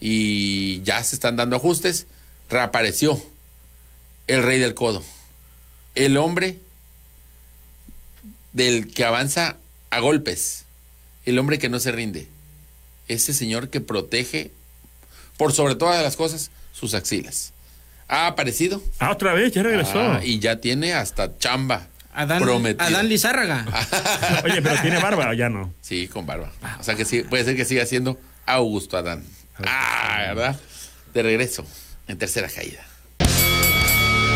Y 0.01 0.83
ya 0.83 1.03
se 1.05 1.15
están 1.15 1.37
dando 1.37 1.57
ajustes. 1.57 2.07
Reapareció 2.51 3.23
el 4.27 4.43
rey 4.43 4.59
del 4.59 4.75
codo. 4.75 5.03
El 5.95 6.17
hombre 6.17 6.59
del 8.53 8.93
que 8.93 9.05
avanza 9.05 9.57
a 9.91 10.01
golpes. 10.01 10.65
El 11.25 11.39
hombre 11.39 11.59
que 11.59 11.69
no 11.69 11.79
se 11.79 11.93
rinde. 11.93 12.29
Ese 13.09 13.35
señor 13.35 13.69
que 13.69 13.81
protege, 13.81 14.51
por 15.37 15.53
sobre 15.53 15.75
todas 15.75 16.03
las 16.03 16.17
cosas, 16.17 16.51
sus 16.73 16.95
axilas. 16.95 17.53
Ha 18.09 18.27
aparecido. 18.27 18.83
Ah, 18.99 19.11
otra 19.11 19.33
vez, 19.33 19.53
ya 19.53 19.63
regresó. 19.63 20.01
Ah, 20.01 20.21
y 20.23 20.39
ya 20.39 20.61
tiene 20.61 20.95
hasta 20.95 21.39
chamba. 21.39 21.89
Adán, 22.15 22.43
prometido. 22.43 22.87
Adán 22.87 23.09
Lizárraga. 23.09 23.65
Oye, 24.45 24.61
pero 24.61 24.81
¿tiene 24.83 24.99
barba 24.99 25.31
o 25.31 25.33
ya 25.33 25.49
no? 25.49 25.73
Sí, 25.81 26.09
con 26.09 26.27
barba. 26.27 26.53
O 26.79 26.83
sea 26.83 26.95
que 26.95 27.05
sí, 27.05 27.23
puede 27.23 27.45
ser 27.45 27.57
que 27.57 27.65
siga 27.65 27.87
siendo 27.87 28.19
Augusto 28.45 28.97
Adán. 28.97 29.25
Ah, 29.67 30.25
¿verdad? 30.29 30.61
De 31.15 31.23
regreso, 31.23 31.65
en 32.09 32.19
tercera 32.19 32.49
caída. 32.49 32.85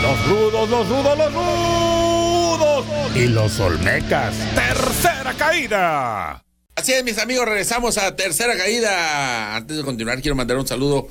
Los 0.02 0.28
rudos, 0.28 0.68
los 0.68 0.88
rudos, 0.88 1.18
los 1.18 1.32
rudos. 1.32 2.86
Y 3.16 3.26
los 3.28 3.58
olmecas. 3.60 4.34
Tercera 4.54 5.34
caída. 5.34 6.42
Así 6.74 6.92
es, 6.92 7.02
mis 7.04 7.18
amigos, 7.18 7.46
regresamos 7.46 7.96
a 7.98 8.14
tercera 8.14 8.56
caída. 8.56 9.56
Antes 9.56 9.78
de 9.78 9.82
continuar, 9.82 10.20
quiero 10.20 10.34
mandar 10.34 10.58
un 10.58 10.66
saludo 10.66 11.08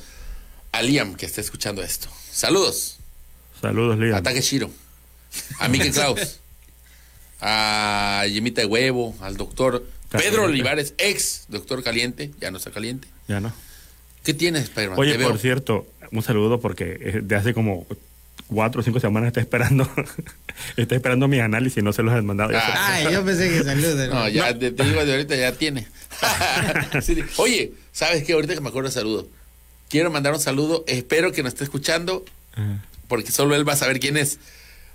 a 0.71 0.81
Liam, 0.81 1.15
que 1.15 1.25
está 1.25 1.41
escuchando 1.41 1.81
esto. 1.81 2.07
Saludos. 2.31 2.99
Saludos, 3.61 3.97
Liam. 3.97 4.15
Ataque 4.15 4.41
Shiro. 4.41 4.69
A 5.59 5.67
Miguel 5.67 5.91
Klaus. 5.91 6.39
A 7.41 8.25
Yemita 8.29 8.61
de 8.61 8.67
Huevo. 8.67 9.15
Al 9.21 9.37
doctor 9.37 9.85
Caliente. 10.09 10.29
Pedro 10.31 10.45
Olivares, 10.45 10.93
ex 10.97 11.45
doctor 11.47 11.83
Caliente. 11.83 12.31
Ya 12.39 12.51
no 12.51 12.59
está 12.59 12.71
caliente. 12.71 13.07
Ya 13.27 13.39
no. 13.39 13.51
¿Qué 14.23 14.33
tienes, 14.33 14.63
Spider-Man? 14.65 14.99
Oye, 14.99 15.17
por 15.19 15.39
cierto, 15.39 15.87
un 16.11 16.21
saludo 16.21 16.61
porque 16.61 17.21
de 17.23 17.35
hace 17.35 17.53
como 17.53 17.87
cuatro 18.47 18.81
o 18.81 18.83
cinco 18.83 18.99
semanas 18.99 19.27
está 19.27 19.39
esperando 19.41 19.89
está 20.77 20.95
esperando 20.95 21.27
mis 21.27 21.41
análisis 21.41 21.77
y 21.79 21.81
no 21.81 21.91
se 21.93 22.03
los 22.03 22.13
han 22.13 22.25
mandado. 22.25 22.51
Ya 22.51 22.59
se- 22.65 22.71
Ah. 22.73 22.93
Ay, 22.95 23.13
yo 23.13 23.25
pensé 23.25 23.49
que 23.49 23.63
saludos. 23.63 24.09
No, 24.13 24.27
ya 24.29 24.57
te, 24.57 24.71
te 24.71 24.83
digo 24.83 25.03
de 25.05 25.11
ahorita 25.13 25.35
ya 25.35 25.51
tiene. 25.53 25.87
Sí, 27.01 27.23
Oye, 27.37 27.71
¿sabes 27.91 28.23
qué? 28.23 28.33
Ahorita 28.33 28.53
que 28.53 28.61
me 28.61 28.69
acuerdo 28.69 28.89
saludo. 28.91 29.27
Quiero 29.89 30.09
mandar 30.11 30.33
un 30.33 30.39
saludo. 30.39 30.83
Espero 30.87 31.31
que 31.31 31.43
nos 31.43 31.53
esté 31.53 31.63
escuchando, 31.63 32.23
porque 33.07 33.31
solo 33.31 33.55
él 33.55 33.67
va 33.67 33.73
a 33.73 33.77
saber 33.77 33.99
quién 33.99 34.17
es. 34.17 34.39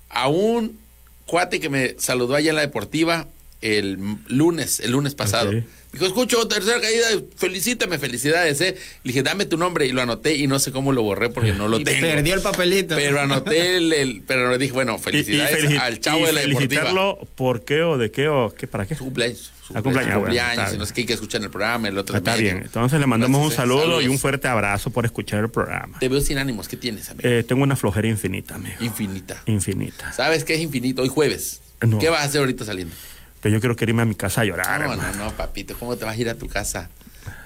A 0.09 0.29
un 0.29 0.79
cuate 1.27 1.61
que 1.61 1.69
me 1.69 1.95
saludó 1.99 2.35
allá 2.35 2.51
en 2.51 2.57
la 2.57 2.63
deportiva 2.63 3.29
el 3.61 3.99
lunes, 4.29 4.81
el 4.81 4.93
lunes 4.93 5.15
pasado. 5.15 5.53
Dijo, 5.93 6.07
escucho, 6.07 6.47
tercera 6.47 6.81
caída, 6.81 7.07
felicítame, 7.37 7.99
felicidades, 7.99 8.61
eh. 8.61 8.77
Le 9.03 9.09
dije, 9.13 9.25
dame 9.25 9.45
tu 9.45 9.57
nombre 9.59 9.87
y 9.87 9.93
lo 9.93 10.01
anoté 10.01 10.37
y 10.37 10.47
no 10.47 10.61
sé 10.61 10.71
cómo 10.71 10.93
lo 10.93 11.03
borré 11.03 11.31
porque 11.31 11.53
no 11.53 11.67
lo 11.67 11.81
Y 11.81 11.85
tengo. 11.85 12.01
perdió 12.03 12.35
el 12.35 12.43
papelito. 12.43 12.95
Pero 12.95 13.21
anoté 13.21 13.77
el, 13.77 13.93
el- 13.93 14.23
pero 14.25 14.51
le 14.53 14.59
dije, 14.59 14.73
bueno, 14.73 14.93
Y- 14.95 15.01
y 15.01 15.03
felicidades 15.03 15.65
felici- 15.65 15.81
al 15.81 15.99
chavo 15.99 16.21
y 16.21 16.27
de 16.27 16.33
la 16.33 16.41
deportiva. 16.43 17.17
por 17.35 17.65
qué 17.65 17.83
o 17.83 17.99
de 17.99 18.13
qué 18.13 18.29
o 18.29 18.55
qué 18.57 18.69
para 18.69 18.87
qué. 18.87 18.95
Su 18.95 19.03
cumpleaños. 19.05 19.51
Su 19.67 19.77
Ah, 19.77 19.83
cumpleaños, 19.83 20.09
está 20.11 20.15
cumpleaños, 20.21 20.67
bien. 20.69 20.79
no 20.79 20.87
sé 20.87 20.95
qué 20.95 21.01
hay 21.01 21.07
que 21.09 21.13
escuchar 21.15 21.41
en 21.41 21.45
el 21.47 21.51
programa, 21.51 21.89
el 21.89 21.99
otro 21.99 22.17
Está 22.17 22.37
medio. 22.37 22.45
bien. 22.53 22.63
Entonces 22.65 23.01
le 23.01 23.07
mandamos 23.07 23.45
un 23.45 23.53
saludo 23.53 23.81
saludos. 23.83 24.05
y 24.05 24.09
un 24.09 24.19
fuerte 24.21 24.47
abrazo 24.47 24.91
por 24.91 25.05
escuchar 25.07 25.41
el 25.45 25.51
programa. 25.51 25.99
Te 25.99 26.09
veo 26.09 26.21
sin 26.21 26.39
ánimos. 26.39 26.69
¿Qué 26.69 26.77
tienes, 26.77 27.11
amigo? 27.11 27.29
Eh, 27.29 27.43
tengo 27.43 27.65
una 27.65 27.75
flojera 27.75 28.07
infinita, 28.07 28.55
amigo. 28.55 28.77
Infinita. 28.81 29.43
Infinita. 29.47 30.13
¿Sabes 30.13 30.45
qué 30.45 30.55
es 30.55 30.61
infinito? 30.61 31.03
Hoy 31.03 31.09
jueves. 31.09 31.61
No. 31.85 31.99
¿Qué 31.99 32.09
vas 32.11 32.21
a 32.21 32.25
hacer 32.25 32.41
ahorita 32.41 32.65
saliendo? 32.65 32.95
Que 33.43 33.51
yo 33.51 33.61
quiero 33.61 33.77
que 33.77 33.85
irme 33.85 34.03
a 34.03 34.05
mi 34.05 34.15
casa 34.15 34.43
a 34.43 34.45
llorar. 34.45 34.67
no, 34.81 34.93
hermano. 34.93 35.17
no, 35.17 35.25
no, 35.27 35.33
papito. 35.33 35.77
¿Cómo 35.79 35.97
te 35.97 36.05
vas 36.05 36.17
a 36.17 36.21
ir 36.21 36.29
a 36.29 36.35
tu 36.35 36.49
casa? 36.49 36.91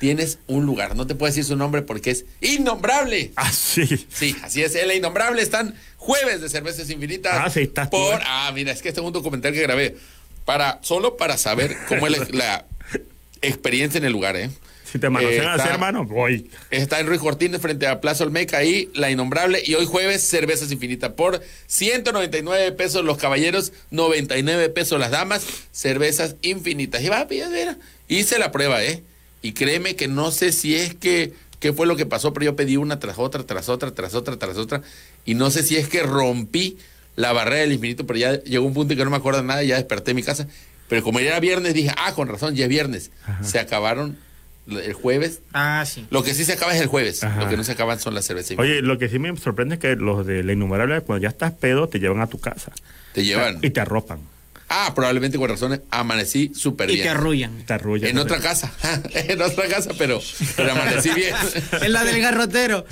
Tienes 0.00 0.38
un 0.46 0.66
lugar. 0.66 0.96
No 0.96 1.06
te 1.06 1.14
puedo 1.14 1.30
decir 1.30 1.44
su 1.44 1.56
nombre 1.56 1.82
porque 1.82 2.10
es 2.10 2.24
innombrable. 2.40 3.32
Ah, 3.36 3.52
sí. 3.52 4.06
Sí, 4.12 4.36
así 4.42 4.62
es. 4.62 4.74
En 4.74 4.88
la 4.88 4.94
innombrable 4.94 5.40
están 5.42 5.74
jueves 5.96 6.40
de 6.40 6.48
cervezas 6.48 6.90
infinitas. 6.90 7.34
Ah, 7.34 7.50
sí, 7.50 7.60
estás 7.60 7.88
por 7.88 8.20
¿eh? 8.20 8.24
Ah, 8.26 8.50
mira, 8.54 8.72
es 8.72 8.82
que 8.82 8.88
este 8.88 9.00
es 9.00 9.06
un 9.06 9.12
documental 9.12 9.52
que 9.52 9.62
grabé. 9.62 9.96
Para, 10.44 10.78
solo 10.82 11.16
para 11.16 11.38
saber 11.38 11.76
cómo 11.88 12.06
es 12.06 12.18
la, 12.18 12.26
la 12.32 12.66
experiencia 13.42 13.98
en 13.98 14.04
el 14.04 14.12
lugar, 14.12 14.36
¿eh? 14.36 14.50
Si 14.94 15.00
te 15.00 15.10
manosean 15.10 15.48
así, 15.48 15.62
está- 15.62 15.72
hermano, 15.74 16.04
voy. 16.04 16.48
Está 16.70 17.00
en 17.00 17.08
Ruiz 17.08 17.20
Cortines 17.20 17.60
frente 17.60 17.88
a 17.88 18.00
Plaza 18.00 18.22
Olmeca 18.22 18.58
ahí, 18.58 18.90
La 18.94 19.10
Innombrable. 19.10 19.60
Y 19.66 19.74
hoy 19.74 19.86
jueves, 19.86 20.22
Cervezas 20.22 20.70
Infinitas 20.70 21.10
por 21.14 21.42
199 21.66 22.70
pesos 22.70 23.04
los 23.04 23.18
caballeros, 23.18 23.72
99 23.90 24.68
pesos 24.68 25.00
las 25.00 25.10
damas, 25.10 25.44
Cervezas 25.72 26.36
Infinitas. 26.42 27.02
Y 27.02 27.08
va, 27.08 27.26
mira, 27.28 27.76
hice 28.06 28.38
la 28.38 28.52
prueba, 28.52 28.84
¿eh? 28.84 29.02
Y 29.42 29.50
créeme 29.50 29.96
que 29.96 30.06
no 30.06 30.30
sé 30.30 30.52
si 30.52 30.76
es 30.76 30.94
que, 30.94 31.32
qué 31.58 31.72
fue 31.72 31.88
lo 31.88 31.96
que 31.96 32.06
pasó, 32.06 32.32
pero 32.32 32.44
yo 32.44 32.54
pedí 32.54 32.76
una 32.76 33.00
tras 33.00 33.18
otra, 33.18 33.42
tras 33.44 33.68
otra, 33.68 33.90
tras 33.92 34.14
otra, 34.14 34.36
tras 34.38 34.56
otra. 34.58 34.80
Y 35.24 35.34
no 35.34 35.50
sé 35.50 35.64
si 35.64 35.76
es 35.76 35.88
que 35.88 36.04
rompí 36.04 36.78
la 37.16 37.32
barrera 37.32 37.62
del 37.62 37.72
infinito, 37.72 38.06
pero 38.06 38.20
ya 38.20 38.40
llegó 38.44 38.64
un 38.64 38.74
punto 38.74 38.92
en 38.92 38.98
que 39.00 39.04
no 39.04 39.10
me 39.10 39.16
acuerdo 39.16 39.42
nada 39.42 39.64
y 39.64 39.66
ya 39.66 39.74
desperté 39.74 40.12
en 40.12 40.16
mi 40.18 40.22
casa. 40.22 40.46
Pero 40.88 41.02
como 41.02 41.18
ya 41.18 41.30
era 41.30 41.40
viernes, 41.40 41.74
dije, 41.74 41.90
ah, 41.96 42.14
con 42.14 42.28
razón, 42.28 42.54
ya 42.54 42.62
es 42.64 42.68
viernes. 42.68 43.10
Se 43.42 43.58
acabaron 43.58 44.18
El 44.66 44.92
jueves. 44.94 45.40
Ah, 45.52 45.84
sí. 45.86 46.06
Lo 46.10 46.22
que 46.22 46.32
sí 46.34 46.44
se 46.44 46.54
acaba 46.54 46.74
es 46.74 46.80
el 46.80 46.86
jueves. 46.86 47.22
Ajá. 47.22 47.42
Lo 47.42 47.48
que 47.50 47.56
no 47.56 47.64
se 47.64 47.72
acaban 47.72 48.00
son 48.00 48.14
las 48.14 48.24
cervezas. 48.24 48.58
Oye, 48.58 48.80
lo 48.82 48.98
que 48.98 49.08
sí 49.08 49.18
me 49.18 49.36
sorprende 49.36 49.74
es 49.74 49.80
que 49.80 49.94
los 49.96 50.26
de 50.26 50.42
la 50.42 50.52
innumerable, 50.52 51.00
cuando 51.02 51.22
ya 51.22 51.28
estás 51.28 51.52
pedo, 51.52 51.88
te 51.88 52.00
llevan 52.00 52.20
a 52.20 52.26
tu 52.28 52.40
casa. 52.40 52.72
Te 53.12 53.24
llevan. 53.24 53.58
Y 53.62 53.70
te 53.70 53.80
arropan. 53.80 54.20
Ah, 54.66 54.92
probablemente 54.94 55.36
con 55.38 55.48
razones 55.48 55.80
amanecí 55.90 56.50
súper 56.54 56.90
Y 56.90 56.94
bien. 56.94 57.04
te 57.04 57.10
arrullan. 57.10 57.66
Te 57.66 57.74
arrullan. 57.74 58.10
En 58.10 58.18
otra 58.18 58.40
casa. 58.40 58.72
en 59.14 59.40
otra 59.42 59.68
casa, 59.68 59.90
pero, 59.98 60.20
pero 60.56 60.72
amanecí 60.72 61.10
bien. 61.10 61.34
Es 61.82 61.90
la 61.90 62.02
del 62.02 62.20
garrotero. 62.20 62.86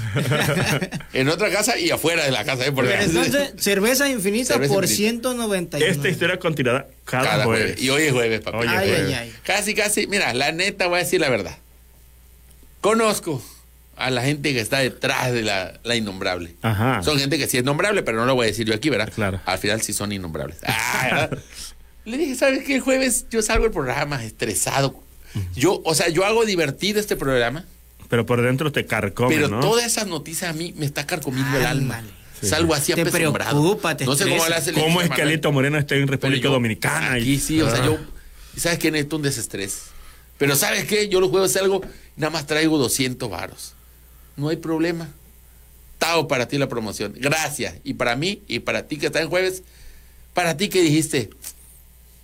en 1.14 1.28
otra 1.30 1.50
casa 1.50 1.78
y 1.78 1.90
afuera 1.90 2.24
de 2.24 2.30
la 2.30 2.44
casa. 2.44 2.66
¿eh? 2.66 2.72
Porque 2.72 2.94
entonces, 2.94 3.54
cerveza 3.56 4.08
infinita 4.08 4.52
Cerveza 4.54 4.74
por 4.74 4.84
infinita. 4.84 5.30
199. 5.30 5.92
Esta 5.92 6.08
historia 6.08 6.38
continuará 6.38 6.86
cada, 7.04 7.24
cada 7.24 7.44
jueves. 7.46 7.64
jueves. 7.64 7.82
Y 7.82 7.90
hoy 7.90 8.02
es 8.02 8.12
jueves, 8.12 8.40
papá. 8.42 8.58
Ay, 8.60 8.68
jueves. 8.68 9.00
ay, 9.06 9.14
ay. 9.14 9.34
Casi, 9.42 9.74
casi. 9.74 10.06
Mira, 10.06 10.34
la 10.34 10.52
neta, 10.52 10.86
voy 10.86 10.96
a 11.00 11.02
decir 11.02 11.20
la 11.20 11.30
verdad. 11.30 11.56
Conozco 12.83 13.43
a 13.97 14.11
la 14.11 14.22
gente 14.22 14.53
que 14.53 14.61
está 14.61 14.80
detrás 14.80 15.33
de 15.33 15.43
la, 15.43 15.80
la 15.85 15.97
innombrable. 15.97 16.57
Ajá. 16.62 17.03
Son 17.03 17.18
gente 17.18 17.39
que 17.39 17.47
sí 17.47 17.57
es 17.57 17.64
nombrable, 17.64 18.03
pero 18.03 18.18
no 18.18 18.26
lo 18.26 18.35
voy 18.35 18.45
a 18.45 18.49
decir 18.49 18.66
yo 18.66 18.74
aquí, 18.74 18.91
¿verdad? 18.91 19.11
Claro. 19.14 19.41
Al 19.47 19.59
final 19.59 19.80
sí 19.80 19.95
son 19.95 20.12
innombrables. 20.12 20.59
Ah. 20.66 21.30
Le 22.05 22.18
dije, 22.18 22.35
¿sabes 22.35 22.64
qué? 22.64 22.74
El 22.74 22.80
jueves 22.80 23.26
yo 23.30 23.41
salgo 23.43 23.62
del 23.62 23.72
programa 23.72 24.22
estresado. 24.24 25.01
Yo, 25.55 25.80
o 25.85 25.95
sea, 25.95 26.09
yo 26.09 26.24
hago 26.26 26.45
divertido 26.45 26.99
este 26.99 27.14
programa, 27.16 27.64
Pero 28.09 28.26
por 28.26 28.43
dentro 28.43 28.72
te 28.72 28.85
carcome, 28.85 29.35
pero 29.35 29.49
¿no? 29.49 29.61
todas 29.61 29.87
esas 29.87 30.09
noticias 30.09 30.51
a 30.51 30.53
mí 30.53 30.74
me 30.76 30.85
está 30.85 31.07
carcomiendo 31.07 31.57
el 31.57 31.64
alma. 31.64 32.03
Salgo 32.43 32.74
así 32.74 32.93
Te 32.93 33.07
preocupa, 33.07 33.97
te 33.97 34.05
No 34.05 34.16
sé 34.16 34.24
cómo 34.24 34.37
estresa. 34.37 34.49
le 34.51 34.57
hace 34.57 34.70
el 34.70 34.76
¿Cómo 34.76 35.01
es 35.01 35.11
que. 35.11 35.22
Alito 35.22 35.53
Moreno 35.53 35.78
está 35.78 35.95
en 35.95 36.09
República 36.09 36.43
yo, 36.45 36.51
Dominicana? 36.51 37.12
Aquí 37.12 37.39
sí, 37.39 37.62
o 37.62 37.70
sea, 37.70 37.85
yo. 37.85 37.99
¿Sabes 38.57 38.80
qué? 38.80 38.91
Necesito 38.91 39.16
un 39.16 39.22
desestrés. 39.22 39.83
Pero 40.39 40.57
¿sabes 40.57 40.85
qué? 40.87 41.09
Yo 41.09 41.20
los 41.20 41.30
jueves 41.30 41.53
salgo, 41.53 41.83
nada 42.16 42.30
más 42.30 42.46
traigo 42.46 42.78
200 42.78 43.28
varos. 43.30 43.74
No 44.36 44.48
hay 44.48 44.56
problema. 44.56 45.08
Tao 45.98 46.26
para 46.26 46.48
ti 46.48 46.58
la 46.58 46.68
promoción. 46.68 47.14
Gracias. 47.16 47.74
Y 47.84 47.94
para 47.94 48.16
mí, 48.16 48.42
y 48.48 48.60
para 48.60 48.86
ti 48.86 48.96
que 48.96 49.06
está 49.06 49.20
en 49.20 49.28
jueves, 49.28 49.62
para 50.34 50.56
ti 50.56 50.68
que 50.68 50.82
dijiste, 50.82 51.30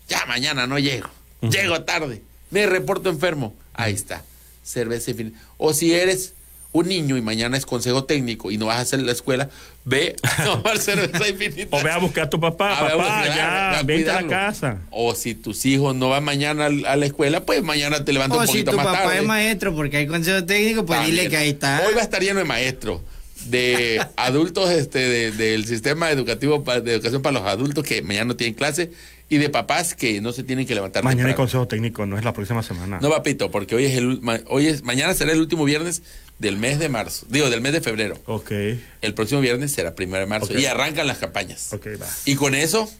ya 0.08 0.24
mañana 0.26 0.66
no 0.66 0.78
llego. 0.78 1.08
Llego 1.42 1.84
tarde. 1.84 2.22
Me 2.50 2.66
reporto 2.66 3.10
enfermo. 3.10 3.54
Ahí 3.74 3.94
está. 3.94 4.24
Cerveza 4.64 5.10
infinita. 5.12 5.38
O 5.58 5.72
si 5.72 5.94
eres 5.94 6.32
un 6.72 6.86
niño 6.86 7.16
y 7.16 7.22
mañana 7.22 7.56
es 7.56 7.64
consejo 7.64 8.04
técnico 8.04 8.50
y 8.50 8.58
no 8.58 8.66
vas 8.66 8.76
a 8.76 8.80
hacer 8.82 9.00
la 9.00 9.12
escuela, 9.12 9.48
ve 9.84 10.14
a 10.22 10.44
tomar 10.44 10.78
cerveza 10.78 11.26
infinita. 11.28 11.76
O 11.76 11.82
ve 11.82 11.90
a 11.90 11.98
buscar 11.98 12.24
a 12.24 12.30
tu 12.30 12.38
papá, 12.38 12.76
a 12.76 12.80
papá, 12.80 12.94
buscar, 12.96 13.26
ya, 13.26 13.78
a 13.78 13.82
vente 13.82 14.10
a 14.10 14.20
la 14.22 14.28
casa. 14.28 14.78
O 14.90 15.14
si 15.14 15.34
tus 15.34 15.64
hijos 15.66 15.94
no 15.96 16.10
van 16.10 16.24
mañana 16.24 16.66
a 16.66 16.96
la 16.96 17.06
escuela, 17.06 17.44
pues 17.46 17.62
mañana 17.62 18.04
te 18.04 18.12
levantas 18.12 18.38
O 18.38 18.40
un 18.42 18.46
si 18.46 18.52
poquito 18.52 18.70
tu 18.72 18.76
más 18.76 18.86
papá 18.86 19.02
tarde. 19.04 19.18
es 19.18 19.24
maestro 19.24 19.74
porque 19.74 19.96
hay 19.96 20.06
consejo 20.06 20.44
técnico, 20.44 20.84
pues 20.84 20.98
También. 20.98 21.16
dile 21.16 21.30
que 21.30 21.36
ahí 21.38 21.48
está. 21.50 21.82
Hoy 21.88 21.94
va 21.94 22.00
a 22.00 22.04
estar 22.04 22.22
lleno 22.22 22.38
de 22.40 22.44
maestros, 22.44 23.00
de 23.46 24.04
adultos 24.16 24.70
este, 24.70 24.98
de- 24.98 25.32
del 25.32 25.64
sistema 25.64 26.10
educativo 26.10 26.62
de 26.82 26.92
educación 26.94 27.22
para 27.22 27.38
los 27.40 27.48
adultos 27.48 27.82
que 27.84 28.02
mañana 28.02 28.26
no 28.26 28.36
tienen 28.36 28.54
clase 28.54 28.90
y 29.30 29.36
de 29.38 29.48
papás 29.50 29.94
que 29.94 30.20
no 30.20 30.32
se 30.32 30.42
tienen 30.42 30.66
que 30.66 30.74
levantar. 30.74 31.02
Mañana 31.04 31.28
hay 31.30 31.34
consejo 31.34 31.66
técnico, 31.68 32.04
no 32.06 32.18
es 32.18 32.24
la 32.24 32.32
próxima 32.34 32.62
semana. 32.62 32.98
No, 33.00 33.10
papito, 33.10 33.50
porque 33.50 33.74
hoy 33.74 33.84
es 33.86 33.96
el 33.96 34.06
ul- 34.08 34.20
ma- 34.20 34.40
hoy 34.48 34.66
es 34.66 34.82
mañana 34.82 35.14
será 35.14 35.32
el 35.32 35.40
último 35.40 35.64
viernes 35.64 36.02
del 36.38 36.56
mes 36.56 36.78
de 36.78 36.88
marzo, 36.88 37.26
digo 37.28 37.50
del 37.50 37.60
mes 37.60 37.72
de 37.72 37.80
febrero. 37.80 38.18
Ok, 38.26 38.52
El 39.00 39.14
próximo 39.14 39.40
viernes 39.40 39.72
será 39.72 39.94
primero 39.94 40.20
de 40.20 40.26
marzo 40.26 40.56
y 40.56 40.66
arrancan 40.66 41.06
las 41.06 41.18
campañas. 41.18 41.72
ok, 41.72 41.86
va. 42.00 42.06
Y 42.24 42.36
con 42.36 42.54
eso, 42.54 42.90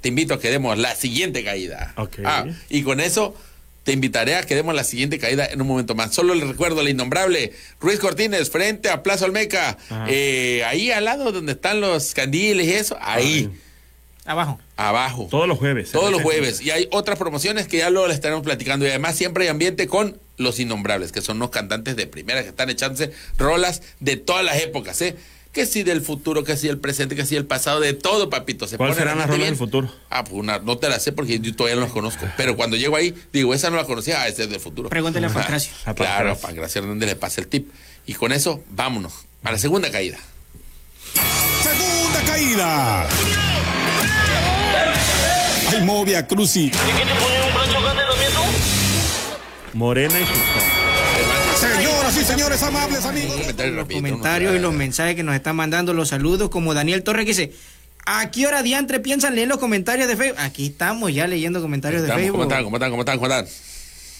te 0.00 0.08
invito 0.08 0.34
a 0.34 0.40
que 0.40 0.50
demos 0.50 0.78
la 0.78 0.94
siguiente 0.94 1.42
caída. 1.42 1.92
Ok. 1.96 2.18
Ah, 2.24 2.46
y 2.68 2.82
con 2.82 3.00
eso, 3.00 3.34
te 3.82 3.92
invitaré 3.92 4.36
a 4.36 4.42
que 4.44 4.54
demos 4.54 4.74
la 4.74 4.84
siguiente 4.84 5.18
caída 5.18 5.44
en 5.46 5.60
un 5.60 5.66
momento 5.66 5.94
más. 5.94 6.14
Solo 6.14 6.34
les 6.34 6.46
recuerdo 6.46 6.82
la 6.82 6.90
innombrable 6.90 7.52
Ruiz 7.80 7.98
Cortines, 7.98 8.50
frente 8.50 8.88
a 8.88 9.02
Plaza 9.02 9.24
Olmeca. 9.24 9.76
Eh, 10.08 10.62
ahí 10.66 10.90
al 10.92 11.04
lado 11.04 11.32
donde 11.32 11.52
están 11.52 11.80
los 11.80 12.14
candiles 12.14 12.66
y 12.66 12.72
eso, 12.72 12.96
ahí, 13.00 13.50
Abajo. 14.24 14.60
abajo. 14.76 15.28
Todos 15.30 15.48
los 15.48 15.58
jueves. 15.58 15.90
Todos 15.90 16.10
los 16.12 16.22
jueves. 16.22 16.60
Y 16.60 16.70
hay 16.70 16.88
otras 16.92 17.18
promociones 17.18 17.66
que 17.68 17.78
ya 17.78 17.90
luego 17.90 18.06
les 18.08 18.16
estaremos 18.16 18.44
platicando. 18.44 18.84
Y 18.84 18.88
además 18.90 19.16
siempre 19.16 19.44
hay 19.44 19.50
ambiente 19.50 19.86
con 19.88 20.18
los 20.36 20.60
innombrables, 20.60 21.12
que 21.12 21.20
son 21.20 21.36
unos 21.36 21.50
cantantes 21.50 21.96
de 21.96 22.06
primera 22.06 22.42
que 22.42 22.48
están 22.50 22.70
echándose 22.70 23.12
rolas 23.38 23.82
de 24.00 24.16
todas 24.16 24.44
las 24.44 24.56
épocas, 24.58 25.00
¿eh? 25.02 25.16
Que 25.52 25.64
si 25.64 25.82
del 25.82 26.02
futuro, 26.02 26.44
que 26.44 26.54
si 26.58 26.66
del 26.66 26.76
presente, 26.78 27.16
que 27.16 27.24
si 27.24 27.34
del 27.34 27.46
pasado, 27.46 27.80
de 27.80 27.94
todo, 27.94 28.28
papito. 28.28 28.66
Se 28.66 28.76
¿Cuáles 28.76 28.96
pone 28.96 29.06
la 29.06 29.12
serán 29.12 29.18
las 29.18 29.30
rolas 29.30 29.48
del 29.48 29.56
futuro? 29.56 29.90
Ah, 30.10 30.22
pues 30.22 30.34
una, 30.34 30.58
no 30.58 30.76
te 30.76 30.88
la 30.90 31.00
sé 31.00 31.12
porque 31.12 31.40
yo 31.40 31.56
todavía 31.56 31.76
no 31.76 31.82
las 31.82 31.92
conozco. 31.92 32.26
Pero 32.36 32.56
cuando 32.56 32.76
llego 32.76 32.94
ahí, 32.94 33.14
digo, 33.32 33.54
esa 33.54 33.70
no 33.70 33.76
la 33.76 33.84
conocía, 33.84 34.20
ah, 34.20 34.28
esa 34.28 34.42
es 34.42 34.50
del 34.50 34.60
futuro. 34.60 34.90
Pregúntale 34.90 35.26
a. 35.26 35.30
Pancracio. 35.30 35.72
A 35.86 35.94
Claro, 35.94 36.32
a 36.32 36.34
Pancracio. 36.34 36.46
Pancracio 36.46 36.82
Hernández 36.82 37.08
le 37.08 37.16
pasa 37.16 37.40
el 37.40 37.46
tip. 37.46 37.70
Y 38.04 38.12
con 38.12 38.32
eso, 38.32 38.62
vámonos. 38.68 39.14
A 39.44 39.52
la 39.52 39.58
segunda 39.58 39.90
caída. 39.90 40.18
Segunda 41.62 42.22
caída. 42.26 43.08
Ay, 45.68 45.80
Movia 45.84 46.26
Cruci. 46.26 46.70
Morena 49.76 50.18
y 50.18 50.24
Sultán. 50.24 50.62
Señoras 51.54 52.16
y 52.16 52.24
señores 52.24 52.62
amables 52.62 53.04
amigos. 53.04 53.36
Los 53.58 53.88
comentarios 53.88 54.56
y 54.56 54.58
los 54.58 54.72
mensajes 54.72 55.14
que 55.14 55.22
nos 55.22 55.34
están 55.34 55.54
mandando, 55.54 55.92
los 55.92 56.08
saludos, 56.08 56.48
como 56.48 56.72
Daniel 56.72 57.02
Torres 57.02 57.24
que 57.26 57.30
dice, 57.32 57.52
¿a 58.06 58.30
qué 58.30 58.46
hora 58.46 58.62
diantre 58.62 59.00
piensan 59.00 59.34
leer 59.34 59.48
los 59.48 59.58
comentarios 59.58 60.08
de 60.08 60.16
Facebook? 60.16 60.40
Aquí 60.40 60.66
estamos 60.68 61.12
ya 61.12 61.26
leyendo 61.26 61.60
comentarios 61.60 62.02
de 62.02 62.08
Facebook. 62.08 62.32
¿Cómo 62.32 62.42
están? 62.44 62.64
¿Cómo 62.64 62.76
están? 62.76 62.90
¿Cómo 62.90 63.02
están? 63.02 63.18
¿Cómo 63.18 63.26
están? 63.26 63.46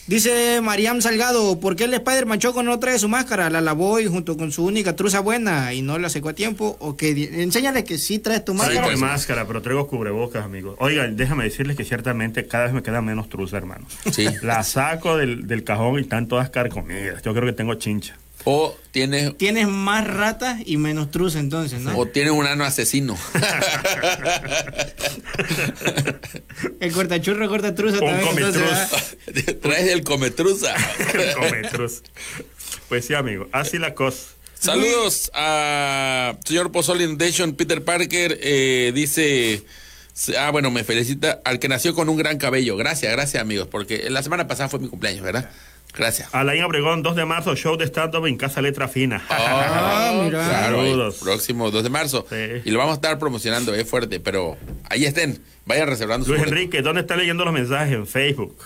Dice 0.07 0.61
Mariam 0.63 1.03
Salgado, 1.03 1.59
¿por 1.59 1.75
qué 1.75 1.85
el 1.85 1.95
Spider-Man 1.95 2.39
Choco 2.39 2.63
no 2.63 2.79
trae 2.79 2.97
su 2.97 3.09
máscara? 3.09 3.51
La 3.51 3.61
lavó 3.61 3.99
y 3.99 4.07
junto 4.07 4.37
con 4.37 4.53
su 4.53 4.65
única 4.65 4.95
truza 4.95 5.19
buena 5.19 5.75
y 5.75 5.83
no 5.83 5.99
la 5.99 6.09
secó 6.09 6.29
a 6.29 6.33
tiempo. 6.33 6.77
O 6.79 6.97
que 6.97 7.43
enséñale 7.43 7.83
que 7.83 7.99
sí 7.99 8.21
traes 8.21 8.45
tu 8.45 8.55
máscara. 8.55 8.85
Traigo 8.85 9.01
máscara, 9.01 9.47
pero 9.49 9.63
traigo 9.63 9.89
cubrebocas, 9.89 10.45
amigos. 10.45 10.77
Oigan, 10.79 11.17
déjame 11.17 11.43
decirles 11.43 11.77
que 11.77 11.85
ciertamente 11.85 12.47
cada 12.47 12.67
vez 12.67 12.73
me 12.73 12.85
queda 12.85 13.03
menos 13.03 13.29
truza, 13.29 13.57
hermano. 13.57 13.85
Sí. 14.13 14.29
La 14.43 14.63
saco 14.63 15.17
del, 15.17 15.49
del 15.49 15.65
cajón 15.65 15.99
y 15.99 16.03
están 16.03 16.29
todas 16.29 16.51
carcomidas. 16.51 17.23
Yo 17.23 17.35
creo 17.35 17.45
que 17.47 17.53
tengo 17.53 17.75
chincha. 17.75 18.17
O 18.49 18.77
tienes 18.93 19.37
Tienes 19.39 19.67
más 19.67 20.07
ratas 20.07 20.61
y 20.65 20.77
menos 20.77 21.11
truza 21.11 21.41
entonces, 21.41 21.81
¿no? 21.81 21.99
O 21.99 22.07
tiene 22.07 22.31
un 22.31 22.47
ano 22.47 22.65
asesino. 22.65 23.19
El 26.81 26.93
cortachurro 26.93 27.49
corta 27.49 27.75
truza 27.75 27.99
Un 27.99 28.11
también. 28.11 28.29
entonces, 28.29 28.63
cometruz. 28.63 29.17
¿verdad? 29.27 29.57
Traes 29.63 29.89
el 29.89 30.05
cometruza. 30.05 30.75
Cometruz. 31.37 32.03
Pues 32.89 33.07
sí, 33.07 33.15
amigo. 33.15 33.49
Así 33.53 33.79
la 33.79 33.95
cosa. 33.95 34.19
Saludos 34.59 35.31
a 35.35 36.37
señor 36.45 36.73
Pozol 36.73 37.03
Inundation, 37.03 37.53
Peter 37.55 37.85
Parker. 37.85 38.39
eh, 38.41 38.93
dice. 38.95 39.63
Ah, 40.39 40.51
bueno, 40.51 40.71
me 40.71 40.83
felicita 40.83 41.43
al 41.45 41.59
que 41.59 41.69
nació 41.69 41.95
con 41.95 42.09
un 42.09 42.17
gran 42.17 42.39
cabello. 42.39 42.75
Gracias, 42.77 43.13
gracias, 43.13 43.43
amigos, 43.43 43.69
porque 43.71 44.09
la 44.09 44.23
semana 44.23 44.47
pasada 44.47 44.71
fue 44.71 44.81
mi 44.81 44.89
cumpleaños, 44.89 45.23
¿verdad? 45.23 45.51
Gracias. 45.97 46.29
Alain 46.35 46.63
Obregón, 46.63 47.03
2 47.03 47.17
de 47.17 47.25
marzo, 47.25 47.57
show 47.57 47.77
de 47.77 47.87
stand-up 47.87 48.27
en 48.27 48.37
Casa 48.37 48.61
Letra 48.61 48.87
Fina. 48.87 49.25
Ah, 49.31 50.21
mira. 50.25 50.47
Claro, 50.47 50.77
Saludos. 50.77 51.17
próximo 51.23 51.71
2 51.71 51.83
de 51.85 51.89
marzo. 51.91 52.27
Sí. 52.29 52.37
Y 52.65 52.71
lo 52.71 52.79
vamos 52.79 52.93
a 52.93 52.97
estar 52.97 53.19
promocionando, 53.19 53.75
es 53.75 53.89
fuerte, 53.89 54.21
pero 54.21 54.57
ahí 54.91 55.05
estén. 55.07 55.41
Vayan 55.65 55.89
reservando 55.89 56.27
su 56.27 56.33
Luis. 56.35 56.45
Enrique, 56.47 56.83
¿dónde 56.83 57.01
está 57.01 57.17
leyendo 57.17 57.45
los 57.45 57.55
mensajes? 57.55 57.95
En 57.95 58.07
Facebook. 58.07 58.57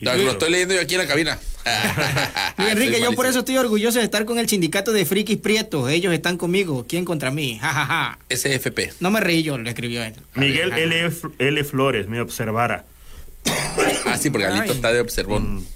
No. 0.00 0.14
Lo 0.14 0.32
estoy 0.32 0.50
leyendo 0.50 0.74
yo 0.74 0.80
aquí 0.82 0.94
en 0.94 1.00
la 1.00 1.06
cabina. 1.06 1.38
Luis 2.58 2.70
Enrique, 2.72 2.92
Soy 2.98 3.02
yo 3.02 3.12
por 3.12 3.24
eso 3.26 3.38
estoy 3.38 3.56
orgulloso 3.56 3.98
de 4.00 4.04
estar 4.04 4.26
con 4.26 4.38
el 4.38 4.48
sindicato 4.48 4.92
de 4.92 5.06
frikis 5.06 5.38
prietos. 5.38 5.88
Ellos 5.90 6.12
están 6.12 6.36
conmigo. 6.36 6.84
¿Quién 6.86 7.06
contra 7.06 7.30
mí? 7.30 7.58
Ja, 7.60 7.72
ja, 7.72 7.86
ja. 7.86 8.18
SFP. 8.28 8.92
No 9.00 9.10
me 9.10 9.20
reí 9.20 9.42
yo, 9.42 9.56
lo 9.56 9.66
escribió 9.68 10.02
él. 10.04 10.14
Miguel 10.34 10.72
L. 10.74 11.06
F- 11.06 11.28
L. 11.38 11.64
Flores, 11.64 12.08
me 12.08 12.20
observara. 12.20 12.84
Ah, 14.06 14.18
sí, 14.18 14.28
porque 14.30 14.46
Alito 14.46 14.64
Ay. 14.64 14.70
está 14.70 14.92
de 14.92 15.00
observón. 15.00 15.66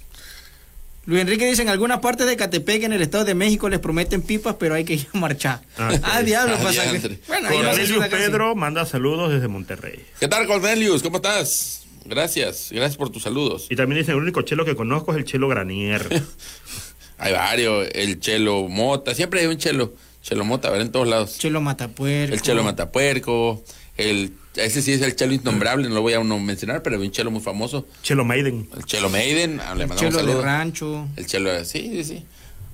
Luis 1.09 1.21
Enrique 1.21 1.49
dice, 1.49 1.63
en 1.63 1.69
algunas 1.69 2.01
partes 2.01 2.27
de 2.27 2.35
Catepec, 2.37 2.83
en 2.83 2.93
el 2.93 3.01
Estado 3.01 3.25
de 3.25 3.33
México, 3.33 3.67
les 3.67 3.79
prometen 3.79 4.21
pipas, 4.21 4.57
pero 4.59 4.75
hay 4.75 4.85
que 4.85 4.93
ir 4.93 5.07
a 5.11 5.17
marchar. 5.17 5.59
Ah, 5.75 5.91
Ah, 6.03 6.21
diablo, 6.21 6.55
Ah, 6.59 6.63
pasa 6.63 6.83
que- 6.83 6.89
diantre. 6.91 7.19
Bueno, 7.27 7.49
Cornelius. 7.49 8.07
Pedro 8.09 8.55
manda 8.55 8.85
saludos 8.85 9.31
desde 9.31 9.47
Monterrey. 9.47 10.05
¿Qué 10.19 10.27
tal, 10.27 10.45
Cornelius? 10.45 11.01
¿Cómo 11.01 11.15
estás? 11.17 11.81
Gracias, 12.05 12.67
gracias 12.71 12.95
por 12.95 13.09
tus 13.09 13.23
saludos. 13.23 13.65
Y 13.71 13.75
también 13.75 14.01
dice, 14.01 14.11
el 14.11 14.17
único 14.19 14.43
chelo 14.43 14.65
que 14.65 14.75
conozco 14.75 15.11
es 15.11 15.17
el 15.17 15.23
chelo 15.25 15.47
Granier. 15.47 16.05
Hay 17.17 17.33
varios, 17.33 17.87
el 17.95 18.19
Chelo 18.19 18.67
Mota, 18.69 19.13
siempre 19.15 19.41
hay 19.41 19.47
un 19.47 19.57
Chelo, 19.57 19.93
Chelo 20.21 20.45
Mota, 20.45 20.69
¿verdad? 20.69 20.85
En 20.85 20.91
todos 20.93 21.07
lados. 21.07 21.37
Chelo 21.39 21.59
Matapuerco. 21.59 22.33
El 22.33 22.41
Chelo 22.41 22.63
Matapuerco, 22.63 23.61
el, 23.97 24.31
ese 24.55 24.81
sí 24.81 24.93
es 24.93 25.01
el 25.01 25.15
Chelo 25.15 25.33
innombrable, 25.33 25.87
no 25.87 25.95
lo 25.95 26.01
voy 26.01 26.13
a 26.13 26.19
uno 26.19 26.39
mencionar, 26.39 26.81
pero 26.81 26.97
hay 26.97 27.05
un 27.05 27.11
Chelo 27.11 27.31
muy 27.31 27.41
famoso. 27.41 27.87
chelo 28.01 28.25
Maiden. 28.25 28.67
El 28.75 28.83
Chelo 28.85 29.09
Maiden, 29.09 29.59
ah, 29.61 29.75
le 29.75 29.87
mandamos 29.87 30.15
Chelo 30.15 30.35
de 30.35 30.41
rancho. 30.41 31.07
El 31.15 31.25
Chelo, 31.25 31.63
sí, 31.65 31.89
sí, 31.93 32.03
sí. 32.03 32.25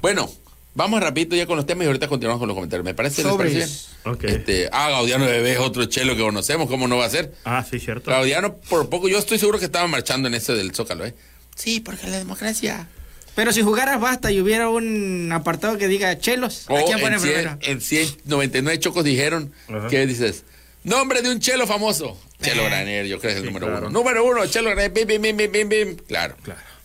Bueno, 0.02 0.32
vamos 0.74 1.02
rapidito 1.02 1.36
ya 1.36 1.46
con 1.46 1.58
los 1.58 1.66
temas 1.66 1.84
y 1.86 1.88
ahorita 1.88 2.08
continuamos 2.08 2.40
con 2.40 2.48
los 2.48 2.56
comentarios. 2.56 2.86
¿Me 2.86 2.94
parece? 2.94 3.24
¿Les 3.24 3.32
Sobres. 3.32 3.54
parece 3.54 3.90
bien? 4.04 4.16
Ok. 4.16 4.24
Este, 4.26 4.70
ah, 4.72 4.90
Gaudiano 4.90 5.26
Bebé 5.26 5.54
es 5.54 5.60
otro 5.60 5.86
Chelo 5.86 6.16
que 6.16 6.22
conocemos, 6.22 6.68
¿cómo 6.70 6.88
no 6.88 6.98
va 6.98 7.06
a 7.06 7.10
ser? 7.10 7.34
Ah, 7.44 7.66
sí, 7.70 7.80
cierto. 7.80 8.06
Claudiano, 8.06 8.56
por 8.56 8.90
poco, 8.90 9.08
yo 9.08 9.18
estoy 9.18 9.38
seguro 9.40 9.60
que 9.60 9.66
estaba 9.66 9.88
marchando 9.88 10.28
en 10.28 10.34
ese 10.36 10.54
del 10.54 10.74
Zócalo, 10.74 11.06
¿eh? 11.06 11.14
Sí, 11.56 11.80
porque 11.80 12.08
la 12.08 12.18
democracia. 12.18 12.88
Pero 13.36 13.52
si 13.52 13.62
jugaras 13.62 14.00
basta 14.00 14.32
y 14.32 14.40
hubiera 14.40 14.70
un 14.70 15.30
apartado 15.34 15.78
que 15.78 15.90
diga 15.90 16.18
chelos, 16.18 16.66
¿a 16.70 16.74
O 16.74 16.86
quién 16.86 17.02
pone 17.02 17.16
en, 17.16 17.22
100, 17.22 17.34
primero? 17.34 17.58
en 17.62 17.82
199 17.82 18.80
chocos 18.80 19.04
dijeron, 19.04 19.52
¿qué 19.90 20.08
dices? 20.08 20.46
Nombre 20.86 21.22
de 21.22 21.30
un 21.32 21.40
chelo 21.40 21.68
famoso. 21.68 22.18
Chelo 22.42 22.62
Eh. 22.64 22.66
Granier, 22.66 23.06
yo 23.08 23.20
creo 23.20 23.32
que 23.34 23.38
es 23.40 23.42
el 23.42 23.42
Sí, 23.44 23.48
número 23.48 23.68
claro. 23.68 23.88
uno. 23.88 24.00
Número 24.00 24.24
uno, 24.26 24.46
Chelo 24.46 24.70
Granier, 24.70 24.92
bim, 24.92 25.08
bim, 25.08 25.22
bim, 25.22 25.38
bim, 25.38 25.52
bim, 25.52 25.70
bim. 25.70 25.96
Claro. 26.08 26.36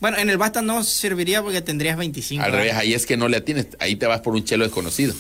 Bueno, 0.01 0.17
en 0.19 0.31
el 0.31 0.39
basta 0.39 0.63
no 0.63 0.83
serviría 0.83 1.43
porque 1.43 1.61
tendrías 1.61 1.97
25. 1.99 2.43
Al 2.43 2.53
revés, 2.53 2.75
ahí 2.75 2.95
es 2.95 3.05
que 3.07 3.17
no 3.17 3.29
le 3.29 3.37
atines. 3.37 3.67
Ahí 3.79 3.97
te 3.97 4.07
vas 4.07 4.21
por 4.23 4.35
un 4.35 4.45
chelo 4.45 4.65
desconocido. 4.65 5.15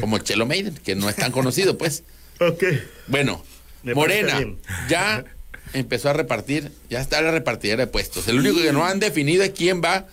Como 0.00 0.16
Chelo 0.18 0.46
Maiden, 0.46 0.74
que 0.82 0.94
no 0.94 1.10
es 1.10 1.16
tan 1.16 1.30
conocido, 1.32 1.76
pues. 1.76 2.02
Ok. 2.40 2.64
Bueno, 3.06 3.44
Me 3.84 3.94
Morena 3.94 4.44
ya 4.88 5.24
empezó 5.72 6.08
a 6.10 6.12
repartir, 6.14 6.72
ya 6.90 7.00
está 7.00 7.20
la 7.22 7.30
repartidera 7.30 7.84
de 7.84 7.86
puestos. 7.86 8.26
El 8.28 8.38
único 8.40 8.60
que 8.60 8.72
no 8.72 8.84
han 8.84 8.98
definido 8.98 9.44
es 9.44 9.50
quién 9.50 9.80
va 9.82 10.06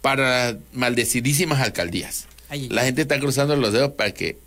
para 0.00 0.56
maldecidísimas 0.72 1.60
alcaldías. 1.60 2.26
Ay, 2.48 2.68
La 2.70 2.84
gente 2.84 3.02
está 3.02 3.18
cruzando 3.20 3.54
los 3.56 3.72
dedos 3.72 3.92
para 3.92 4.12
que. 4.12 4.38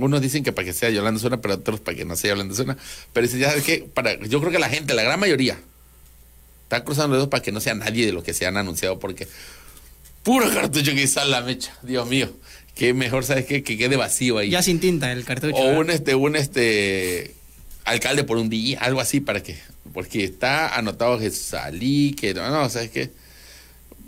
Unos 0.00 0.20
dicen 0.20 0.42
que 0.42 0.52
para 0.52 0.64
que 0.64 0.72
sea 0.72 0.90
Yolanda 0.90 1.20
Zona, 1.20 1.40
pero 1.40 1.54
otros 1.54 1.80
para 1.80 1.96
que 1.96 2.04
no 2.04 2.16
sea 2.16 2.30
Yolanda 2.30 2.54
Zona. 2.54 2.76
Pero 3.12 3.26
dice, 3.26 3.38
ya 3.38 3.50
sabes 3.50 3.64
qué, 3.64 3.86
para, 3.92 4.18
yo 4.18 4.40
creo 4.40 4.50
que 4.50 4.58
la 4.58 4.68
gente, 4.68 4.94
la 4.94 5.02
gran 5.02 5.20
mayoría, 5.20 5.58
está 6.64 6.84
cruzando 6.84 7.10
los 7.10 7.18
dedos 7.18 7.28
para 7.28 7.42
que 7.42 7.52
no 7.52 7.60
sea 7.60 7.74
nadie 7.74 8.06
de 8.06 8.12
lo 8.12 8.22
que 8.22 8.32
se 8.32 8.46
han 8.46 8.56
anunciado, 8.56 8.98
porque 8.98 9.28
puro 10.22 10.48
cartucho 10.50 10.92
que 10.94 11.06
sale 11.06 11.30
la 11.30 11.42
mecha, 11.42 11.76
Dios 11.82 12.08
mío. 12.08 12.30
Que 12.74 12.94
mejor, 12.94 13.24
¿sabes 13.24 13.44
qué? 13.44 13.62
Que 13.62 13.76
quede 13.76 13.96
vacío 13.96 14.38
ahí. 14.38 14.50
Ya 14.50 14.62
sin 14.62 14.80
tinta 14.80 15.12
el 15.12 15.24
cartucho. 15.24 15.56
O 15.56 15.64
¿verdad? 15.64 15.80
un 15.80 15.90
este, 15.90 16.14
un 16.14 16.36
este 16.36 17.34
alcalde 17.84 18.24
por 18.24 18.38
un 18.38 18.48
día, 18.48 18.78
algo 18.80 19.00
así 19.00 19.20
para 19.20 19.42
que, 19.42 19.58
porque 19.92 20.24
está 20.24 20.76
anotado 20.76 21.18
Jesús 21.18 21.54
Ali, 21.54 22.14
que 22.18 22.34
no, 22.34 22.48
no, 22.50 22.68
¿sabes 22.70 22.90
qué? 22.90 23.10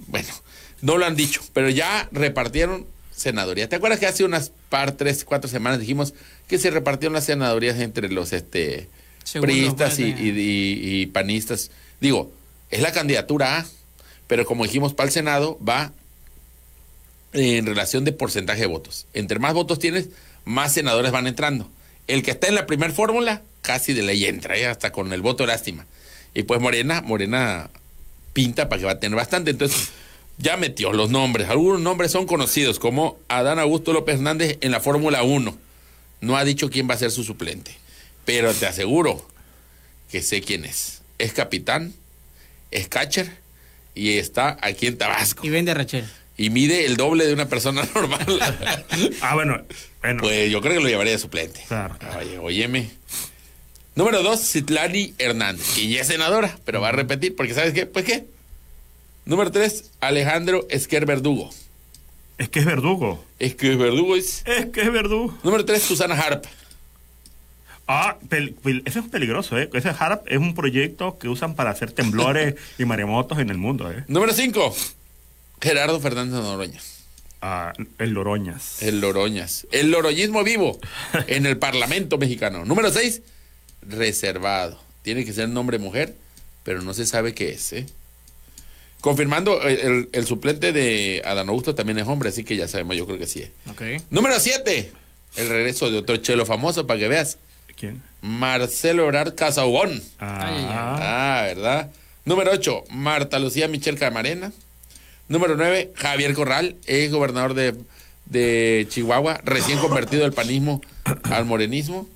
Bueno, 0.07 0.28
no 0.80 0.99
lo 0.99 1.07
han 1.07 1.16
dicho, 1.16 1.43
pero 1.53 1.68
ya 1.68 2.09
repartieron 2.12 2.86
senadurías. 3.22 3.68
¿Te 3.68 3.76
acuerdas 3.76 3.98
que 4.00 4.06
hace 4.06 4.24
unas 4.24 4.50
par, 4.68 4.92
tres, 4.92 5.24
cuatro 5.24 5.48
semanas 5.48 5.80
dijimos 5.80 6.12
que 6.48 6.58
se 6.58 6.70
repartieron 6.70 7.14
las 7.14 7.24
senadurías 7.24 7.78
entre 7.80 8.08
los 8.10 8.32
este 8.32 8.88
priistas 9.40 9.98
y, 9.98 10.10
pues, 10.12 10.20
y- 10.20 10.30
y- 10.30 11.00
y 11.02 11.06
panistas? 11.06 11.70
Digo, 12.00 12.32
es 12.70 12.80
la 12.82 12.92
candidatura 12.92 13.58
A, 13.58 13.66
pero 14.26 14.44
como 14.44 14.64
dijimos 14.64 14.92
para 14.94 15.06
el 15.08 15.12
Senado, 15.12 15.58
va 15.66 15.92
en 17.32 17.64
relación 17.66 18.04
de 18.04 18.12
porcentaje 18.12 18.60
de 18.60 18.66
votos. 18.66 19.06
Entre 19.14 19.38
más 19.38 19.54
votos 19.54 19.78
tienes, 19.78 20.08
más 20.44 20.72
senadores 20.74 21.12
van 21.12 21.26
entrando. 21.26 21.70
El 22.08 22.22
que 22.22 22.32
está 22.32 22.48
en 22.48 22.54
la 22.54 22.66
primera 22.66 22.92
fórmula, 22.92 23.42
casi 23.62 23.92
de 23.94 24.02
ley 24.02 24.24
entra, 24.26 24.56
¿eh? 24.58 24.66
hasta 24.66 24.92
con 24.92 25.12
el 25.12 25.22
voto 25.22 25.44
de 25.44 25.48
lástima. 25.48 25.86
Y 26.34 26.42
pues 26.42 26.60
Morena, 26.60 27.00
Morena 27.00 27.70
pinta 28.32 28.68
para 28.68 28.80
que 28.80 28.86
va 28.86 28.92
a 28.92 29.00
tener 29.00 29.16
bastante. 29.16 29.50
Entonces, 29.52 29.90
ya 30.43 30.57
metió 30.57 30.93
los 30.93 31.11
nombres. 31.11 31.49
Algunos 31.49 31.80
nombres 31.80 32.11
son 32.12 32.26
conocidos, 32.26 32.78
como 32.78 33.18
Adán 33.28 33.59
Augusto 33.59 33.93
López 33.93 34.16
Hernández 34.16 34.59
en 34.61 34.70
la 34.72 34.80
Fórmula 34.80 35.22
1. 35.22 35.57
No 36.20 36.36
ha 36.36 36.45
dicho 36.45 36.68
quién 36.70 36.88
va 36.88 36.95
a 36.95 36.99
ser 36.99 37.11
su 37.11 37.24
suplente. 37.24 37.74
Pero 38.24 38.53
te 38.55 38.66
aseguro 38.66 39.26
que 40.11 40.22
sé 40.22 40.40
quién 40.43 40.64
es. 40.64 41.03
Es 41.18 41.32
capitán, 41.32 41.95
es 42.70 42.88
catcher 42.88 43.30
y 43.95 44.18
está 44.18 44.59
aquí 44.62 44.86
en 44.86 44.97
Tabasco 44.99 45.47
Y 45.47 45.51
vende 45.51 45.70
a 45.72 45.74
Rachel. 45.74 46.05
y 46.36 46.51
mide 46.51 46.84
el 46.86 46.97
doble 46.97 47.26
de 47.26 47.32
una 47.34 47.49
persona 47.49 47.82
normal. 47.95 48.26
Ah, 49.20 49.34
bueno. 49.34 49.62
bueno. 50.01 50.20
pues 50.22 50.51
yo 50.51 50.61
creo 50.61 50.74
que 50.74 50.80
lo 50.80 50.88
llevaría 50.88 51.12
de 51.12 51.18
suplente. 51.18 51.62
Claro. 51.68 51.97
Oye, 52.18 52.38
óyeme. 52.38 52.90
Número 53.95 54.22
dos, 54.22 54.40
Citlali 54.40 55.14
Hernández, 55.18 55.66
que 55.74 55.86
ya 55.88 56.01
es 56.01 56.07
senadora, 56.07 56.59
pero 56.64 56.80
va 56.80 56.88
a 56.88 56.93
repetir, 56.93 57.36
porque 57.36 57.53
¿sabes 57.55 57.74
qué? 57.74 57.84
Pues 57.86 58.05
qué. 58.05 58.24
Número 59.24 59.50
tres, 59.52 59.90
Alejandro 60.00 60.66
Esquer 60.70 61.06
Verdugo. 61.06 61.50
Es 62.38 62.48
que 62.48 62.60
es 62.60 62.64
verdugo. 62.66 63.24
Es 63.38 63.54
que 63.54 63.76
Verdugo 63.76 64.16
es. 64.16 64.42
Es 64.46 64.66
que 64.66 64.80
es 64.82 64.92
verdugo. 64.92 65.38
Número 65.44 65.64
tres, 65.64 65.82
Susana 65.82 66.18
Harp. 66.18 66.44
Ah, 67.86 68.16
pel- 68.28 68.54
pel- 68.62 68.82
eso 68.84 69.00
es 69.00 69.08
peligroso, 69.08 69.58
¿eh? 69.58 69.68
Ese 69.74 69.90
HARP 69.90 70.26
es 70.28 70.38
un 70.38 70.54
proyecto 70.54 71.18
que 71.18 71.28
usan 71.28 71.54
para 71.54 71.70
hacer 71.70 71.92
temblores 71.92 72.54
y 72.78 72.84
maremotos 72.84 73.38
en 73.38 73.50
el 73.50 73.58
mundo, 73.58 73.90
¿eh? 73.90 74.04
Número 74.08 74.32
cinco, 74.32 74.74
Gerardo 75.60 76.00
Fernández 76.00 76.40
Noroña. 76.42 76.80
Ah, 77.42 77.72
el 77.98 78.10
Loroñas. 78.10 78.82
El 78.82 79.00
Loroñas. 79.00 79.66
El 79.72 79.90
loroñismo 79.90 80.42
vivo 80.44 80.78
en 81.26 81.44
el 81.44 81.58
Parlamento 81.58 82.18
mexicano. 82.18 82.64
Número 82.64 82.90
seis, 82.92 83.20
reservado. 83.82 84.80
Tiene 85.02 85.24
que 85.24 85.32
ser 85.32 85.48
nombre 85.48 85.78
mujer, 85.78 86.14
pero 86.62 86.82
no 86.82 86.94
se 86.94 87.04
sabe 87.04 87.34
qué 87.34 87.50
es, 87.50 87.72
¿eh? 87.72 87.86
Confirmando, 89.03 89.61
el, 89.62 89.78
el- 89.80 90.09
el 90.12 90.26
suplente 90.26 90.72
de 90.72 91.20
Adán 91.26 91.48
Augusto 91.50 91.74
también 91.74 91.98
es 91.98 92.07
hombre, 92.07 92.30
así 92.30 92.44
que 92.44 92.57
ya 92.57 92.66
sabemos, 92.68 92.96
yo 92.96 93.05
creo 93.05 93.18
que 93.18 93.26
sí 93.26 93.40
es. 93.42 93.50
Ok. 93.70 93.82
Número 94.11 94.38
siete, 94.40 94.90
el 95.36 95.48
regreso 95.50 95.90
de 95.90 95.98
otro 95.98 96.16
chelo 96.16 96.46
famoso, 96.46 96.86
para 96.86 96.98
que 97.00 97.09
veas. 97.09 97.36
¿Quién? 97.76 98.03
Marcelo 98.22 99.03
Ebrard 99.05 99.34
Casaubón. 99.34 100.00
Ah, 100.20 100.96
Ah, 101.00 101.42
¿verdad? 101.46 101.90
Número 102.24 102.53
8, 102.53 102.84
Marta 102.90 103.38
Lucía 103.40 103.66
Michel 103.68 103.98
Camarena. 103.98 104.53
Número 105.28 105.57
9, 105.57 105.92
Javier 105.96 106.32
Corral, 106.34 106.76
ex 106.86 107.12
gobernador 107.12 107.55
de, 107.55 107.74
de 108.26 108.86
Chihuahua, 108.88 109.40
recién 109.44 109.78
convertido 109.78 110.22
del 110.22 110.32
panismo 110.32 110.80
al 111.24 111.44
morenismo. 111.44 112.09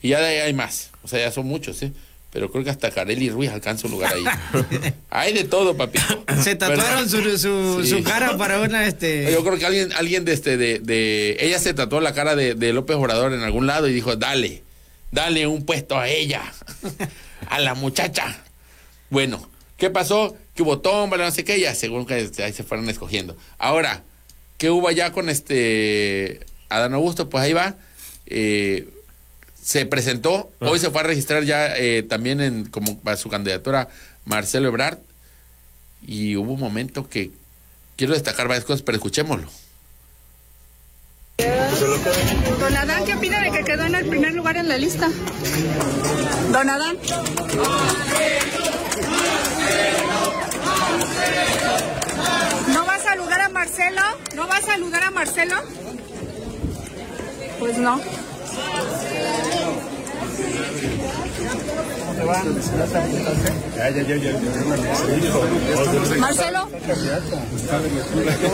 Y 0.00 0.08
ya 0.10 0.20
de 0.20 0.26
ahí 0.26 0.38
hay 0.38 0.54
más. 0.54 0.90
O 1.02 1.08
sea, 1.08 1.18
ya 1.18 1.30
son 1.30 1.46
muchos, 1.46 1.82
¿eh? 1.82 1.92
Pero 2.34 2.50
creo 2.50 2.64
que 2.64 2.70
hasta 2.70 2.90
Carelli 2.90 3.30
Ruiz 3.30 3.50
alcanza 3.50 3.86
un 3.86 3.92
lugar 3.92 4.12
ahí. 4.12 4.24
hay 5.10 5.32
de 5.32 5.44
todo, 5.44 5.76
papito. 5.76 6.24
Se 6.42 6.56
tatuaron 6.56 7.08
su, 7.08 7.22
su, 7.38 7.80
Sí. 7.84 7.88
su 7.90 8.02
cara 8.02 8.36
para 8.36 8.60
una 8.60 8.86
este. 8.86 9.32
Yo 9.32 9.42
creo 9.44 9.56
que 9.56 9.64
alguien, 9.64 9.92
alguien 9.92 10.24
de 10.24 10.32
este, 10.32 10.56
de, 10.56 10.80
de- 10.80 11.36
ella 11.38 11.58
se 11.60 11.72
tatuó 11.74 12.00
la 12.00 12.12
cara 12.12 12.34
de, 12.34 12.54
de 12.56 12.72
López 12.72 12.96
Obrador 12.96 13.32
en 13.32 13.40
algún 13.42 13.66
lado 13.68 13.88
y 13.88 13.92
dijo, 13.94 14.16
dale, 14.16 14.64
dale 15.12 15.46
un 15.46 15.64
puesto 15.64 15.96
a 15.96 16.08
ella, 16.08 16.42
a 17.48 17.60
la 17.60 17.74
muchacha. 17.74 18.36
Bueno, 19.10 19.48
¿qué 19.76 19.90
pasó? 19.90 20.36
Que 20.56 20.64
hubo 20.64 20.80
tómbola, 20.80 21.24
no 21.26 21.30
sé 21.30 21.44
qué, 21.44 21.60
ya 21.60 21.72
según 21.76 22.04
que 22.04 22.18
este, 22.18 22.42
ahí 22.42 22.52
se 22.52 22.64
fueron 22.64 22.90
escogiendo. 22.90 23.36
Ahora, 23.58 24.02
¿qué 24.58 24.70
hubo 24.70 24.88
allá 24.88 25.12
con 25.12 25.28
este 25.28 26.40
Adán 26.68 26.94
Augusto? 26.94 27.28
Pues 27.30 27.44
ahí 27.44 27.52
va. 27.52 27.76
eh, 28.26 28.88
se 29.64 29.86
presentó, 29.86 30.52
hoy 30.60 30.78
se 30.78 30.90
fue 30.90 31.00
a 31.00 31.04
registrar 31.04 31.42
ya 31.44 31.74
eh, 31.74 32.02
también 32.02 32.42
en 32.42 32.66
como 32.66 32.98
para 32.98 33.16
su 33.16 33.30
candidatura 33.30 33.88
Marcelo 34.26 34.68
Ebrard 34.68 34.98
y 36.06 36.36
hubo 36.36 36.52
un 36.52 36.60
momento 36.60 37.08
que 37.08 37.30
quiero 37.96 38.12
destacar 38.12 38.46
varias 38.46 38.66
cosas, 38.66 38.82
pero 38.82 38.96
escuchémoslo. 38.96 39.48
Don 42.60 42.76
Adán, 42.76 43.06
¿qué 43.06 43.14
opina 43.14 43.40
de 43.40 43.50
que 43.52 43.64
quedó 43.64 43.84
en 43.84 43.94
el 43.94 44.06
primer 44.06 44.34
lugar 44.34 44.58
en 44.58 44.68
la 44.68 44.76
lista? 44.76 45.08
Don 46.52 46.68
Adán. 46.68 46.98
¿No 52.68 52.84
va 52.84 52.94
a 52.96 52.98
saludar 52.98 53.40
a 53.40 53.48
Marcelo? 53.48 54.02
¿No 54.36 54.46
va 54.46 54.58
a 54.58 54.62
saludar 54.62 55.04
a 55.04 55.10
Marcelo? 55.10 55.56
Pues 57.58 57.78
no. 57.78 57.98
Marcelo. 66.18 66.68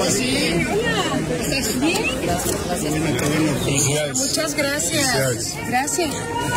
Sí, 0.09 0.67
hola. 0.67 1.05
¿Estás 1.41 1.81
bien? 1.81 2.03
Muchas 4.15 4.55
gracias. 4.55 5.57
Gracias. 5.69 6.11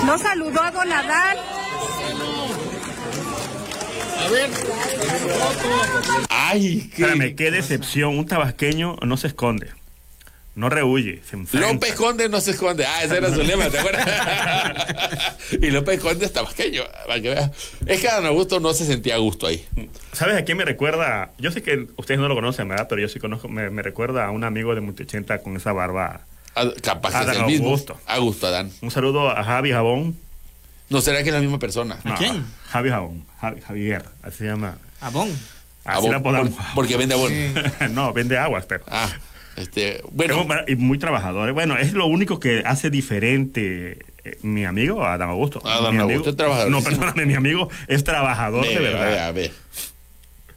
No 0.05 0.17
saludó 0.17 0.61
a 0.61 0.71
Don 0.71 0.91
Adán. 0.91 1.37
Ay, 6.29 6.89
qué... 6.95 7.03
Espérame, 7.03 7.35
qué 7.35 7.51
decepción. 7.51 8.17
Un 8.17 8.25
tabasqueño 8.25 8.95
no 9.05 9.17
se 9.17 9.27
esconde. 9.27 9.71
No 10.55 10.69
rehuye, 10.69 11.21
se 11.27 11.35
enfrenta. 11.35 11.71
López 11.71 11.93
Conde 11.95 12.29
no 12.29 12.39
se 12.39 12.51
esconde. 12.51 12.85
Ah, 12.85 13.03
ese 13.03 13.17
era 13.17 13.33
su 13.33 13.41
lema, 13.41 13.69
¿te 13.71 13.79
acuerdas? 13.79 14.07
y 15.51 15.71
López 15.71 15.99
Conde 15.99 16.25
es 16.25 16.33
tabasqueño, 16.33 16.83
para 17.07 17.19
que 17.21 17.29
veas. 17.29 17.51
Es 17.87 17.99
que 18.01 18.07
Adán 18.07 18.27
Augusto 18.27 18.59
no 18.59 18.71
se 18.73 18.85
sentía 18.85 19.15
a 19.15 19.17
gusto 19.17 19.47
ahí. 19.47 19.65
¿Sabes 20.11 20.37
a 20.37 20.43
quién 20.45 20.57
me 20.59 20.65
recuerda? 20.65 21.31
Yo 21.39 21.49
sé 21.51 21.63
que 21.63 21.87
ustedes 21.97 22.19
no 22.19 22.27
lo 22.27 22.35
conocen, 22.35 22.67
¿verdad? 22.67 22.85
Pero 22.87 23.01
yo 23.01 23.09
sí 23.09 23.19
conozco, 23.19 23.47
me, 23.49 23.69
me 23.71 23.81
recuerda 23.81 24.25
a 24.25 24.29
un 24.31 24.43
amigo 24.43 24.75
de 24.75 24.81
Multichenta 24.81 25.39
con 25.39 25.55
esa 25.57 25.73
barba. 25.73 26.21
A- 26.53 26.69
capaz 26.83 27.09
que 27.09 27.15
es 27.17 27.21
Adán 27.23 27.37
el 27.37 27.45
mismo. 27.47 27.65
Augusto. 27.69 27.99
Augusto 28.05 28.45
Adán. 28.47 28.71
Un 28.81 28.91
saludo 28.91 29.31
a 29.31 29.43
Javi 29.43 29.71
Jabón. 29.71 30.15
¿No 30.89 31.01
será 31.01 31.23
que 31.23 31.29
es 31.29 31.33
la 31.35 31.41
misma 31.41 31.57
persona? 31.57 31.97
No, 32.03 32.13
quién? 32.15 32.45
Javi 32.69 32.89
Jabón. 32.91 33.25
Javi- 33.41 33.61
Javier, 33.63 34.05
así 34.21 34.37
se 34.39 34.45
llama. 34.45 34.77
Abón. 35.01 35.29
Así 35.83 35.97
Abón, 35.97 36.11
la 36.11 36.21
podamos. 36.21 36.49
por- 36.53 36.65
porque 36.75 36.95
vende 36.95 37.15
abón. 37.15 37.33
no, 37.95 38.13
vende 38.13 38.37
aguas, 38.37 38.65
pero. 38.67 38.83
Ah, 38.87 39.09
este, 39.57 39.97
Es 39.97 40.03
bueno, 40.11 40.45
y 40.67 40.75
muy 40.75 40.97
trabajador. 40.97 41.51
Bueno, 41.53 41.77
es 41.77 41.93
lo 41.93 42.05
único 42.07 42.39
que 42.39 42.63
hace 42.65 42.89
diferente 42.89 43.99
eh, 44.25 44.37
mi 44.41 44.65
amigo 44.65 45.05
Adán 45.05 45.29
Augusto. 45.29 45.61
Adán 45.65 45.93
Mi 45.95 46.01
Augusto 46.01 46.03
amigo- 46.03 46.29
es 46.31 46.35
trabajador. 46.37 46.71
No, 46.71 46.81
perdóname, 46.83 47.25
mi 47.25 47.33
amigo 47.35 47.69
es 47.87 48.03
trabajador 48.03 48.65
de 48.67 48.75
ve, 48.75 48.79
verdad. 48.79 49.27
a 49.27 49.31
ver. 49.31 49.51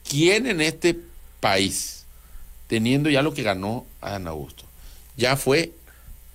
¿quién 0.09 0.47
en 0.47 0.61
este 0.61 0.97
país, 1.39 2.05
teniendo 2.67 3.09
ya 3.09 3.21
lo 3.21 3.33
que 3.33 3.43
ganó 3.43 3.85
Adán 4.01 4.27
Augusto, 4.27 4.63
ya 5.17 5.35
fue 5.35 5.71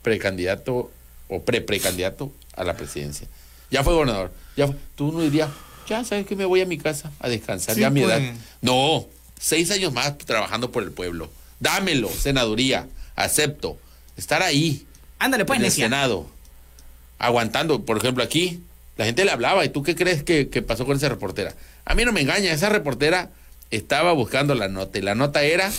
precandidato 0.02 0.90
o 1.28 1.42
pre-precandidato 1.42 2.32
a 2.54 2.64
la 2.64 2.74
presidencia? 2.76 3.26
Ya 3.70 3.82
fue 3.82 3.94
gobernador. 3.94 4.30
Ya 4.56 4.66
fue- 4.66 4.76
tú 4.94 5.12
no 5.12 5.20
dirías, 5.20 5.48
ya 5.88 6.04
sabes 6.04 6.26
que 6.26 6.36
me 6.36 6.44
voy 6.44 6.60
a 6.60 6.66
mi 6.66 6.76
casa 6.78 7.10
a 7.18 7.28
descansar, 7.28 7.74
Sí, 7.74 7.80
ya 7.80 7.86
a 7.86 7.90
mi 7.90 8.02
pues. 8.02 8.12
edad. 8.20 8.34
No, 8.60 9.06
seis 9.38 9.70
años 9.70 9.92
más 9.92 10.18
trabajando 10.18 10.70
por 10.70 10.82
el 10.82 10.92
pueblo. 10.92 11.30
Dámelo, 11.62 12.08
senaduría, 12.08 12.88
acepto. 13.14 13.78
Estar 14.16 14.42
ahí. 14.42 14.84
Ándale, 15.20 15.44
pues, 15.44 15.58
en 15.58 15.62
el 15.62 15.68
necia. 15.68 15.84
Senado. 15.86 16.26
Aguantando, 17.18 17.84
por 17.84 17.96
ejemplo, 17.96 18.24
aquí, 18.24 18.60
la 18.96 19.04
gente 19.04 19.24
le 19.24 19.30
hablaba, 19.30 19.64
¿y 19.64 19.68
tú 19.68 19.84
qué 19.84 19.94
crees 19.94 20.24
que, 20.24 20.48
que 20.48 20.60
pasó 20.60 20.84
con 20.84 20.96
esa 20.96 21.08
reportera? 21.08 21.54
A 21.84 21.94
mí 21.94 22.04
no 22.04 22.10
me 22.10 22.20
engaña, 22.20 22.52
esa 22.52 22.68
reportera 22.68 23.30
estaba 23.70 24.12
buscando 24.12 24.56
la 24.56 24.66
nota, 24.66 24.98
y 24.98 25.02
la 25.02 25.14
nota 25.14 25.44
era 25.44 25.70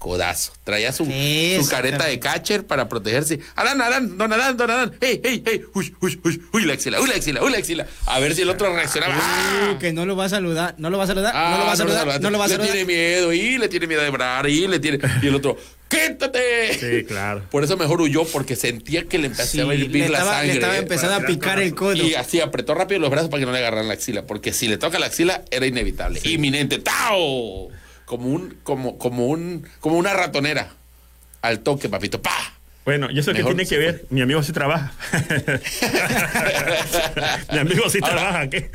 codazo. 0.00 0.52
Traía 0.64 0.90
su, 0.92 1.04
su 1.04 1.68
careta 1.68 2.06
de 2.06 2.18
catcher 2.18 2.66
para 2.66 2.88
protegerse. 2.88 3.38
Adán, 3.54 3.80
Adán, 3.80 4.18
don 4.18 4.32
Adán, 4.32 4.56
don 4.56 4.68
Adán, 4.70 4.92
hey, 5.00 5.20
hey, 5.22 5.42
hey, 5.46 5.62
uy, 5.74 5.94
uy, 6.00 6.20
uy, 6.24 6.42
uy, 6.52 6.64
la 6.64 6.72
axila, 6.74 7.00
uy, 7.00 7.08
la 7.08 7.14
axila, 7.14 7.42
uy, 7.44 7.52
la 7.52 7.58
axila. 7.58 7.86
A 8.06 8.18
ver 8.18 8.34
si 8.34 8.42
el 8.42 8.48
otro 8.50 8.74
reaccionaba. 8.74 9.14
¡Ah! 9.16 9.76
Que 9.78 9.92
no 9.92 10.06
lo 10.06 10.16
va 10.16 10.24
a 10.24 10.28
saludar, 10.28 10.74
no 10.78 10.90
lo 10.90 10.98
va 10.98 11.04
a 11.04 11.06
saludar, 11.06 11.32
Ah, 11.36 11.50
no 11.52 11.58
lo 11.58 11.64
va 11.66 11.72
a 11.72 11.76
saludar, 11.76 12.20
no 12.20 12.30
lo 12.30 12.38
va 12.38 12.44
a 12.46 12.48
Le 12.48 12.54
saludar. 12.54 12.72
tiene 12.72 12.86
miedo 12.86 13.32
y 13.32 13.58
le 13.58 13.68
tiene 13.68 13.86
miedo 13.86 14.00
de 14.02 14.08
Ebrar 14.08 14.48
y 14.48 14.66
le 14.66 14.80
tiene. 14.80 14.98
Y 15.22 15.26
el 15.28 15.34
otro, 15.34 15.56
¡quítate! 15.88 16.78
Sí, 16.78 17.04
claro. 17.04 17.42
Por 17.50 17.62
eso 17.62 17.76
mejor 17.76 18.00
huyó, 18.00 18.24
porque 18.24 18.56
sentía 18.56 19.04
que 19.04 19.18
le 19.18 19.26
empezaba 19.26 19.48
Sí, 19.50 19.60
a 19.60 19.64
le 19.66 19.74
hervir 19.84 20.10
la 20.10 20.24
sangre. 20.24 20.46
le 20.46 20.52
estaba 20.54 20.76
¿eh? 20.76 20.80
empezando 20.80 21.14
a 21.16 21.20
picar 21.26 21.60
el 21.60 21.74
codo. 21.74 21.94
Y 21.94 22.14
así 22.14 22.40
apretó 22.40 22.74
rápido 22.74 23.00
los 23.00 23.10
brazos 23.10 23.28
para 23.28 23.40
que 23.40 23.46
no 23.46 23.52
le 23.52 23.58
agarraran 23.58 23.88
la 23.88 23.94
axila, 23.94 24.22
porque 24.26 24.52
si 24.52 24.66
le 24.68 24.78
toca 24.78 24.98
la 24.98 25.06
axila 25.06 25.42
era 25.50 25.66
inevitable, 25.66 26.20
inminente. 26.24 26.78
¡Tao! 26.78 27.68
Como 28.10 28.26
un, 28.26 28.56
como, 28.64 28.98
como 28.98 29.28
un, 29.28 29.64
como 29.78 29.96
una 29.96 30.12
ratonera. 30.12 30.70
Al 31.42 31.60
toque, 31.60 31.88
papito. 31.88 32.20
¡Pa! 32.20 32.32
Bueno, 32.84 33.08
¿y 33.08 33.20
eso 33.20 33.30
qué 33.30 33.38
Mejor 33.38 33.54
tiene 33.54 33.68
que 33.68 33.78
ver? 33.78 34.04
Mi 34.10 34.20
amigo 34.20 34.42
sí 34.42 34.52
trabaja. 34.52 34.92
Mi 37.52 37.58
amigo 37.58 37.88
sí 37.88 38.00
Ahora, 38.02 38.16
trabaja, 38.16 38.50
¿qué? 38.50 38.68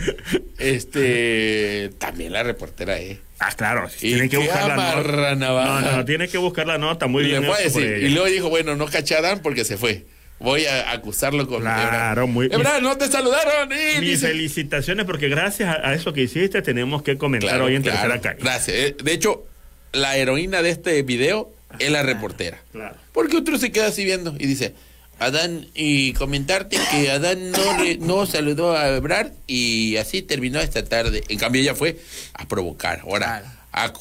Este, 0.57 1.89
también 1.97 2.31
la 2.31 2.43
reportera, 2.43 2.97
¿eh? 2.97 3.19
Ah, 3.39 3.51
claro, 3.57 3.89
Y 3.97 4.13
tiene 4.13 4.29
que 4.29 4.38
buscar 4.38 4.69
la 4.69 4.75
nota. 4.95 5.36
navaja. 5.36 5.81
No, 5.81 5.91
no, 5.97 6.05
tiene 6.05 6.29
que 6.29 6.38
buscar 6.38 6.65
la 6.65 6.77
nota, 6.77 7.07
muy 7.07 7.23
y 7.23 7.27
bien. 7.27 7.41
le 7.41 7.47
fue 7.49 7.57
a 7.57 7.61
hecho 7.61 7.73
por 7.73 7.81
decir. 7.81 7.97
ella. 7.97 8.07
Y 8.07 8.11
luego 8.11 8.27
dijo, 8.29 8.47
bueno, 8.49 8.77
no 8.77 8.88
Adán 9.17 9.41
porque 9.43 9.65
se 9.65 9.75
fue. 9.75 10.05
Voy 10.45 10.65
a 10.67 10.91
acusarlo 10.91 11.47
con 11.47 11.61
Claro, 11.61 12.27
muy- 12.27 12.45
Ebrard, 12.51 12.81
no 12.81 12.95
te 12.97 13.07
saludaron. 13.07 13.69
y 13.71 13.99
Mis 13.99 14.09
dice- 14.11 14.27
felicitaciones 14.27 15.05
porque 15.05 15.27
gracias 15.27 15.75
a, 15.75 15.89
a 15.89 15.93
eso 15.95 16.13
que 16.13 16.21
hiciste 16.21 16.61
tenemos 16.61 17.01
que 17.01 17.17
comentar 17.17 17.49
Claro, 17.49 17.65
hoy 17.65 17.75
en 17.75 17.81
claro, 17.81 17.97
tercera 17.99 18.21
calle. 18.21 18.39
Gracias. 18.43 18.77
Eh, 18.77 18.95
De 19.03 19.11
hecho, 19.11 19.43
la 19.91 20.15
heroína 20.17 20.61
de 20.61 20.69
este 20.69 21.01
video 21.01 21.51
es 21.79 21.89
la 21.89 22.03
reportera. 22.03 22.59
Claro. 22.71 22.95
Porque 23.11 23.37
otro 23.37 23.57
se 23.57 23.71
queda 23.71 23.87
así 23.87 24.05
viendo 24.05 24.35
y 24.37 24.45
dice, 24.45 24.75
Adán, 25.17 25.65
y 25.73 26.13
comentarte 26.13 26.77
que 26.91 27.09
Adán 27.09 27.51
no, 27.51 27.83
le- 27.83 27.97
no 27.97 28.25
saludó 28.27 28.77
a 28.77 28.89
Ebrard 28.89 29.31
y 29.47 29.97
así 29.97 30.21
terminó 30.21 30.59
esta 30.59 30.83
tarde. 30.85 31.23
En 31.27 31.39
cambio 31.39 31.61
ella 31.61 31.73
fue 31.73 31.97
a 32.35 32.47
provocar, 32.47 32.99
ahora. 33.01 33.64
A, 33.76 33.91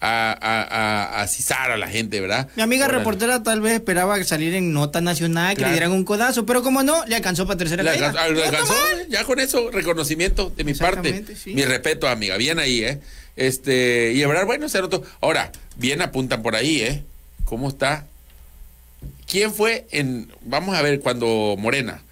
a, 0.00 0.32
a, 0.40 1.22
a, 1.22 1.72
a 1.72 1.76
la 1.76 1.88
gente, 1.88 2.20
¿verdad? 2.20 2.48
Mi 2.56 2.62
amiga 2.62 2.88
reportera 2.88 3.42
tal 3.42 3.60
vez 3.60 3.72
esperaba 3.74 4.22
salir 4.24 4.54
en 4.54 4.72
nota 4.72 5.00
nacional, 5.00 5.50
que 5.54 5.58
Claro. 5.58 5.70
le 5.70 5.74
dieran 5.78 5.92
un 5.92 6.04
codazo, 6.04 6.44
pero 6.44 6.62
como 6.62 6.82
no, 6.82 7.04
le 7.06 7.16
alcanzó 7.16 7.46
para 7.46 7.56
tercera 7.56 7.82
Le 7.82 7.90
alcanzó, 7.90 8.22
le 8.96 9.08
ya 9.08 9.24
con 9.24 9.40
eso, 9.40 9.70
reconocimiento 9.70 10.52
de 10.56 10.64
mi 10.64 10.74
parte. 10.74 11.24
Sí. 11.36 11.54
Mi 11.54 11.64
respeto, 11.64 12.08
amiga. 12.08 12.36
Bien 12.36 12.58
ahí, 12.58 12.84
¿eh? 12.84 13.00
Este, 13.36 14.12
y 14.14 14.22
Ebrard, 14.22 14.46
bueno, 14.46 14.68
se 14.68 14.80
notó. 14.80 15.02
Ahora, 15.20 15.50
bien 15.76 16.02
apuntan 16.02 16.42
por 16.42 16.54
ahí, 16.54 16.82
¿eh? 16.82 17.04
¿Cómo 17.44 17.68
está? 17.68 18.06
¿Quién 19.26 19.52
fue 19.52 19.86
en. 19.90 20.30
Vamos 20.42 20.76
a 20.76 20.82
ver, 20.82 21.00
cuando 21.00 21.56
Morena 21.58 22.02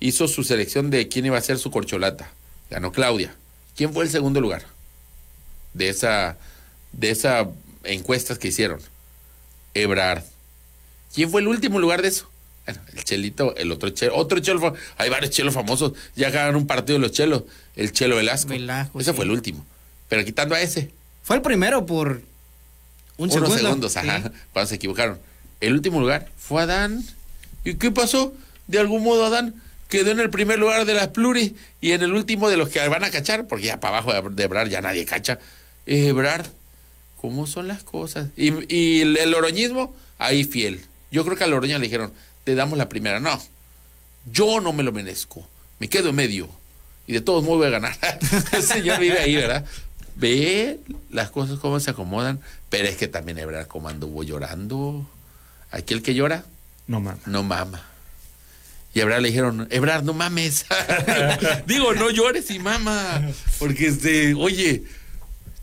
hizo 0.00 0.26
su 0.26 0.42
selección 0.42 0.90
de 0.90 1.08
quién 1.08 1.26
iba 1.26 1.38
a 1.38 1.42
ser 1.42 1.58
su 1.58 1.70
corcholata? 1.70 2.30
Ganó 2.70 2.92
Claudia. 2.92 3.34
¿Quién 3.76 3.92
fue 3.92 4.04
el 4.04 4.10
segundo 4.10 4.40
lugar? 4.40 4.62
De 5.74 5.88
esa. 5.88 6.36
De 6.92 7.10
esa 7.10 7.48
encuestas 7.84 8.38
que 8.38 8.48
hicieron. 8.48 8.80
Ebrard. 9.74 10.22
¿Quién 11.14 11.30
fue 11.30 11.40
el 11.40 11.48
último 11.48 11.78
lugar 11.78 12.02
de 12.02 12.08
eso? 12.08 12.28
Bueno, 12.64 12.80
el 12.94 13.04
Chelito, 13.04 13.56
el 13.56 13.72
otro 13.72 13.90
Chelo, 13.90 14.16
otro 14.16 14.38
Chelo, 14.38 14.74
hay 14.96 15.10
varios 15.10 15.30
Chelos 15.32 15.52
famosos, 15.52 15.92
ya 16.14 16.30
ganaron 16.30 16.56
un 16.56 16.66
partido 16.66 16.98
los 16.98 17.10
Chelos, 17.10 17.42
el 17.74 17.90
Chelo 17.92 18.16
Velasco. 18.16 18.50
Velasco, 18.50 19.00
ese 19.00 19.10
sí. 19.10 19.16
fue 19.16 19.24
el 19.24 19.32
último. 19.32 19.66
Pero 20.08 20.24
quitando 20.24 20.54
a 20.54 20.60
ese, 20.60 20.90
Fue 21.22 21.36
el 21.36 21.42
primero 21.42 21.86
por 21.86 22.22
un 23.16 23.30
unos 23.30 23.32
segundo. 23.34 23.56
segundos, 23.56 23.92
Sí. 23.92 23.98
ajá, 23.98 24.30
cuando 24.52 24.68
se 24.68 24.76
equivocaron. 24.76 25.18
El 25.60 25.72
último 25.74 26.00
lugar 26.00 26.28
fue 26.36 26.62
Adán. 26.62 27.04
¿Y 27.64 27.74
qué 27.74 27.90
pasó? 27.90 28.32
De 28.68 28.78
algún 28.78 29.02
modo 29.02 29.24
Adán 29.26 29.54
quedó 29.88 30.10
en 30.12 30.20
el 30.20 30.30
primer 30.30 30.58
lugar 30.58 30.84
de 30.86 30.94
las 30.94 31.08
pluris 31.08 31.52
y 31.80 31.92
en 31.92 32.02
el 32.02 32.12
último 32.12 32.48
de 32.48 32.56
los 32.56 32.68
que 32.68 32.86
van 32.88 33.04
a 33.04 33.10
cachar, 33.10 33.46
porque 33.46 33.66
ya 33.66 33.80
para 33.80 33.98
abajo 33.98 34.30
de, 34.30 34.42
Ebrard 34.44 34.68
ya 34.68 34.80
nadie 34.80 35.04
cacha. 35.04 35.38
Ebrard, 35.86 36.46
¿cómo 37.22 37.46
son 37.46 37.68
las 37.68 37.84
cosas? 37.84 38.28
Y, 38.36 38.52
y 38.74 39.00
el, 39.00 39.16
el 39.16 39.32
oroñismo, 39.32 39.94
ahí 40.18 40.42
fiel. 40.44 40.80
Yo 41.12 41.24
creo 41.24 41.36
que 41.36 41.44
al 41.44 41.52
Oroña 41.52 41.78
le 41.78 41.84
dijeron, 41.84 42.12
te 42.44 42.54
damos 42.56 42.76
la 42.76 42.88
primera. 42.88 43.20
No, 43.20 43.40
yo 44.32 44.60
no 44.60 44.72
me 44.72 44.82
lo 44.82 44.90
merezco. 44.92 45.46
Me 45.78 45.88
quedo 45.88 46.08
en 46.10 46.16
medio. 46.16 46.48
Y 47.06 47.12
de 47.12 47.20
todos 47.20 47.44
modos 47.44 47.58
voy 47.58 47.66
a 47.68 47.70
ganar. 47.70 47.96
el 48.52 48.62
señor 48.62 48.98
vive 48.98 49.18
ahí, 49.20 49.36
¿verdad? 49.36 49.64
Ve 50.16 50.80
las 51.10 51.30
cosas 51.30 51.58
cómo 51.60 51.78
se 51.80 51.90
acomodan. 51.90 52.40
Pero 52.70 52.88
es 52.88 52.96
que 52.96 53.06
también 53.08 53.38
Ebrard 53.38 53.66
como 53.68 53.88
anduvo 53.88 54.24
llorando. 54.24 55.08
Aquel 55.70 56.02
que 56.02 56.14
llora, 56.14 56.44
No 56.88 57.00
mames. 57.00 57.26
no 57.26 57.42
mama. 57.44 57.84
Y 58.94 59.00
a 59.00 59.02
Ebrard 59.04 59.22
le 59.22 59.28
dijeron, 59.28 59.68
Ebrard, 59.70 60.02
no 60.04 60.12
mames. 60.12 60.66
Digo, 61.66 61.94
no 61.94 62.10
llores 62.10 62.50
y 62.50 62.58
mama. 62.58 63.22
Porque, 63.58 63.86
este, 63.86 64.34
oye, 64.34 64.82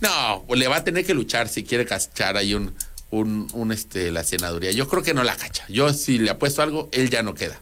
no, 0.01 0.45
pues 0.47 0.59
le 0.59 0.67
va 0.67 0.77
a 0.77 0.83
tener 0.83 1.05
que 1.05 1.13
luchar 1.13 1.49
si 1.49 1.63
quiere 1.63 1.85
cachar 1.85 2.37
ahí 2.37 2.53
un, 2.53 2.73
un, 3.11 3.47
un, 3.53 3.71
este, 3.71 4.11
la 4.11 4.23
senaduría. 4.23 4.71
Yo 4.71 4.87
creo 4.87 5.03
que 5.03 5.13
no 5.13 5.23
la 5.23 5.35
cacha. 5.35 5.65
Yo, 5.67 5.93
si 5.93 6.19
le 6.19 6.29
apuesto 6.29 6.61
algo, 6.61 6.89
él 6.91 7.09
ya 7.09 7.23
no 7.23 7.33
queda. 7.33 7.59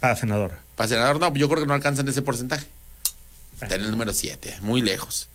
Para 0.00 0.16
senadora. 0.16 0.60
Para 0.76 0.88
senador, 0.88 1.20
no, 1.20 1.34
yo 1.34 1.48
creo 1.48 1.60
que 1.60 1.66
no 1.66 1.74
alcanzan 1.74 2.06
ese 2.08 2.22
porcentaje. 2.22 2.66
Está 3.60 3.76
en 3.76 3.82
el 3.82 3.90
número 3.90 4.12
7, 4.12 4.58
muy 4.60 4.82
lejos. 4.82 5.28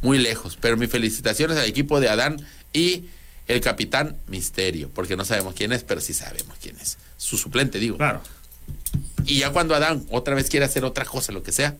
Muy 0.00 0.18
lejos. 0.18 0.58
Pero 0.60 0.76
mis 0.76 0.90
felicitaciones 0.90 1.56
al 1.56 1.66
equipo 1.66 2.00
de 2.00 2.08
Adán 2.08 2.44
y 2.72 3.06
el 3.48 3.60
capitán 3.60 4.16
Misterio, 4.28 4.88
porque 4.90 5.16
no 5.16 5.24
sabemos 5.24 5.54
quién 5.54 5.72
es, 5.72 5.82
pero 5.84 6.00
sí 6.00 6.14
sabemos 6.14 6.56
quién 6.60 6.76
es. 6.80 6.98
Su 7.16 7.38
suplente, 7.38 7.78
digo. 7.78 7.96
Claro. 7.96 8.22
Y 9.24 9.38
ya 9.38 9.50
cuando 9.50 9.74
Adán 9.74 10.04
otra 10.10 10.34
vez 10.34 10.48
quiere 10.48 10.66
hacer 10.66 10.84
otra 10.84 11.04
cosa, 11.04 11.32
lo 11.32 11.42
que 11.42 11.52
sea, 11.52 11.76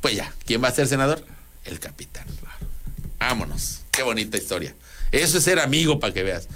pues 0.00 0.14
ya, 0.14 0.32
¿quién 0.44 0.62
va 0.62 0.68
a 0.68 0.72
ser 0.72 0.86
senador? 0.86 1.24
El 1.64 1.80
capitán. 1.80 2.26
Vámonos. 3.18 3.80
Qué 3.90 4.02
bonita 4.02 4.36
historia. 4.36 4.74
Eso 5.12 5.38
es 5.38 5.44
ser 5.44 5.58
amigo 5.58 5.98
para 6.00 6.12
que 6.12 6.22
veas. 6.22 6.48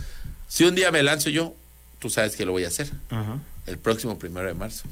Si 0.48 0.64
un 0.64 0.74
día 0.74 0.90
me 0.92 1.02
lanzo 1.02 1.30
yo, 1.30 1.54
tú 1.98 2.10
sabes 2.10 2.36
que 2.36 2.44
lo 2.44 2.52
voy 2.52 2.64
a 2.64 2.68
hacer. 2.68 2.90
Ajá. 3.10 3.38
El 3.66 3.78
próximo 3.78 4.18
primero 4.18 4.46
de 4.46 4.54
marzo. 4.54 4.84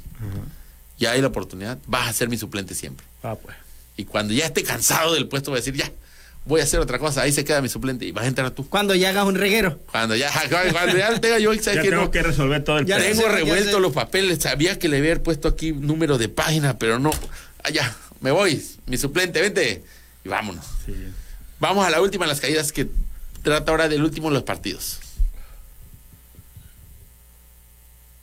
Ya 0.98 1.12
hay 1.12 1.20
la 1.20 1.28
oportunidad. 1.28 1.78
Vas 1.86 2.08
a 2.08 2.12
ser 2.12 2.28
mi 2.28 2.36
suplente 2.36 2.74
siempre. 2.74 3.04
Ah, 3.22 3.34
pues. 3.40 3.56
Y 3.96 4.04
cuando 4.04 4.32
ya 4.32 4.46
esté 4.46 4.62
cansado 4.62 5.14
del 5.14 5.28
puesto, 5.28 5.50
voy 5.50 5.58
a 5.58 5.60
decir, 5.60 5.74
ya, 5.74 5.90
voy 6.44 6.60
a 6.60 6.64
hacer 6.64 6.80
otra 6.80 6.98
cosa. 6.98 7.22
Ahí 7.22 7.32
se 7.32 7.44
queda 7.44 7.60
mi 7.60 7.68
suplente 7.68 8.04
y 8.06 8.12
vas 8.12 8.24
a 8.24 8.28
entrar 8.28 8.50
tú. 8.50 8.68
Cuando 8.68 8.94
ya 8.94 9.10
hagas 9.10 9.26
un 9.26 9.34
reguero. 9.34 9.78
Cuando 9.90 10.16
ya, 10.16 10.30
cuando 10.72 10.96
ya 10.96 11.20
tenga 11.20 11.38
yo, 11.38 11.52
¿sabes 11.54 11.64
Ya 11.76 11.82
qué? 11.82 11.90
tengo 11.90 12.02
No, 12.04 12.10
que 12.10 12.22
resolver 12.22 12.64
todo 12.64 12.78
el 12.78 12.86
Ya 12.86 12.98
tengo 12.98 13.22
ya 13.22 13.28
revuelto 13.28 13.80
los 13.80 13.92
papeles. 13.92 14.38
Sabía 14.40 14.78
que 14.78 14.88
le 14.88 14.98
había 14.98 15.22
puesto 15.22 15.48
aquí 15.48 15.72
número 15.72 16.16
de 16.18 16.28
página, 16.28 16.78
pero 16.78 16.98
no. 16.98 17.10
Allá, 17.62 17.94
me 18.20 18.30
voy. 18.30 18.64
Mi 18.86 18.96
suplente, 18.96 19.40
vente. 19.40 19.84
Y 20.24 20.28
vámonos. 20.28 20.64
Sí. 20.86 20.94
Vamos 21.60 21.86
a 21.86 21.90
la 21.90 22.00
última 22.00 22.24
de 22.24 22.30
las 22.30 22.40
caídas 22.40 22.72
que 22.72 22.88
trata 23.42 23.70
ahora 23.70 23.88
del 23.88 24.02
último 24.02 24.28
de 24.28 24.34
los 24.34 24.42
partidos. 24.44 24.98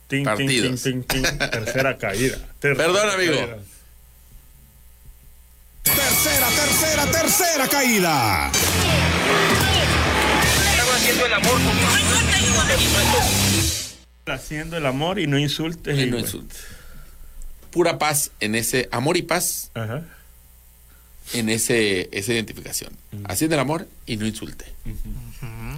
Tin, 0.08 0.24
Partidos. 0.24 0.82
tin, 0.82 1.02
tin. 1.04 1.22
Tercera 1.22 1.98
caída. 1.98 2.38
Tercera 2.60 2.86
Perdón, 2.92 3.10
amigo. 3.10 3.34
caída. 3.36 3.58
Tercera, 5.82 6.48
tercera, 6.48 7.06
tercera 7.10 7.68
caída. 7.68 8.50
Estaba 10.70 10.96
haciendo 10.96 11.26
el 11.26 11.32
amor 11.34 11.60
Haciendo 14.26 14.76
el 14.76 14.86
amor 14.86 15.18
y 15.18 15.26
no 15.26 15.38
insultes. 15.38 15.96
Y 15.96 16.04
no 16.06 16.12
bueno. 16.12 16.18
insulte. 16.26 16.56
Pura 17.70 17.98
paz 17.98 18.30
en 18.40 18.54
ese 18.54 18.88
amor 18.92 19.16
y 19.18 19.22
paz 19.22 19.70
Ajá. 19.74 20.02
En 21.34 21.48
ese, 21.48 22.08
esa 22.12 22.32
identificación. 22.32 22.92
Haciendo 23.24 23.54
el 23.56 23.60
amor 23.60 23.86
y 24.06 24.16
no 24.16 24.26
insulte. 24.26 24.64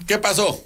¿Qué 0.06 0.18
pasó? 0.18 0.62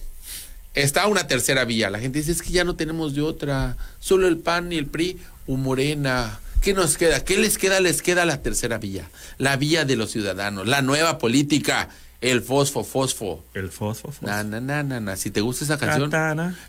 Está 0.75 1.07
una 1.07 1.27
tercera 1.27 1.65
vía. 1.65 1.91
La 1.91 2.01
gente 2.01 2.19
dice, 2.19 2.33
es 2.33 2.43
que 2.43 2.51
ya 2.51 2.65
no 2.65 2.75
tenemos 2.77 3.15
de 3.15 3.23
otra. 3.23 3.77
Solo 4.01 4.27
el 4.27 4.39
PAN 4.39 4.73
y 4.73 4.77
el 4.77 4.87
PRI 4.87 5.19
o 5.47 5.57
Morena. 5.57 6.41
¿Qué 6.61 6.75
nos 6.75 6.97
queda? 6.97 7.25
¿Qué 7.25 7.37
les 7.39 7.59
queda? 7.59 7.79
Les 7.81 8.03
queda 8.03 8.25
la 8.25 8.43
tercera 8.43 8.79
vía. 8.79 9.09
La 9.39 9.57
vía 9.57 9.85
de 9.85 9.97
los 9.97 10.11
ciudadanos. 10.11 10.67
La 10.67 10.83
nueva 10.83 11.19
política. 11.19 11.91
El 12.21 12.41
fosfo, 12.41 12.85
fosfo. 12.85 13.45
El 13.53 13.69
fosfo, 13.71 14.09
fosfo. 14.11 14.27
Na, 14.27 14.43
na, 14.43 14.59
na, 14.59 14.83
na, 14.83 14.99
na. 14.99 15.15
Si 15.17 15.31
te 15.31 15.43
gusta 15.43 15.65
esa 15.65 15.77
canción, 15.79 16.11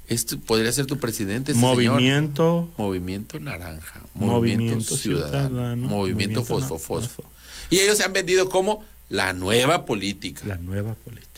este 0.07 0.35
podría 0.35 0.69
ser 0.73 0.85
tu 0.85 0.97
presidente. 0.97 1.53
este 1.53 1.61
señor. 1.61 1.93
Movimiento. 1.93 2.69
Movimiento 2.77 3.39
Naranja. 3.39 4.01
Movimiento 4.13 4.63
Movimiento, 4.65 4.97
Ciudadano. 4.97 5.47
Ciudadano, 5.47 5.87
Movimiento, 5.87 6.41
Movimiento 6.41 6.43
Fosfo, 6.43 6.73
Na- 6.75 6.79
Fosfo. 6.81 7.23
Y 7.69 7.79
ellos 7.79 7.97
se 7.97 8.03
han 8.03 8.13
vendido 8.13 8.49
como 8.49 8.83
la 9.09 9.33
nueva 9.33 9.85
política. 9.85 10.41
La 10.45 10.55
nueva 10.57 10.93
política. 10.95 11.31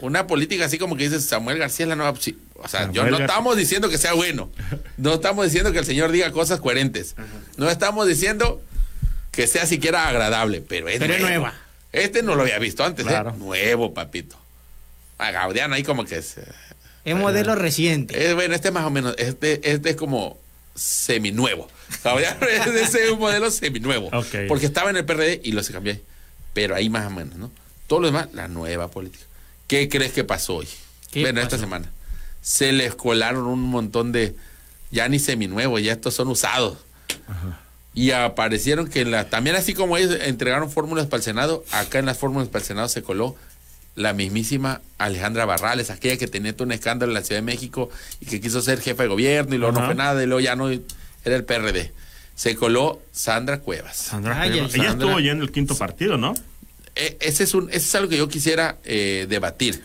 Una 0.00 0.26
política 0.26 0.64
así 0.64 0.78
como 0.78 0.96
que 0.96 1.04
dices 1.04 1.24
Samuel 1.26 1.58
García 1.58 1.84
es 1.84 1.88
la 1.88 1.96
nueva. 1.96 2.14
sí, 2.18 2.36
o 2.54 2.68
sea, 2.68 2.90
yo 2.92 3.04
no 3.08 3.18
estamos 3.18 3.56
diciendo 3.56 3.88
que 3.88 3.98
sea 3.98 4.12
bueno. 4.14 4.50
No 4.96 5.14
estamos 5.14 5.44
diciendo 5.44 5.72
que 5.72 5.78
el 5.78 5.84
señor 5.86 6.10
diga 6.12 6.30
cosas 6.32 6.60
coherentes. 6.60 7.14
No 7.56 7.70
estamos 7.70 8.06
diciendo 8.08 8.62
que 9.30 9.46
sea 9.46 9.64
siquiera 9.66 10.08
agradable, 10.08 10.60
pero 10.60 10.88
es 10.88 10.98
Pero 10.98 11.14
nuevo. 11.14 11.26
nueva. 11.28 11.54
Este 11.92 12.22
no 12.22 12.34
lo 12.34 12.42
había 12.42 12.58
visto 12.58 12.84
antes, 12.84 13.04
¿eh? 13.04 13.08
Claro. 13.08 13.32
Nuevo, 13.36 13.94
papito. 13.94 14.36
A 15.18 15.30
Gaudiano 15.30 15.74
ahí 15.74 15.82
como 15.84 16.04
que 16.04 16.16
es. 16.18 16.36
eh, 16.38 16.44
Es 17.04 17.14
modelo 17.16 17.54
reciente. 17.54 18.26
es, 18.28 18.34
bueno, 18.34 18.54
este 18.54 18.70
más 18.70 18.84
o 18.84 18.90
menos, 18.90 19.14
este, 19.18 19.70
este 19.72 19.90
es 19.90 19.96
como 19.96 20.38
seminuevo. 20.74 21.68
Gaudiano 22.02 22.46
es 22.46 22.64
de 22.72 22.82
ese 22.82 23.14
modelo 23.14 23.50
seminuevo. 23.50 24.08
Ok. 24.12 24.48
Porque 24.48 24.66
estaba 24.66 24.90
en 24.90 24.96
el 24.96 25.04
PRD 25.04 25.40
y 25.44 25.52
lo 25.52 25.62
se 25.62 25.72
cambió. 25.72 25.96
Pero 26.52 26.74
ahí 26.74 26.88
más 26.90 27.06
o 27.06 27.10
menos, 27.10 27.36
¿no? 27.36 27.50
Todo 27.86 28.00
lo 28.00 28.06
demás, 28.06 28.28
la 28.32 28.48
nueva 28.48 28.90
política. 28.90 29.24
¿Qué 29.66 29.88
crees 29.88 30.12
que 30.12 30.24
pasó 30.24 30.56
hoy? 30.56 30.68
¿Qué 31.10 31.22
bueno, 31.22 31.40
esta 31.40 31.58
semana. 31.58 31.90
Se 32.40 32.72
les 32.72 32.94
colaron 32.94 33.46
un 33.46 33.62
montón 33.62 34.12
de, 34.12 34.34
ya 34.90 35.08
ni 35.08 35.18
seminuevos, 35.18 35.82
ya 35.82 35.92
estos 35.92 36.14
son 36.14 36.28
usados. 36.28 36.78
Y 37.94 38.10
aparecieron 38.12 38.88
que 38.88 39.02
en 39.02 39.10
la, 39.10 39.28
también 39.28 39.54
así 39.56 39.74
como 39.74 39.96
ellos 39.96 40.16
entregaron 40.22 40.70
fórmulas 40.70 41.06
para 41.06 41.18
el 41.18 41.22
Senado, 41.22 41.64
acá 41.70 41.98
en 41.98 42.06
las 42.06 42.18
fórmulas 42.18 42.48
para 42.48 42.60
el 42.60 42.66
Senado 42.66 42.88
se 42.88 43.02
coló 43.02 43.36
la 43.94 44.14
mismísima 44.14 44.80
Alejandra 44.96 45.44
Barrales, 45.44 45.90
aquella 45.90 46.16
que 46.16 46.26
tenía 46.26 46.54
todo 46.54 46.64
un 46.64 46.72
escándalo 46.72 47.10
en 47.10 47.14
la 47.14 47.22
Ciudad 47.22 47.42
de 47.42 47.44
México 47.44 47.90
y 48.20 48.26
que 48.26 48.40
quiso 48.40 48.62
ser 48.62 48.80
jefa 48.80 49.02
de 49.02 49.10
gobierno 49.10 49.54
y 49.54 49.58
luego 49.58 49.72
no 49.72 49.80
Ajá. 49.80 49.88
fue 49.88 49.94
nada 49.94 50.22
y 50.22 50.26
luego 50.26 50.40
ya 50.40 50.56
no 50.56 50.70
era 51.24 51.36
el 51.36 51.44
PRD. 51.44 51.92
Se 52.34 52.56
coló 52.56 53.02
Sandra 53.12 53.60
Cuevas. 53.60 53.96
Sandra 53.96 54.40
Ay, 54.40 54.50
Cuevas. 54.52 54.74
Ella 54.74 54.84
Sandra. 54.88 55.06
estuvo 55.06 55.20
ya 55.20 55.32
en 55.32 55.42
el 55.42 55.52
quinto 55.52 55.76
partido, 55.76 56.16
¿no? 56.16 56.34
E- 56.94 57.16
ese 57.20 57.44
es 57.44 57.54
un 57.54 57.68
ese 57.70 57.78
es 57.78 57.94
algo 57.94 58.08
que 58.08 58.16
yo 58.18 58.28
quisiera 58.28 58.76
eh, 58.84 59.26
debatir 59.28 59.82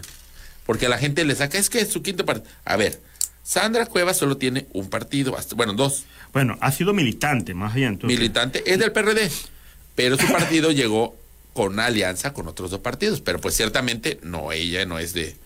porque 0.66 0.88
a 0.88 0.90
la 0.90 0.98
gente 0.98 1.24
le 1.24 1.36
saca 1.36 1.58
es 1.58 1.70
que 1.70 1.80
es 1.80 1.90
su 1.90 2.02
quinto 2.02 2.26
partido 2.26 2.48
a 2.66 2.76
ver 2.76 3.00
Sandra 3.44 3.86
Cuevas 3.86 4.18
solo 4.18 4.36
tiene 4.36 4.66
un 4.74 4.90
partido 4.90 5.38
hasta- 5.38 5.56
bueno 5.56 5.72
dos 5.74 6.04
Bueno, 6.34 6.58
ha 6.60 6.70
sido 6.74 6.94
militante, 6.94 7.54
más 7.54 7.74
bien. 7.74 7.94
entonces. 7.94 8.20
militante 8.20 8.62
es 8.70 8.78
del 8.80 8.92
PRD 8.92 9.32
pero 9.96 10.18
su 10.18 10.28
partido 10.28 10.72
llegó 10.72 11.16
con 11.54 11.72
una 11.74 11.86
alianza 11.86 12.34
con 12.34 12.46
otros 12.50 12.72
dos 12.72 12.82
partidos 12.82 13.22
pero 13.22 13.40
pues 13.40 13.56
ciertamente 13.56 14.20
no 14.24 14.52
ella 14.52 14.86
no 14.86 15.00
es 15.00 15.14
de 15.14 15.38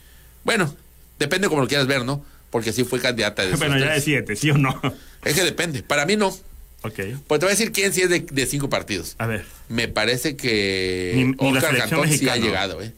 bueno 0.43 0.73
depende 1.19 1.47
como 1.47 1.61
lo 1.61 1.67
quieras 1.67 1.85
ver 1.85 2.03
no 2.05 2.25
porque 2.49 2.73
sí 2.73 2.83
fue 2.85 2.99
candidata 2.99 3.45
de 3.45 3.55
Bueno, 3.55 3.77
ya 3.77 3.91
de 3.93 4.01
siete, 4.01 4.35
¿sí 4.35 4.49
o 4.49 4.57
no? 4.57 4.81
Es 5.23 5.33
que 5.35 5.43
depende 5.43 5.83
para 5.83 6.05
mí 6.05 6.15
no 6.17 6.29
Ok. 6.83 6.95
pues 7.27 7.39
te 7.39 7.45
voy 7.45 7.47
a 7.47 7.49
decir 7.49 7.71
quién 7.71 7.93
sí 7.93 8.01
es 8.01 8.09
de, 8.09 8.21
de 8.21 8.45
cinco 8.47 8.69
partidos 8.69 9.15
A 9.19 9.27
ver. 9.27 9.45
me 9.69 9.87
parece 9.87 10.35
que 10.35 11.13
Ni- 11.15 11.23
ni 11.25 11.35
Oscar 11.57 11.77
Cantón 11.77 12.09
sí 12.09 12.27
ha 12.29 12.37
llegado, 12.37 12.81
¿eh? 12.81 12.91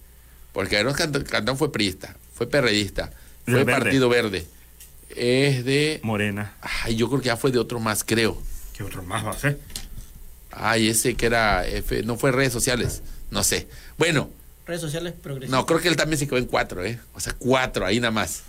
Porque 0.53 0.79
Oscar 0.85 1.11
Cantón- 1.11 1.57
fue 1.57 1.71
priista, 1.71 2.15
fue 2.35 2.47
perredista, 2.47 3.11
fue 3.45 3.63
Verde. 3.63 3.71
Partido 3.81 4.07
Verde. 4.07 4.45
Es 5.15 5.65
de. 5.65 5.99
Morena. 6.03 6.53
Ay, 6.61 6.95
yo 6.95 7.07
creo 7.09 7.19
que 7.21 7.25
ya 7.27 7.37
fue 7.37 7.51
de 7.51 7.59
otro 7.59 7.79
más, 7.79 8.03
creo. 8.03 8.41
¿Qué 8.77 8.83
otro 8.83 9.03
más 9.03 9.25
va 9.25 9.31
a 9.31 9.37
ser? 9.39 9.59
Ay, 10.51 10.87
ese 10.89 11.15
que 11.15 11.25
era. 11.25 11.65
F- 11.67 12.03
no 12.03 12.17
fue 12.17 12.31
redes 12.31 12.53
sociales, 12.53 13.01
no 13.31 13.43
sé. 13.43 13.67
Bueno, 13.97 14.29
Redes 14.65 14.81
sociales 14.81 15.13
progresistas. 15.21 15.59
no, 15.59 15.65
creo 15.65 15.79
que 15.81 15.87
él 15.89 15.95
también 15.95 16.17
se 16.19 16.25
quedó 16.27 16.37
en 16.37 16.45
cuatro, 16.45 16.85
¿eh? 16.85 16.99
O 17.13 17.19
sea, 17.19 17.33
cuatro, 17.37 17.85
ahí 17.85 17.99
nada 17.99 18.11
más. 18.11 18.43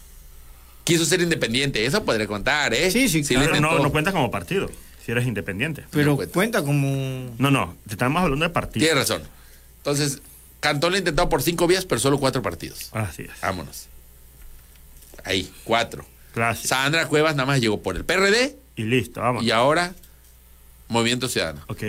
Quiso 0.85 1.05
ser 1.05 1.21
independiente, 1.23 1.85
eso 1.87 2.05
podría 2.05 2.27
contar, 2.27 2.75
¿eh? 2.75 2.91
Sí, 2.91 3.09
sí, 3.09 3.23
le 3.35 3.47
Pero 3.49 3.61
no, 3.61 3.79
no 3.79 3.91
cuenta 3.91 4.13
como 4.13 4.31
partido, 4.31 4.71
si 5.05 5.13
eres 5.13 5.27
independiente. 5.27 5.85
Pero 5.91 6.11
No 6.11 6.17
cuenta. 6.17 6.33
cuenta 6.35 6.63
como. 6.63 7.35
No, 7.39 7.51
no, 7.51 7.75
te 7.87 7.95
estamos 7.95 8.23
hablando 8.23 8.45
de 8.45 8.51
partido. 8.51 8.85
Tiene 8.85 9.01
razón. 9.01 9.23
Entonces, 9.79 10.21
Cantón 10.61 10.93
le 10.93 10.97
ha 10.97 10.99
intentado 11.01 11.29
por 11.29 11.43
cinco 11.43 11.67
vías, 11.67 11.85
pero 11.87 12.01
solo 12.01 12.19
cuatro 12.19 12.43
partidos. 12.43 12.89
Así 12.93 13.23
es. 13.23 13.31
Vámonos. 13.43 13.87
Ahí, 15.25 15.51
cuatro. 15.65 16.05
Gracias. 16.35 16.69
Sandra 16.69 17.07
Cuevas 17.07 17.35
nada 17.37 17.47
más 17.47 17.61
llegó 17.61 17.81
por 17.83 17.97
el 17.97 18.05
PRD 18.05 18.57
Y 18.77 18.83
listo, 18.83 19.21
vamos. 19.21 19.45
y 19.45 19.51
ahora 19.53 19.95
Movimiento 20.89 21.29
Ciudadano. 21.29 21.63
Ok. 21.69 21.83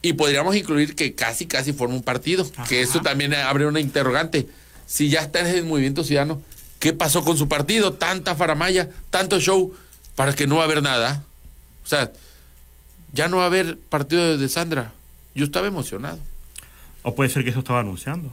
Y 0.00 0.12
podríamos 0.12 0.54
incluir 0.56 0.94
que 0.94 1.14
casi, 1.14 1.46
casi 1.46 1.72
forma 1.72 1.96
un 1.96 2.02
partido, 2.02 2.48
que 2.68 2.80
eso 2.80 3.00
también 3.02 3.34
abre 3.34 3.66
una 3.66 3.80
interrogante. 3.80 4.46
Si 4.86 5.10
ya 5.10 5.20
está 5.20 5.40
en 5.40 5.46
el 5.48 5.64
Movimiento 5.64 6.04
Ciudadano, 6.04 6.40
¿qué 6.78 6.92
pasó 6.92 7.24
con 7.24 7.36
su 7.36 7.48
partido? 7.48 7.92
Tanta 7.94 8.34
faramaya, 8.34 8.88
tanto 9.10 9.40
show, 9.40 9.74
para 10.14 10.34
que 10.34 10.46
no 10.46 10.56
va 10.56 10.62
a 10.62 10.64
haber 10.64 10.82
nada. 10.82 11.22
O 11.84 11.88
sea, 11.88 12.12
ya 13.12 13.28
no 13.28 13.38
va 13.38 13.44
a 13.44 13.46
haber 13.46 13.78
partido 13.78 14.36
de 14.36 14.48
Sandra. 14.48 14.92
Yo 15.34 15.44
estaba 15.44 15.66
emocionado. 15.66 16.18
O 17.02 17.14
puede 17.14 17.30
ser 17.30 17.44
que 17.44 17.50
eso 17.50 17.60
estaba 17.60 17.80
anunciando, 17.80 18.32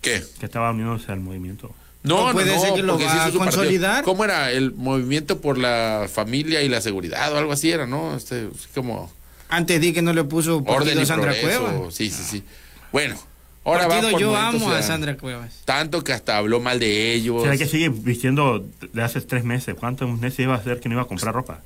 ¿Qué? 0.00 0.24
que 0.38 0.46
estaba 0.46 0.70
uniéndose 0.70 1.10
al 1.12 1.20
movimiento. 1.20 1.74
No, 2.02 2.26
no, 2.28 2.32
puede 2.32 2.54
no, 2.54 2.60
ser 2.60 2.74
que 2.74 2.82
lo 2.82 2.92
porque 2.92 3.06
va 3.06 3.12
sí 3.12 3.16
hizo 3.16 3.26
a 3.26 3.32
su 3.32 3.38
partido. 3.38 3.56
consolidar. 3.62 4.04
¿Cómo 4.04 4.24
era? 4.24 4.50
El 4.52 4.72
movimiento 4.72 5.40
por 5.40 5.56
la 5.58 6.06
familia 6.12 6.62
y 6.62 6.68
la 6.68 6.80
seguridad 6.82 7.32
o 7.32 7.38
algo 7.38 7.52
así 7.52 7.70
era, 7.70 7.86
¿no? 7.86 8.14
Este, 8.14 8.48
como 8.74 9.10
Antes 9.48 9.80
di 9.80 9.92
que 9.92 10.02
no 10.02 10.12
le 10.12 10.22
puso 10.24 10.62
orden 10.66 10.98
y 10.98 11.02
a 11.02 11.06
Sandra 11.06 11.32
progreso. 11.32 11.62
Cuevas. 11.64 11.94
Sí, 11.94 12.10
sí, 12.10 12.22
sí. 12.22 12.44
Bueno, 12.92 13.16
ahora 13.64 13.88
Partido 13.88 14.06
va 14.06 14.10
por 14.12 14.20
yo 14.20 14.36
amo 14.36 14.70
a. 14.70 14.82
Sandra 14.82 15.16
Cuevas. 15.16 15.60
Tanto 15.64 16.04
que 16.04 16.12
hasta 16.12 16.36
habló 16.36 16.60
mal 16.60 16.78
de 16.78 17.12
ellos. 17.14 17.42
¿Será 17.42 17.56
que 17.56 17.66
sigue 17.66 17.88
vistiendo 17.88 18.64
de 18.92 19.02
hace 19.02 19.20
tres 19.22 19.44
meses? 19.44 19.74
¿Cuántos 19.78 20.08
meses 20.18 20.40
iba 20.40 20.54
a 20.54 20.62
ser 20.62 20.80
que 20.80 20.88
no 20.88 20.94
iba 20.94 21.02
a 21.02 21.06
comprar 21.06 21.34
ropa? 21.34 21.60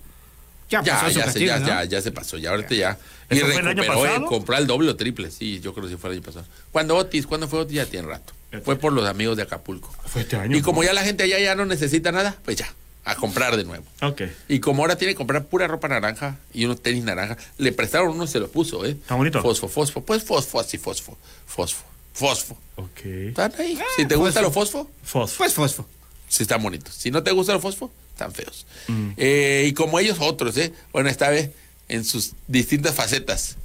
Ya 0.71 0.83
Ya, 0.83 0.95
pasó 1.01 1.09
ya, 1.09 1.13
se, 1.15 1.21
castigo, 1.25 1.47
ya, 1.47 1.59
¿no? 1.61 1.67
ya, 1.67 1.85
ya 1.85 2.01
se 2.03 2.13
pasó, 2.13 2.37
ya 2.37 2.51
ahorita 2.51 2.75
ya. 2.75 2.99
Y 3.31 3.37
¿Eso 3.39 3.47
fue 3.47 3.61
el 3.61 3.69
año 3.69 3.83
recuperó, 3.83 4.07
eh, 4.07 4.25
compró 4.29 4.57
el 4.59 4.67
doble 4.67 4.91
o 4.91 4.97
triple, 4.97 5.31
sí, 5.31 5.61
yo 5.61 5.73
creo 5.73 5.87
que 5.87 5.93
sí 5.93 5.97
fue 5.99 6.11
el 6.11 6.17
año 6.17 6.25
pasado. 6.27 6.45
Cuando 6.73 6.95
Otis, 6.97 7.27
¿cuándo 7.27 7.49
fue 7.49 7.61
Otis? 7.61 7.77
Ya 7.77 7.87
tiene 7.87 8.07
rato. 8.07 8.35
Fue 8.65 8.77
por 8.77 8.93
los 8.93 9.07
amigos 9.09 9.37
de 9.39 9.45
Acapulco. 9.45 9.91
Fue 10.07 10.23
este 10.23 10.37
año. 10.37 10.57
Y 10.57 10.63
como 10.63 10.83
ya 10.85 10.93
la 10.93 11.03
gente 11.03 11.23
allá 11.23 11.39
ya 11.39 11.55
no 11.55 11.65
necesita 11.65 12.13
nada, 12.13 12.37
pues 12.45 12.57
ya, 12.59 12.69
a 13.09 13.15
comprar 13.17 13.57
de 13.57 13.65
nuevo. 13.65 13.85
Ok. 14.03 14.23
Y 14.49 14.61
como 14.61 14.83
ahora 14.83 14.97
tiene 14.97 15.15
que 15.15 15.17
comprar 15.17 15.47
pura 15.47 15.67
ropa 15.67 15.89
naranja 15.89 16.37
y 16.53 16.67
unos 16.67 16.83
tenis 16.83 17.05
naranja, 17.05 17.39
le 17.57 17.73
prestaron 17.73 18.11
uno 18.11 18.25
y 18.25 18.29
se 18.29 18.39
lo 18.39 18.51
puso, 18.51 18.85
¿eh? 18.85 18.91
Está 18.91 19.15
bonito. 19.15 19.41
Fosfo, 19.41 19.67
fosfo, 19.67 20.03
pues 20.05 20.23
fosfo, 20.23 20.61
así 20.61 20.77
fosfo, 20.77 21.17
fosfo, 21.47 21.85
fosfo. 22.13 22.59
Ok. 22.77 23.05
Están 23.05 23.53
ahí. 23.59 23.79
si 23.97 24.05
te 24.05 24.15
gusta 24.15 24.43
los 24.43 24.53
fosfo, 24.53 24.91
Fosfo. 25.03 25.39
Pues 25.39 25.55
fosfo. 25.55 25.87
sí 26.29 26.43
están 26.43 26.63
bonitos. 26.63 26.95
Si 26.95 27.11
no 27.11 27.23
te 27.23 27.31
gusta 27.33 27.55
los 27.55 27.63
fosfo, 27.63 27.91
están 28.13 28.31
feos. 28.33 28.67
Mm. 28.89 29.11
Eh, 29.17 29.65
y 29.69 29.73
como 29.73 29.99
ellos 29.99 30.19
otros, 30.21 30.55
¿eh? 30.59 30.75
Bueno, 30.93 31.09
esta 31.09 31.31
vez 31.31 31.51
en 31.89 32.05
sus 32.05 32.33
distintas 32.47 32.95
facetas. 32.95 33.57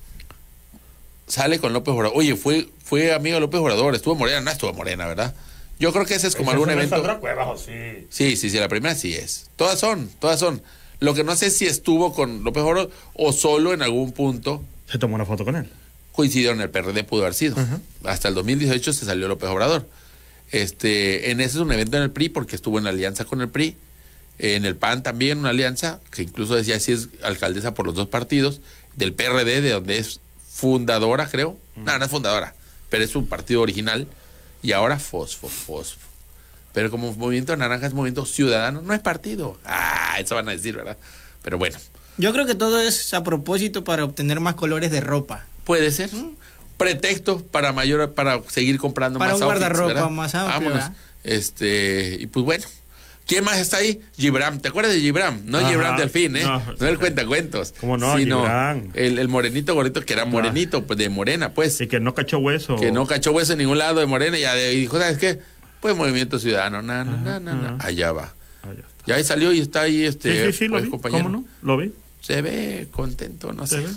Sale 1.27 1.59
con 1.59 1.73
López 1.73 1.93
Obrador. 1.93 2.17
Oye, 2.17 2.35
fue, 2.37 2.69
fue 2.83 3.13
amigo 3.13 3.35
de 3.35 3.41
López 3.41 3.59
Obrador, 3.59 3.93
estuvo 3.95 4.15
Morena, 4.15 4.39
no 4.39 4.51
estuvo 4.51 4.73
Morena, 4.73 5.05
¿verdad? 5.05 5.35
Yo 5.79 5.91
creo 5.91 6.05
que 6.05 6.15
ese 6.15 6.27
es 6.27 6.35
como 6.35 6.51
algún 6.51 6.69
evento. 6.69 7.19
Cuevas 7.19 7.47
o 7.47 7.57
sí? 7.57 8.07
Sí, 8.09 8.35
sí, 8.35 8.49
sí, 8.49 8.57
la 8.57 8.67
primera 8.69 8.95
sí 8.95 9.13
es. 9.13 9.49
Todas 9.55 9.79
son, 9.79 10.09
todas 10.19 10.39
son. 10.39 10.61
Lo 10.99 11.13
que 11.13 11.23
no 11.23 11.35
sé 11.35 11.47
es 11.47 11.57
si 11.57 11.65
estuvo 11.65 12.13
con 12.13 12.43
López 12.43 12.63
Obrador 12.63 12.91
o 13.15 13.33
solo 13.33 13.73
en 13.73 13.81
algún 13.81 14.13
punto 14.13 14.63
Se 14.89 14.97
tomó 14.97 15.15
una 15.15 15.25
foto 15.25 15.43
con 15.43 15.55
él. 15.55 15.69
coincidió 16.13 16.51
en 16.51 16.61
el 16.61 16.69
PRD, 16.69 17.03
pudo 17.03 17.23
haber 17.23 17.33
sido. 17.33 17.55
Hasta 18.05 18.29
el 18.29 18.35
2018 18.35 18.93
se 18.93 19.05
salió 19.05 19.27
López 19.27 19.49
Obrador. 19.49 19.87
Este, 20.51 21.31
en 21.31 21.41
ese 21.41 21.57
es 21.57 21.61
un 21.61 21.71
evento 21.71 21.97
en 21.97 22.03
el 22.03 22.11
PRI 22.11 22.29
porque 22.29 22.55
estuvo 22.55 22.77
en 22.79 22.87
alianza 22.87 23.25
con 23.25 23.41
el 23.41 23.49
PRI. 23.49 23.75
En 24.39 24.65
el 24.65 24.75
PAN 24.75 25.03
también 25.03 25.39
una 25.39 25.49
alianza 25.49 25.99
que 26.11 26.23
incluso 26.23 26.55
decía 26.55 26.79
si 26.79 26.91
es 26.91 27.09
alcaldesa 27.23 27.73
por 27.73 27.85
los 27.85 27.95
dos 27.95 28.07
partidos. 28.07 28.61
Del 28.95 29.13
PRD, 29.13 29.61
de 29.61 29.71
donde 29.71 29.97
es 29.97 30.19
fundadora, 30.47 31.27
creo. 31.29 31.57
No, 31.75 31.97
no 31.97 32.05
es 32.05 32.11
fundadora, 32.11 32.53
pero 32.89 33.03
es 33.03 33.15
un 33.15 33.25
partido 33.27 33.61
original. 33.61 34.07
Y 34.63 34.71
ahora 34.71 34.97
Fosfo, 34.97 35.47
Fosfo. 35.49 35.99
Pero 36.73 36.89
como 36.89 37.13
Movimiento 37.13 37.55
Naranja 37.55 37.85
es 37.85 37.93
Movimiento 37.93 38.25
Ciudadano, 38.25 38.81
no 38.81 38.93
es 38.95 38.99
partido. 38.99 39.59
Ah, 39.65 40.15
eso 40.19 40.33
van 40.33 40.49
a 40.49 40.53
decir, 40.53 40.75
¿verdad? 40.75 40.97
Pero 41.43 41.57
bueno, 41.59 41.77
Yo 42.17 42.31
creo 42.33 42.45
que 42.47 42.55
todo 42.55 42.79
es 42.81 43.13
a 43.13 43.23
propósito 43.23 43.83
para 43.83 44.03
obtener 44.05 44.39
más 44.39 44.55
colores 44.55 44.89
de 44.89 45.01
ropa. 45.01 45.45
Puede 45.65 45.91
ser. 45.91 46.09
Pretexto 46.77 47.43
para 47.45 47.71
mayor 47.73 48.13
para 48.13 48.41
seguir 48.49 48.79
comprando 48.79 49.19
Para 49.19 49.33
más 49.33 49.41
un 49.41 49.43
outfits, 49.43 49.59
guardarropa 49.61 49.93
¿verdad? 49.93 50.09
más 50.09 50.33
amplio, 50.35 50.53
Vámonos. 50.53 50.73
¿verdad? 50.89 50.93
Este, 51.23 52.17
y 52.19 52.27
pues 52.27 52.43
bueno. 52.45 52.65
¿Quién 53.25 53.43
más 53.43 53.57
está 53.57 53.77
ahí? 53.77 54.01
Gibram. 54.17 54.59
¿Te 54.59 54.67
acuerdas 54.67 54.93
de 54.93 54.99
Gibram? 54.99 55.41
No 55.45 55.59
Ajá. 55.59 55.69
Gibram 55.69 55.97
Delfín, 55.97 56.35
¿eh? 56.35 56.43
No, 56.43 56.61
No, 56.79 56.87
el 56.87 56.99
cuentacuentos. 56.99 57.73
¿Cómo 57.79 57.97
no? 57.97 58.17
Sino 58.17 58.39
Gibran. 58.41 58.89
el, 58.93 59.17
el 59.17 59.27
morenito 59.29 59.73
gordito 59.73 60.01
que 60.01 60.13
era 60.13 60.25
morenito, 60.25 60.83
pues 60.85 60.99
de 60.99 61.09
morena, 61.09 61.53
pues. 61.53 61.79
Y 61.81 61.87
que 61.87 61.99
no 61.99 62.13
cachó 62.13 62.39
hueso. 62.39 62.75
Que 62.75 62.91
no 62.91 63.07
cachó 63.07 63.31
hueso 63.31 63.53
en 63.53 63.59
ningún 63.59 63.77
lado 63.77 63.99
de 64.01 64.05
morena. 64.05 64.37
Y 64.37 64.75
dijo, 64.75 64.99
¿sabes 64.99 65.17
qué? 65.17 65.39
Pues 65.79 65.95
Movimiento 65.95 66.37
Ciudadano. 66.39 66.81
Na, 66.81 67.03
na, 67.05 67.39
na. 67.39 67.77
Allá 67.79 68.11
va. 68.11 68.33
Ah, 68.63 68.67
ya 69.05 69.15
ahí 69.15 69.23
salió 69.23 69.51
y 69.53 69.59
está 69.59 69.81
ahí 69.81 69.97
Sí, 69.99 70.05
este 70.05 70.51
sí, 70.51 70.57
sí, 70.59 70.65
lo 70.67 70.71
pues, 70.73 70.83
vi. 70.85 70.89
compañero. 70.89 71.23
¿Cómo 71.23 71.37
no? 71.37 71.45
Lo 71.61 71.77
vi. 71.77 71.91
Se 72.21 72.41
ve 72.41 72.87
contento, 72.91 73.51
no 73.51 73.67
¿Se 73.67 73.77
sé. 73.81 73.83
ve? 73.87 73.89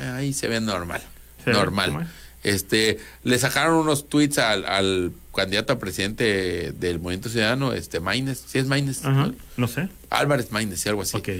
Ah, 0.00 0.16
Ahí 0.16 0.32
se 0.32 0.48
ve 0.48 0.60
normal. 0.60 1.02
Se 1.44 1.50
normal. 1.50 2.08
Este, 2.44 2.98
le 3.22 3.38
sacaron 3.38 3.76
unos 3.76 4.08
tweets 4.08 4.38
al, 4.38 4.66
al 4.66 5.12
candidato 5.34 5.72
a 5.72 5.78
presidente 5.78 6.72
del 6.72 7.00
Movimiento 7.00 7.30
Ciudadano, 7.30 7.72
este 7.72 8.00
Maines, 8.00 8.44
¿sí 8.46 8.58
es 8.58 8.66
Maines? 8.66 9.04
Ajá, 9.04 9.26
¿no? 9.26 9.34
no 9.56 9.66
sé. 9.66 9.88
Álvarez 10.10 10.52
Maínez, 10.52 10.80
sí, 10.80 10.88
algo 10.88 11.02
así. 11.02 11.16
Ok. 11.16 11.30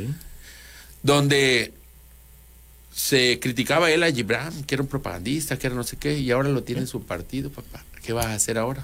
Donde 1.02 1.74
se 2.94 3.38
criticaba 3.38 3.90
él 3.90 4.02
a 4.02 4.10
Gibran, 4.10 4.64
que 4.64 4.76
era 4.76 4.82
un 4.82 4.88
propagandista, 4.88 5.58
que 5.58 5.66
era 5.66 5.76
no 5.76 5.84
sé 5.84 5.98
qué, 5.98 6.18
y 6.18 6.30
ahora 6.30 6.48
lo 6.48 6.62
tiene 6.62 6.80
en 6.80 6.86
su 6.86 7.02
partido, 7.02 7.50
papá. 7.50 7.84
¿Qué 8.02 8.12
vas 8.12 8.26
a 8.26 8.34
hacer 8.34 8.56
ahora? 8.56 8.82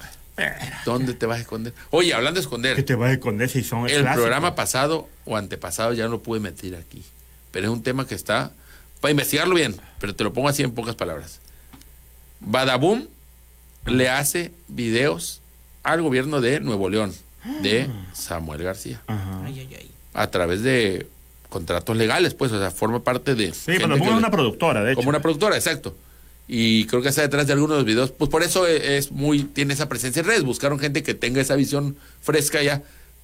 ¿Dónde 0.84 1.14
te 1.14 1.26
vas 1.26 1.38
a 1.38 1.40
esconder? 1.40 1.72
Oye, 1.90 2.14
hablando 2.14 2.38
de 2.38 2.42
esconder, 2.42 2.76
Que 2.76 2.82
te 2.82 2.94
vas 2.94 3.10
a 3.10 3.12
esconder 3.14 3.48
si 3.48 3.62
son 3.62 3.88
el 3.88 4.04
programa 4.04 4.54
pasado 4.54 5.08
o 5.24 5.36
antepasado 5.36 5.92
ya 5.92 6.04
no 6.04 6.10
lo 6.10 6.22
pude 6.22 6.40
meter 6.40 6.76
aquí. 6.76 7.02
Pero 7.50 7.66
es 7.66 7.72
un 7.72 7.82
tema 7.82 8.06
que 8.06 8.14
está 8.14 8.52
para 9.00 9.10
investigarlo 9.10 9.54
bien, 9.54 9.76
pero 9.98 10.14
te 10.14 10.24
lo 10.24 10.32
pongo 10.32 10.48
así 10.48 10.62
en 10.62 10.72
pocas 10.72 10.94
palabras. 10.94 11.40
Badaboom 12.40 13.06
le 13.86 14.08
hace 14.08 14.52
videos 14.68 15.40
al 15.82 16.02
gobierno 16.02 16.40
de 16.40 16.60
Nuevo 16.60 16.88
León, 16.88 17.14
de 17.62 17.88
Samuel 18.12 18.62
García, 18.62 19.00
Ajá. 19.06 19.42
a 20.14 20.30
través 20.30 20.62
de 20.62 21.06
contratos 21.48 21.96
legales, 21.96 22.34
pues, 22.34 22.52
o 22.52 22.58
sea, 22.58 22.70
forma 22.70 23.02
parte 23.02 23.34
de... 23.34 23.52
Sí, 23.52 23.72
pero 23.78 23.88
le- 23.96 24.00
una 24.02 24.30
productora, 24.30 24.84
de 24.84 24.92
hecho. 24.92 24.96
como 24.98 25.08
una 25.08 25.20
productora, 25.22 25.56
exacto. 25.56 25.96
Y 26.46 26.84
creo 26.86 27.00
que 27.02 27.08
está 27.08 27.22
detrás 27.22 27.46
de 27.46 27.52
algunos 27.52 27.76
de 27.76 27.82
los 27.82 27.86
videos. 27.86 28.10
Pues 28.10 28.30
por 28.30 28.42
eso 28.42 28.66
e- 28.66 28.96
es 28.98 29.10
muy, 29.12 29.44
tiene 29.44 29.72
esa 29.74 29.88
presencia 29.88 30.20
en 30.20 30.26
redes. 30.26 30.42
Buscaron 30.42 30.78
gente 30.80 31.02
que 31.02 31.14
tenga 31.14 31.40
esa 31.40 31.54
visión 31.56 31.96
fresca 32.22 32.60
ya. 32.62 32.82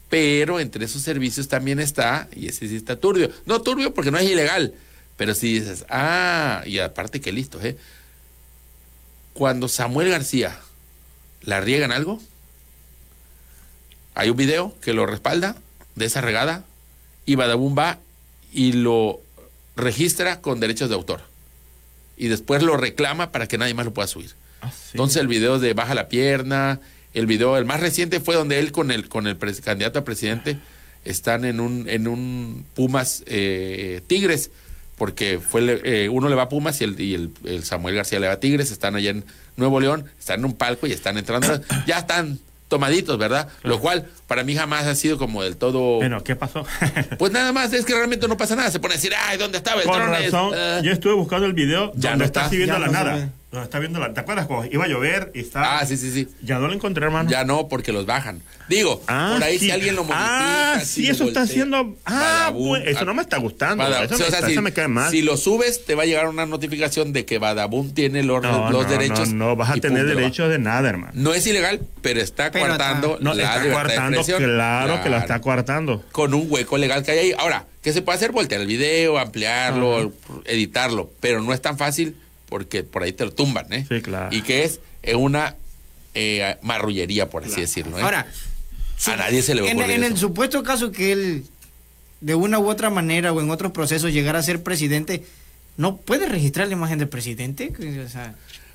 Pero 0.08 0.60
entre 0.60 0.84
esos 0.84 1.02
servicios 1.02 1.48
también 1.48 1.80
está, 1.80 2.28
y 2.34 2.46
ese 2.46 2.68
sí 2.68 2.76
está 2.76 2.94
turbio. 2.96 3.30
No 3.44 3.60
turbio 3.62 3.92
porque 3.92 4.12
no 4.12 4.18
es 4.18 4.30
ilegal. 4.30 4.74
Pero 5.16 5.34
si 5.34 5.58
dices, 5.58 5.84
ah, 5.88 6.62
y 6.66 6.78
aparte 6.78 7.20
que 7.20 7.32
listo, 7.32 7.60
¿eh? 7.60 7.76
Cuando 9.36 9.68
Samuel 9.68 10.08
García 10.08 10.58
la 11.42 11.60
riega 11.60 11.84
en 11.84 11.92
algo, 11.92 12.20
hay 14.14 14.30
un 14.30 14.36
video 14.38 14.74
que 14.80 14.94
lo 14.94 15.04
respalda 15.04 15.56
de 15.94 16.06
esa 16.06 16.22
regada 16.22 16.64
y 17.26 17.34
Badabun 17.34 17.76
va 17.76 17.98
y 18.50 18.72
lo 18.72 19.20
registra 19.76 20.40
con 20.40 20.58
derechos 20.58 20.88
de 20.88 20.94
autor. 20.94 21.20
Y 22.16 22.28
después 22.28 22.62
lo 22.62 22.78
reclama 22.78 23.30
para 23.30 23.46
que 23.46 23.58
nadie 23.58 23.74
más 23.74 23.84
lo 23.84 23.92
pueda 23.92 24.08
subir. 24.08 24.32
Ah, 24.62 24.72
sí. 24.72 24.92
Entonces 24.92 25.20
el 25.20 25.28
video 25.28 25.58
de 25.58 25.74
baja 25.74 25.94
la 25.94 26.08
pierna, 26.08 26.80
el 27.12 27.26
video, 27.26 27.58
el 27.58 27.66
más 27.66 27.80
reciente 27.80 28.20
fue 28.20 28.36
donde 28.36 28.58
él 28.58 28.72
con 28.72 28.90
el 28.90 29.10
con 29.10 29.26
el 29.26 29.36
candidato 29.36 29.98
a 29.98 30.04
presidente 30.04 30.56
están 31.04 31.44
en 31.44 31.60
un 31.60 31.86
en 31.90 32.08
un 32.08 32.64
Pumas 32.74 33.22
eh, 33.26 34.00
Tigres 34.06 34.50
porque 34.96 35.38
fue 35.38 35.60
le- 35.62 35.80
eh, 36.04 36.08
uno 36.08 36.28
le 36.28 36.34
va 36.34 36.42
a 36.44 36.48
Pumas 36.48 36.80
y 36.80 36.84
el, 36.84 37.00
y 37.00 37.14
el, 37.14 37.30
el 37.44 37.64
Samuel 37.64 37.94
García 37.94 38.18
le 38.20 38.26
va 38.28 38.34
a 38.34 38.40
Tigres, 38.40 38.70
están 38.70 38.96
allá 38.96 39.10
en 39.10 39.24
Nuevo 39.56 39.78
León, 39.80 40.04
están 40.18 40.40
en 40.40 40.46
un 40.46 40.54
palco 40.54 40.86
y 40.86 40.92
están 40.92 41.18
entrando, 41.18 41.60
ya 41.86 41.98
están 41.98 42.38
tomaditos, 42.68 43.16
¿verdad? 43.16 43.46
Lo 43.62 43.78
cual 43.78 44.06
para 44.26 44.42
mí 44.42 44.56
jamás 44.56 44.86
ha 44.86 44.94
sido 44.96 45.18
como 45.18 45.42
del 45.44 45.56
todo 45.56 45.96
Bueno, 45.98 46.24
¿qué 46.24 46.34
pasó? 46.34 46.66
pues 47.18 47.30
nada 47.30 47.52
más, 47.52 47.72
es 47.72 47.84
que 47.84 47.94
realmente 47.94 48.26
no 48.26 48.36
pasa 48.36 48.56
nada. 48.56 48.70
Se 48.72 48.80
pone 48.80 48.94
a 48.94 48.96
decir, 48.96 49.12
ay, 49.16 49.38
¿dónde 49.38 49.58
estaba 49.58 49.82
el 49.82 49.86
Con 49.86 50.00
razón, 50.00 50.52
Eh, 50.56 50.80
yo 50.82 50.90
estuve 50.90 51.12
buscando 51.12 51.46
el 51.46 51.52
video 51.52 51.92
Ya 51.94 52.10
donde 52.10 52.18
no 52.18 52.24
está, 52.24 52.40
está. 52.40 52.46
así 52.46 52.56
viendo 52.56 52.74
Ya 52.74 52.80
la 52.80 52.86
no 52.86 52.92
se 52.92 52.98
nada. 53.04 53.16
ve. 53.16 53.28
Donde 53.56 53.64
está 53.68 53.78
viendo 53.78 53.98
la, 53.98 54.12
¿Te 54.12 54.20
acuerdas 54.20 54.46
cuando 54.46 54.70
iba 54.70 54.84
a 54.84 54.86
llover 54.86 55.30
y 55.34 55.40
está? 55.40 55.78
Ah, 55.78 55.86
sí, 55.86 55.96
sí, 55.96 56.10
sí. 56.12 56.28
Ya 56.42 56.58
no 56.58 56.68
lo 56.68 56.74
encontré, 56.74 57.06
hermano. 57.06 57.30
Ya 57.30 57.44
no, 57.44 57.68
porque 57.68 57.90
los 57.90 58.04
bajan. 58.04 58.42
Digo, 58.68 59.02
Ah, 59.06 59.30
por 59.32 59.42
ahí 59.44 59.58
sí. 59.58 59.64
si 59.66 59.70
alguien 59.70 59.96
lo 59.96 60.04
modifica. 60.04 60.74
Ah, 60.74 60.80
si 60.80 60.86
sí, 60.86 61.06
lo 61.06 61.12
eso 61.14 61.24
está 61.24 61.40
haciendo. 61.40 61.96
Ah, 62.04 62.50
Badabun, 62.50 62.80
pues, 62.80 62.88
eso 62.90 62.98
ah, 63.00 63.04
no 63.06 63.14
me 63.14 63.22
está 63.22 63.38
gustando. 63.38 63.82
Bada- 63.82 64.04
eso, 64.04 64.14
o 64.14 64.18
sea, 64.18 64.42
me, 64.42 64.46
si, 64.48 64.52
eso 64.52 64.60
me 64.60 64.72
cae 64.74 64.88
mal. 64.88 65.10
si 65.10 65.22
lo 65.22 65.38
subes, 65.38 65.86
te 65.86 65.94
va 65.94 66.02
a 66.02 66.06
llegar 66.06 66.28
una 66.28 66.44
notificación 66.44 67.14
de 67.14 67.24
que 67.24 67.38
Badabun 67.38 67.94
tiene 67.94 68.22
los, 68.24 68.42
no, 68.42 68.70
los 68.70 68.84
no, 68.84 68.90
derechos. 68.90 69.30
No, 69.30 69.46
no, 69.46 69.56
vas 69.56 69.70
a 69.70 69.74
tener 69.74 70.00
pum, 70.02 70.08
te 70.08 70.14
va. 70.16 70.20
derechos 70.20 70.50
de 70.50 70.58
nada, 70.58 70.90
hermano. 70.90 71.12
No 71.14 71.32
es 71.32 71.46
ilegal, 71.46 71.80
pero 72.02 72.20
está 72.20 72.50
Pero 72.50 72.66
coartando 72.66 73.16
No, 73.22 73.32
la 73.32 73.54
está 73.54 73.72
coartando, 73.72 74.22
claro, 74.22 75.02
que 75.02 75.08
la 75.08 75.18
está 75.18 75.40
coartando. 75.40 76.04
Con 76.12 76.34
un 76.34 76.46
hueco 76.50 76.76
legal 76.76 77.02
que 77.04 77.12
hay 77.12 77.18
ahí. 77.20 77.34
Ahora, 77.38 77.64
¿qué 77.80 77.94
se 77.94 78.02
puede 78.02 78.16
hacer? 78.16 78.32
Voltear 78.32 78.60
el 78.60 78.66
video, 78.66 79.16
ampliarlo, 79.16 80.12
editarlo. 80.44 81.10
Pero 81.20 81.40
no 81.40 81.54
es 81.54 81.62
tan 81.62 81.78
fácil 81.78 82.16
porque 82.48 82.82
por 82.84 83.02
ahí 83.02 83.12
te 83.12 83.24
lo 83.24 83.32
tumban, 83.32 83.72
¿eh? 83.72 83.86
Sí, 83.88 84.00
claro. 84.00 84.34
Y 84.34 84.42
que 84.42 84.64
es 84.64 84.80
eh, 85.02 85.14
una 85.14 85.56
eh, 86.14 86.56
marrullería, 86.62 87.28
por 87.30 87.44
así 87.44 87.60
decirlo. 87.60 87.98
¿eh? 87.98 88.02
Ahora, 88.02 88.26
a 89.06 89.16
nadie 89.16 89.42
se 89.42 89.54
le 89.54 89.68
en, 89.68 89.76
ocurre 89.78 89.94
en 89.94 90.04
el 90.04 90.12
eso. 90.12 90.20
supuesto 90.28 90.62
caso 90.62 90.90
que 90.92 91.12
él, 91.12 91.44
de 92.20 92.34
una 92.34 92.58
u 92.58 92.68
otra 92.70 92.88
manera 92.90 93.32
o 93.32 93.40
en 93.40 93.50
otros 93.50 93.72
procesos, 93.72 94.12
llegara 94.12 94.38
a 94.38 94.42
ser 94.42 94.62
presidente, 94.62 95.24
¿no 95.76 95.96
puede 95.98 96.26
registrar 96.28 96.66
la 96.68 96.72
imagen 96.74 96.98
del 96.98 97.08
presidente? 97.08 97.72
O 98.04 98.08
sea, 98.08 98.34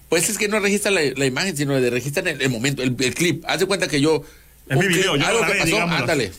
Pues 0.09 0.29
es 0.29 0.37
que 0.37 0.47
no 0.47 0.59
registran 0.59 0.93
la, 0.95 1.01
la 1.15 1.25
imagen, 1.25 1.55
sino 1.57 1.79
de 1.79 1.89
registran 1.89 2.27
el, 2.27 2.41
el 2.41 2.49
momento, 2.49 2.83
el, 2.83 2.95
el 2.99 3.13
clip. 3.15 3.43
Haz 3.47 3.59
de 3.61 3.65
cuenta 3.65 3.87
que 3.87 3.99
yo. 4.01 4.23
Es 4.69 4.77
mi 4.77 4.87
video, 4.87 5.15
yo 5.15 5.21
lo 5.21 5.25
algo 5.27 5.41
que 5.45 5.53
pasó, 5.53 5.65
digámoslo. 5.65 5.97
ándale. 5.97 6.31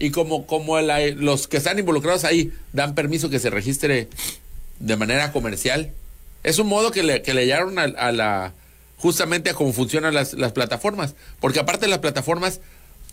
Y 0.00 0.10
como, 0.10 0.46
como 0.46 0.80
la- 0.80 1.06
los 1.08 1.46
que 1.48 1.56
están 1.58 1.78
involucrados 1.78 2.24
ahí 2.24 2.52
dan 2.72 2.94
permiso 2.94 3.30
que 3.30 3.38
se 3.38 3.50
registre 3.50 4.08
de 4.80 4.96
manera 4.96 5.32
comercial, 5.32 5.92
es 6.42 6.58
un 6.58 6.68
modo 6.68 6.90
que 6.90 7.02
le, 7.02 7.22
que 7.22 7.34
le 7.34 7.42
hallaron 7.42 7.78
a, 7.78 7.82
a 7.82 8.12
la. 8.12 8.54
justamente 8.96 9.50
a 9.50 9.54
cómo 9.54 9.72
funcionan 9.72 10.14
las, 10.14 10.34
las 10.34 10.52
plataformas. 10.52 11.14
Porque 11.40 11.60
aparte 11.60 11.88
las 11.88 11.98
plataformas 11.98 12.60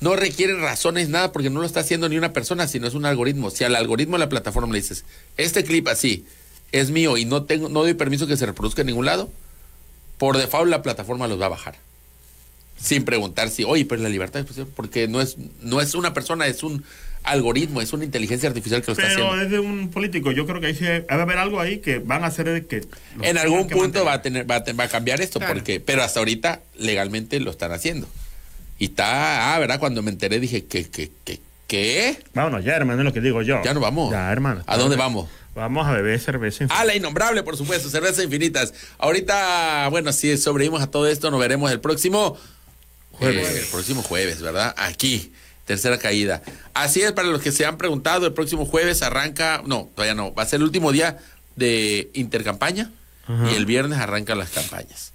no 0.02 0.16
requieren 0.16 0.62
razones, 0.62 1.10
nada, 1.10 1.32
porque 1.32 1.50
no 1.50 1.62
lo 1.62 1.66
está 1.66 1.80
haciendo 1.80 2.10
ni 2.10 2.18
una 2.18 2.34
persona, 2.34 2.68
sino 2.68 2.88
es 2.88 2.94
un 2.94 3.06
algoritmo. 3.06 3.50
Si 3.50 3.64
al 3.64 3.76
algoritmo 3.76 4.18
de 4.18 4.20
la 4.20 4.30
plataforma 4.30 4.74
le 4.74 4.82
dices, 4.82 5.06
este 5.38 5.64
clip 5.64 5.88
así 5.88 6.26
es 6.72 6.92
mío 6.92 7.18
y 7.18 7.26
no 7.26 7.44
tengo, 7.44 7.70
no 7.70 7.82
doy 7.82 7.94
permiso 7.94 8.28
que 8.28 8.38
se 8.38 8.46
reproduzca 8.46 8.82
en 8.82 8.88
ningún 8.88 9.06
lado, 9.06 9.30
por 10.18 10.38
default 10.38 10.70
la 10.70 10.82
plataforma 10.82 11.28
los 11.28 11.40
va 11.40 11.46
a 11.46 11.50
bajar. 11.50 11.76
Sin 12.78 13.06
preguntar 13.06 13.50
si, 13.50 13.64
oye, 13.64 13.86
pero 13.86 14.02
la 14.02 14.10
libertad 14.10 14.40
de 14.40 14.42
expresión, 14.42 14.70
porque 14.76 15.08
no 15.08 15.22
es, 15.22 15.38
no 15.62 15.80
es 15.80 15.96
una 15.96 16.14
persona, 16.14 16.46
es 16.48 16.62
un 16.62 16.84
algoritmo, 17.26 17.82
es 17.82 17.92
una 17.94 18.06
inteligencia 18.06 18.48
artificial 18.50 18.82
que 18.82 18.88
lo 18.88 18.94
está 18.94 19.08
Pero 19.08 19.26
haciendo. 19.32 19.42
es 19.44 19.50
de 19.52 19.60
un 19.60 19.90
político. 19.92 20.32
Yo 20.32 20.46
creo 20.46 20.62
que 20.62 20.68
ahí 20.68 20.76
sí 20.76 20.86
va 20.86 21.04
a 21.18 21.22
haber 21.22 21.38
algo 21.38 21.60
ahí 21.60 21.80
que 21.80 22.00
van 22.00 22.24
a 22.24 22.28
hacer 22.28 22.50
de 22.50 22.66
que. 22.66 22.86
En 23.22 23.38
algún 23.38 23.68
que 23.68 23.76
punto 23.76 24.06
mantener. 24.06 24.08
va 24.08 24.14
a 24.14 24.22
tener, 24.22 24.52
va 24.52 24.56
a, 24.58 24.74
va 24.74 24.84
a 24.86 24.90
cambiar 24.90 25.22
esto, 25.22 25.40
Claro. 25.40 25.54
porque, 25.56 25.80
pero 25.80 26.04
hasta 26.04 26.20
ahorita 26.20 26.62
legalmente 26.78 27.40
lo 27.40 27.52
están 27.52 27.72
haciendo. 27.72 28.08
Y 28.80 28.86
está, 28.86 29.56
ah, 29.56 29.60
¿verdad? 29.60 29.80
Cuando 29.80 30.02
me 30.02 30.12
enteré 30.12 30.40
dije, 30.40 30.66
¿qué, 30.66 30.90
qué, 30.90 31.10
qué, 31.24 31.40
qué? 31.68 32.18
Vámonos 32.34 32.64
ya, 32.66 32.76
hermano, 32.76 33.00
es 33.02 33.06
lo 33.06 33.14
que 33.14 33.22
digo 33.22 33.42
yo. 33.42 33.62
Ya 33.64 33.74
no 33.74 33.80
vamos. 33.80 34.12
Ya, 34.12 34.32
hermano. 34.32 34.64
¿A 34.68 34.78
dónde 34.78 34.96
vamos? 34.98 35.30
Vamos 35.56 35.88
a 35.88 35.94
beber 35.94 36.20
cerveza. 36.20 36.66
A 36.70 36.84
la 36.84 36.96
innombrable, 36.96 37.42
por 37.42 37.56
supuesto, 37.56 37.90
cerveza 37.90 38.22
infinitas. 38.22 38.74
Ahorita, 38.98 39.88
bueno, 39.90 40.12
si 40.12 40.38
sobrevivimos 40.38 40.82
a 40.82 40.88
todo 40.88 41.08
esto, 41.08 41.32
nos 41.32 41.40
veremos 41.40 41.72
el 41.72 41.80
próximo 41.80 42.38
Jueves. 43.14 43.48
eh, 43.48 43.60
el 43.62 43.66
próximo 43.68 44.02
jueves, 44.04 44.42
¿verdad? 44.42 44.76
Aquí, 44.78 45.32
tercera 45.66 45.98
caída. 45.98 46.42
Así 46.74 47.02
es, 47.02 47.12
para 47.12 47.28
los 47.28 47.42
que 47.42 47.52
se 47.52 47.66
han 47.66 47.78
preguntado, 47.78 48.26
el 48.28 48.34
próximo 48.34 48.66
jueves 48.66 49.02
arranca, 49.02 49.62
no, 49.66 49.90
todavía 49.96 50.16
no, 50.16 50.34
va 50.34 50.44
a 50.44 50.46
ser 50.46 50.58
el 50.58 50.64
último 50.64 50.92
día 50.92 51.18
de 51.56 52.10
intercampaña 52.14 52.92
Ajá. 53.28 53.52
y 53.52 53.56
el 53.56 53.66
viernes 53.66 54.00
arrancan 54.00 54.38
las 54.38 54.52
campañas. 54.52 55.12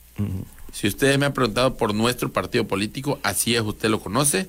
Si 0.73 0.87
ustedes 0.87 1.19
me 1.19 1.27
han 1.27 1.33
preguntado 1.33 1.77
por 1.77 1.95
nuestro 1.95 2.33
partido 2.33 2.67
político, 2.67 3.19
así 3.23 3.55
es, 3.55 3.63
usted 3.63 3.89
lo 3.89 4.01
conoce, 4.01 4.49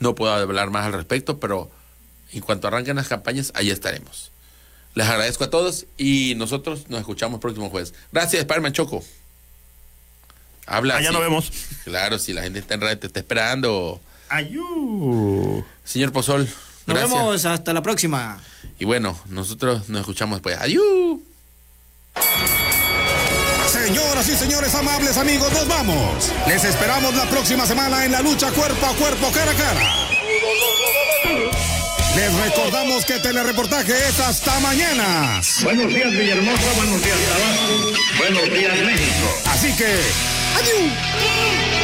no 0.00 0.14
puedo 0.14 0.32
hablar 0.32 0.70
más 0.70 0.86
al 0.86 0.92
respecto, 0.92 1.38
pero 1.38 1.70
en 2.32 2.40
cuanto 2.40 2.66
arranquen 2.66 2.96
las 2.96 3.08
campañas, 3.08 3.52
ahí 3.54 3.70
estaremos. 3.70 4.32
Les 4.94 5.06
agradezco 5.06 5.44
a 5.44 5.50
todos 5.50 5.86
y 5.96 6.34
nosotros 6.36 6.88
nos 6.88 7.00
escuchamos 7.00 7.36
el 7.36 7.40
próximo 7.40 7.70
jueves. 7.70 7.94
Gracias, 8.10 8.42
Spiderman 8.42 8.72
Choco. 8.72 9.02
Habla. 10.66 10.96
Allá 10.96 11.12
nos 11.12 11.22
vemos. 11.22 11.52
Claro, 11.84 12.18
si 12.18 12.32
la 12.32 12.42
gente 12.42 12.58
está 12.58 12.74
en 12.74 12.82
radio, 12.82 12.98
te 12.98 13.06
está 13.06 13.20
esperando. 13.20 14.00
Ayú. 14.32 15.62
Señor 15.84 16.10
Pozol, 16.12 16.48
nos 16.86 16.96
gracias. 16.96 17.10
vemos 17.10 17.44
hasta 17.44 17.72
la 17.74 17.82
próxima. 17.82 18.38
Y 18.78 18.86
bueno, 18.86 19.18
nosotros 19.28 19.90
nos 19.90 20.00
escuchamos 20.00 20.38
después. 20.38 20.56
Adiós. 20.58 21.18
Señoras 23.70 24.28
y 24.28 24.36
señores 24.36 24.74
amables 24.74 25.16
amigos, 25.18 25.52
nos 25.52 25.68
vamos. 25.68 26.32
Les 26.46 26.64
esperamos 26.64 27.14
la 27.14 27.28
próxima 27.28 27.66
semana 27.66 28.04
en 28.06 28.12
la 28.12 28.22
lucha 28.22 28.50
cuerpo 28.52 28.86
a 28.86 28.94
cuerpo, 28.94 29.30
cara 29.32 29.50
a 29.50 29.54
cara. 29.54 29.94
Les 32.16 32.32
recordamos 32.34 33.04
que 33.04 33.18
telereportaje 33.20 33.92
es 34.08 34.20
hasta 34.20 34.60
mañana. 34.60 35.40
Buenos 35.62 35.88
días, 35.88 36.10
Villahermosa. 36.10 36.72
Buenos 36.76 37.02
días, 37.02 37.18
Tabasco. 37.28 38.18
Buenos 38.18 38.44
días, 38.58 38.78
México. 38.84 39.26
Así 39.46 39.72
que, 39.76 40.00
adiós. 40.58 41.81